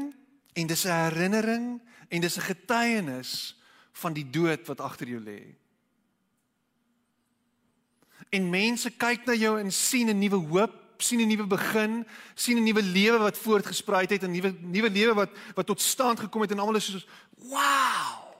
en 0.52 0.66
dis 0.66 0.84
'n 0.84 1.02
herinnering 1.06 1.82
en 2.08 2.20
dis 2.20 2.36
'n 2.36 2.48
getuienis 2.50 3.56
van 3.92 4.12
die 4.12 4.30
dood 4.30 4.66
wat 4.66 4.80
agter 4.80 5.08
jou 5.08 5.22
lê. 5.22 5.54
En 8.28 8.50
mense 8.50 8.90
kyk 8.90 9.24
na 9.24 9.34
jou 9.34 9.58
en 9.58 9.72
sien 9.72 10.08
'n 10.08 10.18
nuwe 10.18 10.36
hoop, 10.36 10.74
sien 11.02 11.20
'n 11.20 11.26
nuwe 11.26 11.46
begin, 11.46 12.06
sien 12.34 12.56
'n 12.56 12.62
nuwe 12.62 12.82
lewe 12.82 13.18
wat 13.18 13.38
voortgesprei 13.38 14.06
het, 14.06 14.22
'n 14.22 14.30
nuwe 14.30 14.54
nuwe 14.60 14.90
lewe 14.90 15.14
wat 15.14 15.30
wat 15.54 15.66
tot 15.66 15.80
stand 15.80 16.20
gekom 16.20 16.40
het 16.40 16.50
en 16.50 16.58
almal 16.58 16.76
is 16.76 16.84
soos, 16.84 17.06
"Wow! 17.36 18.34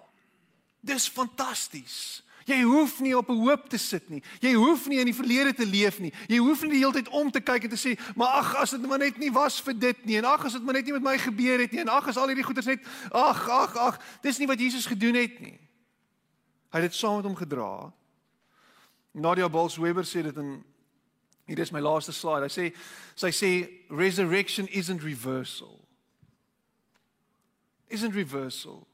Dis 0.80 1.08
fantasties." 1.08 2.22
Jy 2.46 2.62
hoef 2.62 3.00
nie 3.00 3.16
op 3.16 3.28
'n 3.28 3.40
hoop 3.40 3.68
te 3.68 3.76
sit 3.76 4.08
nie. 4.08 4.22
Jy 4.40 4.52
hoef 4.54 4.88
nie 4.88 4.98
in 4.98 5.04
die 5.04 5.14
verlede 5.14 5.54
te 5.54 5.66
leef 5.66 5.98
nie. 5.98 6.12
Jy 6.28 6.38
hoef 6.38 6.62
nie 6.62 6.70
die 6.70 6.78
hele 6.78 6.92
tyd 6.92 7.08
om 7.08 7.30
te 7.30 7.40
kyk 7.40 7.64
en 7.64 7.70
te 7.70 7.76
sê, 7.76 7.98
"Maar 8.16 8.28
ag, 8.28 8.54
as 8.54 8.70
dit 8.70 8.86
maar 8.86 8.98
net 8.98 9.18
nie 9.18 9.32
was 9.32 9.60
vir 9.60 9.78
dit 9.78 10.04
nie 10.04 10.16
en 10.16 10.24
ag, 10.24 10.44
as 10.44 10.52
dit 10.52 10.62
maar 10.62 10.74
net 10.74 10.84
nie 10.84 10.92
met 10.92 11.02
my 11.02 11.18
gebeur 11.18 11.58
het 11.58 11.72
nie 11.72 11.80
en 11.80 11.88
ag, 11.88 12.08
as 12.08 12.16
al 12.16 12.26
hierdie 12.26 12.44
goeders 12.44 12.66
net 12.66 12.80
ag, 13.12 13.48
ag, 13.48 13.76
ag, 13.76 14.00
dis 14.22 14.38
nie 14.38 14.46
wat 14.46 14.58
Jesus 14.58 14.86
gedoen 14.86 15.14
het 15.14 15.40
nie." 15.40 15.58
Hy 16.70 16.80
het 16.80 16.90
dit 16.90 16.94
saam 16.94 17.16
met 17.16 17.24
hom 17.24 17.36
gedra. 17.36 17.92
Nadia 19.12 19.48
Bolsweber 19.48 20.04
sê 20.04 20.22
dit 20.22 20.36
in 20.36 20.64
hier 21.46 21.58
is 21.58 21.72
my 21.72 21.80
laaste 21.80 22.12
slide. 22.12 22.46
Hy 22.46 22.48
sê 22.48 22.76
sy 23.16 23.30
sê 23.30 23.70
resurrection 23.88 24.68
isn't 24.68 25.02
reversal. 25.02 25.80
Isn't 27.88 28.14
reversal. 28.14 28.86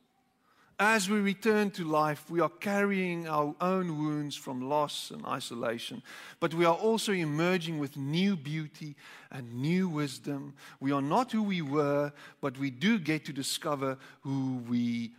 As 0.79 1.09
we 1.09 1.21
return 1.21 1.71
to 1.71 1.85
life, 1.85 2.29
we 2.29 2.41
are 2.41 2.51
carrying 2.51 3.27
our 3.27 3.55
own 3.63 3.97
wounds 3.97 4.37
from 4.37 4.69
loss 4.69 5.11
and 5.11 5.25
isolation, 5.25 6.03
but 6.39 6.53
we 6.53 6.67
are 6.67 6.75
also 6.75 7.13
emerging 7.13 7.79
with 7.79 7.97
new 7.97 8.37
beauty 8.37 8.95
and 9.31 9.55
new 9.55 9.89
wisdom. 9.89 10.53
We 10.79 10.93
are 10.93 11.01
not 11.01 11.33
who 11.33 11.43
we 11.43 11.63
were, 11.63 12.13
but 12.43 12.59
we 12.59 12.71
do 12.71 12.99
get 12.99 13.25
to 13.25 13.33
discover 13.33 13.97
who 14.21 14.63
we 14.69 15.13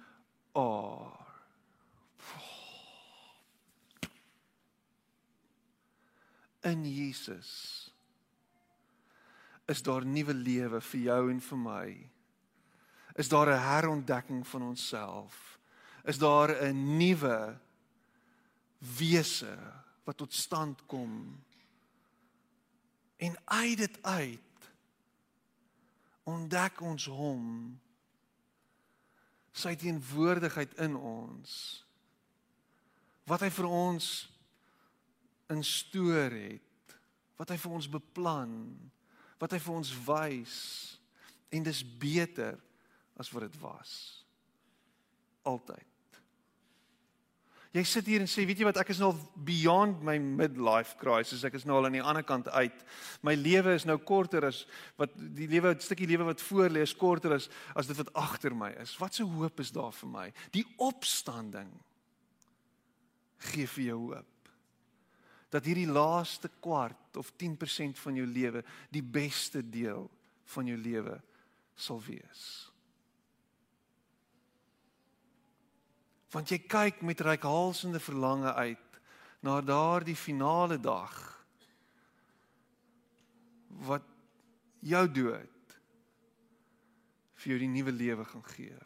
are. 0.55 1.11
In 6.63 6.83
Jesus 6.83 7.89
is 9.67 9.81
daar 9.81 10.05
nuwe 10.05 10.33
lewe 10.33 10.81
vir 10.81 11.01
jou 11.01 11.31
en 11.31 11.39
vir 11.39 11.57
my 11.57 11.95
is 13.17 13.27
daar 13.27 13.49
'n 13.49 13.61
herontdekking 13.61 14.47
van 14.47 14.61
onsself. 14.61 15.59
Is 16.03 16.17
daar 16.17 16.49
'n 16.49 16.97
nuwe 16.97 17.59
wese 18.77 19.57
wat 20.03 20.17
tot 20.17 20.33
stand 20.33 20.85
kom. 20.85 21.43
En 23.15 23.37
uit 23.45 23.77
dit 23.77 24.03
uit 24.03 24.39
ontdek 26.23 26.81
ons 26.81 27.05
hom. 27.05 27.79
Sy 29.51 29.75
teenwoordigheid 29.75 30.73
in 30.73 30.95
ons. 30.95 31.85
Wat 33.23 33.39
hy 33.39 33.49
vir 33.49 33.65
ons 33.65 34.31
instoor 35.47 36.31
het. 36.31 36.95
Wat 37.35 37.49
hy 37.49 37.57
vir 37.57 37.71
ons 37.71 37.89
beplan. 37.89 38.53
Wat 39.37 39.51
hy 39.51 39.59
vir 39.59 39.73
ons 39.73 39.93
wys. 40.05 40.55
En 41.49 41.63
dis 41.63 41.97
beter 41.97 42.66
as 43.17 43.31
wat 43.33 43.47
dit 43.47 43.59
was. 43.61 43.93
Altyd. 45.47 45.97
Jy 47.75 47.83
sit 47.85 48.07
hier 48.09 48.23
en 48.23 48.29
sê, 48.31 48.45
weet 48.47 48.61
jy 48.61 48.65
wat, 48.69 48.79
ek 48.79 48.93
is 48.93 49.01
nou 49.01 49.11
beyond 49.45 49.99
my 50.05 50.15
midlife 50.17 50.95
crisis. 51.01 51.43
Ek 51.45 51.57
is 51.59 51.65
nou 51.67 51.77
al 51.77 51.89
aan 51.89 51.97
die 51.97 52.03
ander 52.03 52.23
kant 52.25 52.47
uit. 52.55 52.77
My 53.25 53.35
lewe 53.37 53.75
is 53.75 53.85
nou 53.85 53.97
korter 53.99 54.47
as 54.47 54.63
wat 54.97 55.13
die 55.17 55.49
lewe, 55.51 55.75
'n 55.75 55.83
stukkie 55.83 56.07
lewe 56.07 56.29
wat 56.31 56.41
voor 56.41 56.69
lê 56.71 56.81
is 56.81 56.95
korter 56.95 57.35
as 57.35 57.49
as 57.75 57.87
dit 57.87 57.97
wat 57.97 58.13
agter 58.13 58.55
my 58.55 58.71
is. 58.81 58.97
Wat 58.97 59.13
se 59.13 59.23
hoop 59.23 59.59
is 59.59 59.71
daar 59.71 59.91
vir 59.91 60.09
my? 60.09 60.33
Die 60.51 60.65
opstanding 60.77 61.69
gee 63.37 63.67
vir 63.67 63.83
jou 63.83 63.99
hoop. 64.13 64.49
Dat 65.49 65.65
hierdie 65.65 65.91
laaste 65.91 66.49
kwart 66.59 67.17
of 67.17 67.31
10% 67.37 67.97
van 67.99 68.15
jou 68.15 68.25
lewe 68.25 68.63
die 68.89 69.03
beste 69.03 69.61
deel 69.61 70.09
van 70.45 70.65
jou 70.65 70.77
lewe 70.77 71.21
sal 71.75 72.01
wees. 72.01 72.71
Want 76.33 76.49
jy 76.51 76.59
kyk 76.67 77.01
met 77.01 77.23
reikhalsende 77.23 77.99
verlange 78.03 78.53
uit 78.53 78.99
na 79.39 79.61
daardie 79.61 80.15
finale 80.15 80.79
dag 80.79 81.15
wat 83.87 84.03
jou 84.79 85.05
dood 85.11 85.77
vir 87.37 87.53
jou 87.53 87.59
die 87.61 87.71
nuwe 87.71 87.93
lewe 87.93 88.25
gaan 88.25 88.45
gee. 88.49 88.79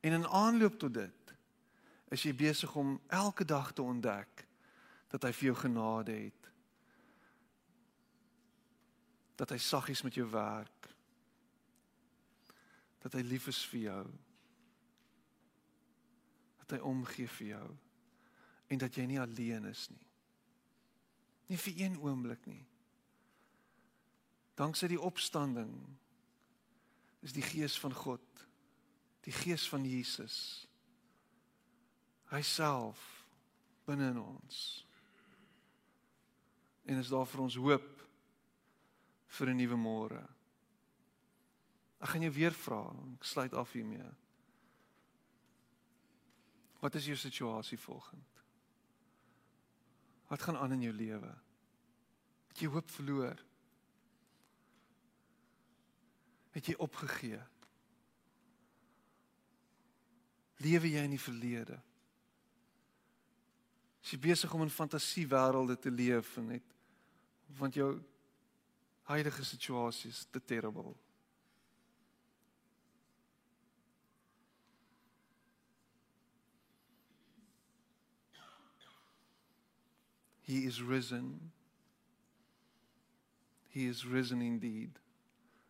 En 0.00 0.12
in 0.12 0.26
aanloop 0.26 0.78
tot 0.80 0.94
dit 0.94 1.32
is 2.14 2.22
jy 2.22 2.32
besig 2.38 2.74
om 2.78 2.96
elke 3.12 3.44
dag 3.44 3.72
te 3.72 3.82
ontdek 3.82 4.46
dat 5.12 5.26
hy 5.26 5.32
vir 5.34 5.50
jou 5.50 5.56
genade 5.60 6.14
het. 6.14 6.50
Dat 9.36 9.50
hy 9.52 9.58
saggies 9.60 10.02
met 10.06 10.14
jou 10.16 10.26
werk. 10.30 10.88
Dat 13.04 13.18
hy 13.18 13.24
lief 13.26 13.50
is 13.52 13.60
vir 13.70 13.82
jou 13.90 14.04
dat 16.66 16.78
hy 16.78 16.84
omgee 16.84 17.30
vir 17.38 17.46
jou 17.46 17.68
en 18.66 18.78
dat 18.82 18.96
jy 18.98 19.06
nie 19.06 19.20
alleen 19.22 19.68
is 19.70 19.86
nie. 19.92 20.06
Nie 21.46 21.58
vir 21.62 21.78
een 21.84 21.98
oomblik 22.02 22.42
nie. 22.50 22.64
Danksy 24.58 24.88
die 24.90 25.00
opstanding 25.00 25.70
is 27.22 27.34
die 27.36 27.44
gees 27.44 27.76
van 27.78 27.94
God, 27.94 28.24
die 29.26 29.34
gees 29.34 29.68
van 29.70 29.84
Jesus. 29.86 30.66
Hy 32.32 32.42
self 32.42 33.02
binne 33.86 34.10
in 34.10 34.18
ons. 34.22 34.62
En 36.86 36.98
is 36.98 37.10
daar 37.12 37.26
vir 37.30 37.42
ons 37.46 37.58
hoop 37.62 37.92
vir 39.38 39.50
'n 39.50 39.56
nuwe 39.56 39.76
môre. 39.76 40.22
Ek 42.00 42.08
gaan 42.08 42.22
jou 42.22 42.32
weer 42.32 42.52
vra, 42.52 42.82
ek 43.16 43.24
sluit 43.24 43.54
af 43.54 43.72
hiermee. 43.72 44.10
Wat 46.80 46.94
is 46.94 47.06
jou 47.08 47.16
situasie 47.16 47.78
volgend? 47.78 48.42
Wat 50.26 50.42
gaan 50.42 50.56
aan 50.56 50.72
in 50.72 50.80
jou 50.80 50.94
lewe? 50.94 51.34
Het 52.48 52.64
jy 52.64 52.68
hoop 52.72 52.90
verloor? 52.90 53.42
Het 56.56 56.72
jy 56.72 56.74
opgegee? 56.82 57.40
Lewe 60.64 60.90
jy 60.90 61.04
in 61.04 61.14
die 61.14 61.20
verlede? 61.20 61.78
Is 64.02 64.14
jy 64.14 64.20
besig 64.22 64.52
om 64.54 64.62
in 64.64 64.72
fantasiewêrelde 64.72 65.78
te 65.78 65.90
leef 65.90 66.36
en 66.40 66.52
net 66.54 66.74
want 67.58 67.76
jou 67.78 67.92
huidige 69.06 69.44
situasie 69.46 70.10
is 70.10 70.24
te 70.30 70.40
terrible? 70.42 70.94
He 80.46 80.58
is 80.64 80.80
risen. 80.80 81.52
He 83.68 83.88
is 83.88 84.04
risen 84.04 84.40
indeed. 84.40 85.00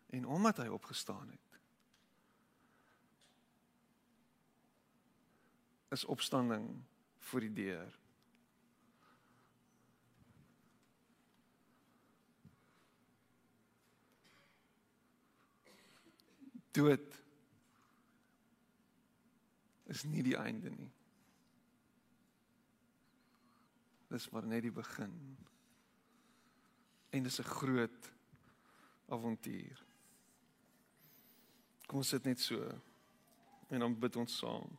En 0.06 0.26
omdat 0.26 0.56
hy 0.56 0.66
opgestaan 0.66 1.28
het, 1.30 1.60
is 5.88 6.04
opstanding 6.04 6.82
voor 7.18 7.40
die 7.40 7.52
deur. 7.52 7.98
Dood 16.70 17.22
is 19.88 20.02
nie 20.04 20.22
die 20.22 20.36
einde 20.36 20.70
nie. 20.70 20.95
Dis 24.16 24.30
maar 24.32 24.46
net 24.48 24.62
die 24.64 24.72
begin. 24.72 25.12
En 27.12 27.22
dis 27.22 27.38
'n 27.38 27.42
groot 27.42 28.12
avontuur. 29.08 29.84
Kom 31.86 31.98
ons 31.98 32.08
sit 32.08 32.24
net 32.24 32.40
so 32.40 32.80
en 33.68 33.80
dan 33.80 33.98
bid 33.98 34.16
ons 34.16 34.36
saam. 34.36 34.78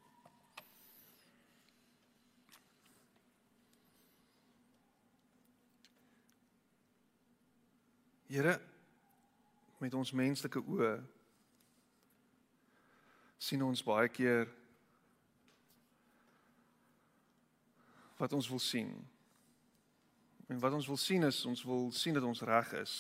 Here 8.28 8.62
met 9.78 9.94
ons 9.94 10.12
menslike 10.12 10.60
oë 10.60 11.04
sien 13.38 13.62
ons 13.62 13.84
baie 13.84 14.10
keer 14.10 14.50
wat 18.18 18.34
ons 18.34 18.50
wil 18.50 18.60
sien. 18.60 19.17
En 20.48 20.60
wat 20.60 20.74
ons 20.74 20.88
wil 20.88 20.98
sien 20.98 21.24
is 21.24 21.46
ons 21.46 21.64
wil 21.64 21.92
sien 21.92 22.14
dat 22.14 22.24
ons 22.24 22.42
reg 22.42 22.72
is. 22.80 22.94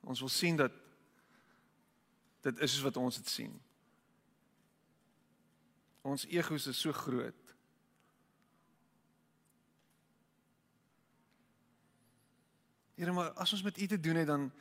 Ons 0.00 0.20
wil 0.20 0.32
sien 0.32 0.56
dat 0.56 0.72
dit 2.42 2.58
is 2.58 2.80
wat 2.80 2.96
ons 2.96 3.16
dit 3.16 3.28
sien. 3.28 3.52
Ons 6.02 6.26
egos 6.26 6.66
is 6.66 6.80
so 6.80 6.92
groot. 6.92 7.38
Here 12.98 13.12
maar 13.12 13.30
as 13.40 13.52
ons 13.52 13.62
met 13.62 13.78
U 13.78 13.86
te 13.86 14.00
doen 14.00 14.16
het 14.16 14.26
dan 14.26 14.52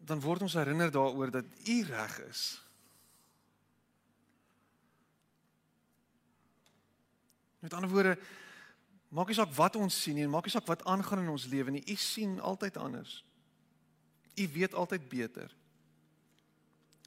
dan 0.00 0.20
word 0.20 0.42
ons 0.42 0.54
herinner 0.56 0.90
daaroor 0.90 1.30
dat 1.30 1.44
U 1.68 1.82
reg 1.82 2.18
is. 2.18 2.69
Met 7.60 7.74
ander 7.76 7.90
woorde, 7.90 8.16
maak 9.08 9.28
nie 9.28 9.36
saak 9.36 9.52
wat 9.56 9.76
ons 9.76 9.96
sien 10.02 10.16
nie 10.16 10.28
maak 10.30 10.46
nie 10.48 10.54
saak 10.54 10.68
wat 10.70 10.84
aangaan 10.88 11.24
in 11.24 11.32
ons 11.32 11.48
lewe 11.50 11.74
nie. 11.74 11.84
U 11.84 11.96
sien 12.00 12.38
altyd 12.40 12.78
anders. 12.80 13.20
U 14.36 14.48
weet 14.54 14.74
altyd 14.74 15.08
beter. 15.08 15.52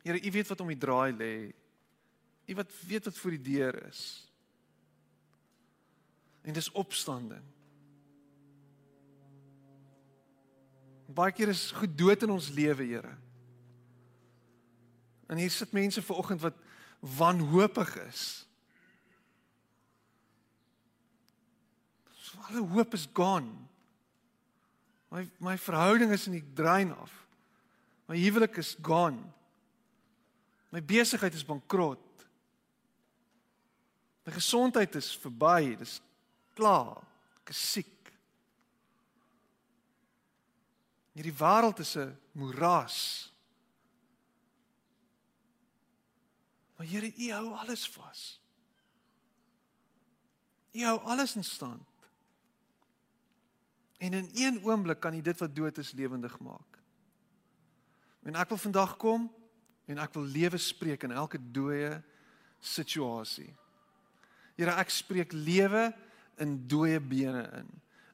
Here, 0.04 0.20
U 0.20 0.32
weet 0.32 0.47
wat 0.51 0.62
om 0.62 0.70
die 0.70 0.78
draai 0.78 1.12
lê. 1.16 1.34
U 2.45 2.56
wat 2.60 2.72
weet 2.86 3.08
wat 3.08 3.18
voor 3.18 3.38
die 3.38 3.45
deur 3.56 3.80
is. 3.88 4.04
En 6.43 6.54
dis 6.54 6.72
opstanding. 6.72 7.43
Baie 11.14 11.32
keer 11.32 11.54
is 11.54 11.72
goed 11.72 11.97
dood 11.97 12.26
in 12.26 12.34
ons 12.34 12.49
lewe, 12.51 12.84
Here. 12.84 13.16
En 15.32 15.39
hier 15.39 15.51
sit 15.51 15.72
mense 15.72 16.01
ver 16.01 16.20
oggend 16.20 16.41
wat 16.41 16.58
wanhoopig 16.99 17.95
is. 18.06 18.24
Alle 22.48 22.68
hoop 22.68 22.94
is 22.94 23.08
gone. 23.14 23.52
My 25.10 25.30
my 25.38 25.58
verhouding 25.58 26.12
is 26.12 26.26
in 26.28 26.39
die 26.39 26.54
drein 26.54 26.96
af. 26.98 27.12
My 28.08 28.18
huwelik 28.18 28.58
is 28.58 28.76
gone. 28.82 29.20
My 30.70 30.82
besigheid 30.82 31.34
is 31.34 31.46
bankrot. 31.46 32.00
My 34.26 34.34
gesondheid 34.34 34.96
is 34.96 35.12
verby, 35.22 35.76
dis 35.78 36.00
klaar. 36.56 37.04
Ek 37.44 37.52
is 37.54 37.62
siek. 37.74 37.91
Hierdie 41.14 41.36
wêreld 41.38 41.80
is 41.80 41.96
'n 41.96 42.18
moeras. 42.34 43.30
Maar 46.78 46.88
Here, 46.88 47.14
U 47.16 47.32
hou 47.32 47.54
alles 47.54 47.88
vas. 47.88 48.39
U 50.74 50.84
hou 50.84 51.00
alles 51.00 51.36
in 51.36 51.44
stand. 51.44 51.93
En 54.04 54.14
in 54.14 54.30
een 54.36 54.60
oomblik 54.68 54.99
kan 54.99 55.16
hy 55.16 55.22
dit 55.24 55.39
wat 55.39 55.56
dood 55.56 55.78
is 55.80 55.93
lewendig 55.95 56.36
maak. 56.43 56.80
En 58.28 58.36
ek 58.39 58.51
wil 58.51 58.60
vandag 58.60 58.97
kom 58.99 59.30
en 59.88 59.99
ek 60.04 60.16
wil 60.18 60.28
lewe 60.28 60.60
spreek 60.60 61.06
in 61.08 61.16
elke 61.16 61.39
dooie 61.39 61.95
situasie. 62.64 63.51
Here, 64.60 64.76
ek 64.80 64.91
spreek 64.93 65.32
lewe 65.36 65.89
in 66.43 66.58
dooie 66.68 66.99
bene 66.99 67.45
in. 67.62 67.72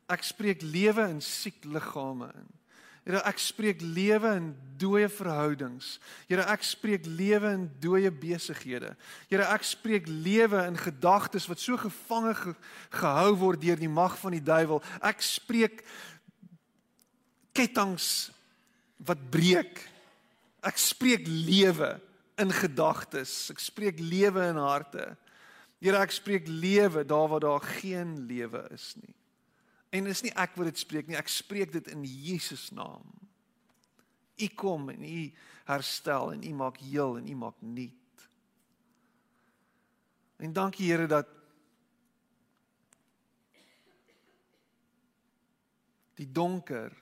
Ek 0.09 0.23
spreek 0.25 0.61
lewe 0.65 1.07
in 1.09 1.21
siek 1.25 1.65
liggame 1.65 2.29
in. 2.37 2.47
Here 3.09 3.23
ek 3.25 3.39
spreek 3.41 3.79
lewe 3.81 4.35
in 4.37 4.51
dooie 4.77 5.07
verhoudings. 5.09 5.95
Here 6.29 6.43
ek 6.45 6.61
spreek 6.61 7.07
lewe 7.09 7.55
in 7.57 7.63
dooie 7.81 8.11
besighede. 8.13 8.91
Here 9.31 9.47
ek 9.49 9.65
spreek 9.65 10.05
lewe 10.05 10.61
in 10.69 10.77
gedagtes 10.77 11.47
wat 11.49 11.57
so 11.57 11.79
gevange 11.81 12.35
ge 12.37 12.53
gehou 12.99 13.33
word 13.41 13.63
deur 13.63 13.81
die 13.81 13.89
mag 13.89 14.13
van 14.21 14.37
die 14.37 14.43
duiwel. 14.45 14.83
Ek 15.01 15.25
spreek 15.25 15.81
kettinge 17.57 18.29
wat 19.09 19.25
breek. 19.33 19.81
Ek 20.61 20.77
spreek 20.77 21.25
lewe 21.25 21.95
in 22.37 22.53
gedagtes. 22.53 23.49
Ek 23.49 23.63
spreek 23.63 23.97
lewe 24.05 24.51
in 24.53 24.61
harte. 24.61 25.15
Here 25.81 25.97
ek 25.97 26.13
spreek 26.13 26.45
lewe 26.45 27.01
daar 27.09 27.33
waar 27.33 27.41
daar 27.41 27.71
geen 27.81 28.19
lewe 28.29 28.67
is 28.69 28.93
nie. 29.01 29.15
En 29.89 30.05
dis 30.05 30.21
nie 30.25 30.33
ek 30.37 30.57
wat 30.59 30.69
dit 30.69 30.81
spreek 30.81 31.07
nie, 31.09 31.17
ek 31.17 31.31
spreek 31.31 31.73
dit 31.73 31.87
in 31.89 32.03
Jesus 32.05 32.69
naam. 32.75 33.07
U 34.39 34.47
kom 34.55 34.89
en 34.93 35.03
u 35.03 35.23
herstel 35.69 36.33
en 36.35 36.43
u 36.45 36.53
maak 36.55 36.77
heel 36.83 37.17
en 37.17 37.27
u 37.27 37.35
maak 37.35 37.57
nuut. 37.59 37.95
En 40.39 40.53
dankie 40.53 40.87
Here 40.91 41.07
dat 41.07 41.27
die 46.19 46.27
donker 46.31 46.93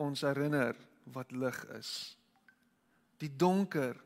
ons 0.00 0.24
herinner 0.24 0.76
wat 1.12 1.32
lig 1.32 1.58
is. 1.76 1.92
Die 3.20 3.30
donker 3.36 3.96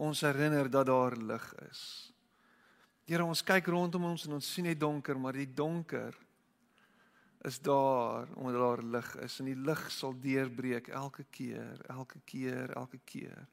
ons 0.00 0.22
herinner 0.24 0.70
dat 0.70 0.86
daar 0.86 1.16
lig 1.18 1.46
is. 1.68 1.82
Here 3.10 3.26
ons 3.26 3.42
kyk 3.42 3.66
rondom 3.66 4.06
ons 4.12 4.26
en 4.26 4.38
ons 4.38 4.52
sien 4.54 4.68
net 4.68 4.78
donker, 4.80 5.18
maar 5.18 5.34
die 5.34 5.50
donker 5.50 6.14
is 7.40 7.60
daar 7.60 8.28
omdat 8.34 8.54
daar 8.54 8.82
lig 8.82 9.16
is 9.16 9.38
en 9.38 9.48
die 9.48 9.56
lig 9.56 9.90
sal 9.90 10.14
deurbreek 10.20 10.88
elke 10.88 11.24
keer, 11.30 11.80
elke 11.88 12.20
keer, 12.24 12.70
elke 12.76 12.98
keer. 13.04 13.46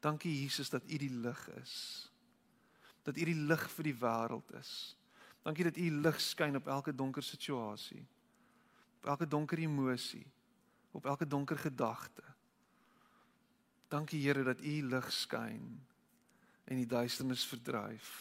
Dankie 0.00 0.42
Jesus 0.42 0.70
dat 0.70 0.82
U 0.86 0.96
die 0.96 1.10
lig 1.10 1.48
is. 1.62 1.74
Dat 3.02 3.16
U 3.16 3.24
die 3.24 3.38
lig 3.38 3.64
vir 3.74 3.88
die 3.90 3.98
wêreld 3.98 4.52
is. 4.58 4.96
Dankie 5.42 5.66
dat 5.66 5.76
U 5.76 5.90
lig 5.90 6.20
skyn 6.20 6.56
op 6.56 6.70
elke 6.70 6.94
donker 6.94 7.22
situasie. 7.22 8.04
Op 9.02 9.06
elke 9.14 9.26
donker 9.26 9.58
emosie, 9.58 10.26
op 10.90 11.06
elke 11.06 11.26
donker 11.26 11.58
gedagte. 11.58 12.22
Dankie 13.88 14.22
Here 14.22 14.44
dat 14.46 14.60
U 14.60 14.76
lig 14.86 15.10
skyn 15.12 15.66
en 16.64 16.78
die 16.78 16.86
duisternis 16.86 17.42
verdryf 17.46 18.12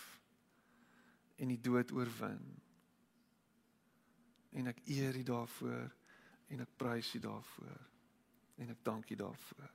en 1.38 1.54
die 1.54 1.62
dood 1.62 1.94
oorwin 1.94 2.61
en 4.52 4.68
ek 4.68 4.82
eer 4.86 5.16
U 5.16 5.24
daarvoor 5.24 5.92
en 6.48 6.60
ek 6.60 6.78
prys 6.78 7.14
U 7.16 7.20
daarvoor 7.20 7.82
en 8.58 8.70
ek 8.70 8.84
dank 8.84 9.10
U 9.10 9.16
daarvoor. 9.16 9.72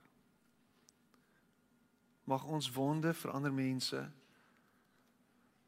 Mag 2.27 2.43
ons 2.43 2.71
wonde 2.71 3.13
vir 3.13 3.31
ander 3.31 3.53
mense 3.53 4.09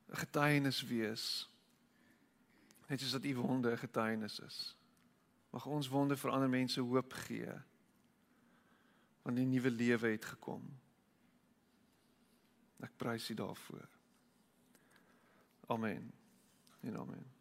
'n 0.10 0.18
getuienis 0.26 0.84
wees 0.84 1.50
Net 2.90 3.00
soos 3.00 3.12
dat 3.12 3.26
u 3.26 3.36
wonde 3.36 3.72
'n 3.72 3.78
getuienis 3.78 4.40
is. 4.40 4.78
Mag 5.50 5.66
ons 5.66 5.88
wonde 5.88 6.18
vir 6.18 6.32
ander 6.32 6.50
mense 6.50 6.82
hoop 6.82 7.14
gee. 7.14 7.54
Want 9.22 9.38
die 9.38 9.46
nuwe 9.46 9.72
lewe 9.72 10.08
het 10.08 10.26
gekom. 10.26 10.80
Ek 12.80 12.98
prys 12.98 13.30
U 13.30 13.34
daarvoor. 13.34 13.90
Amen. 15.68 16.14
En 16.80 16.98
amen. 16.98 17.39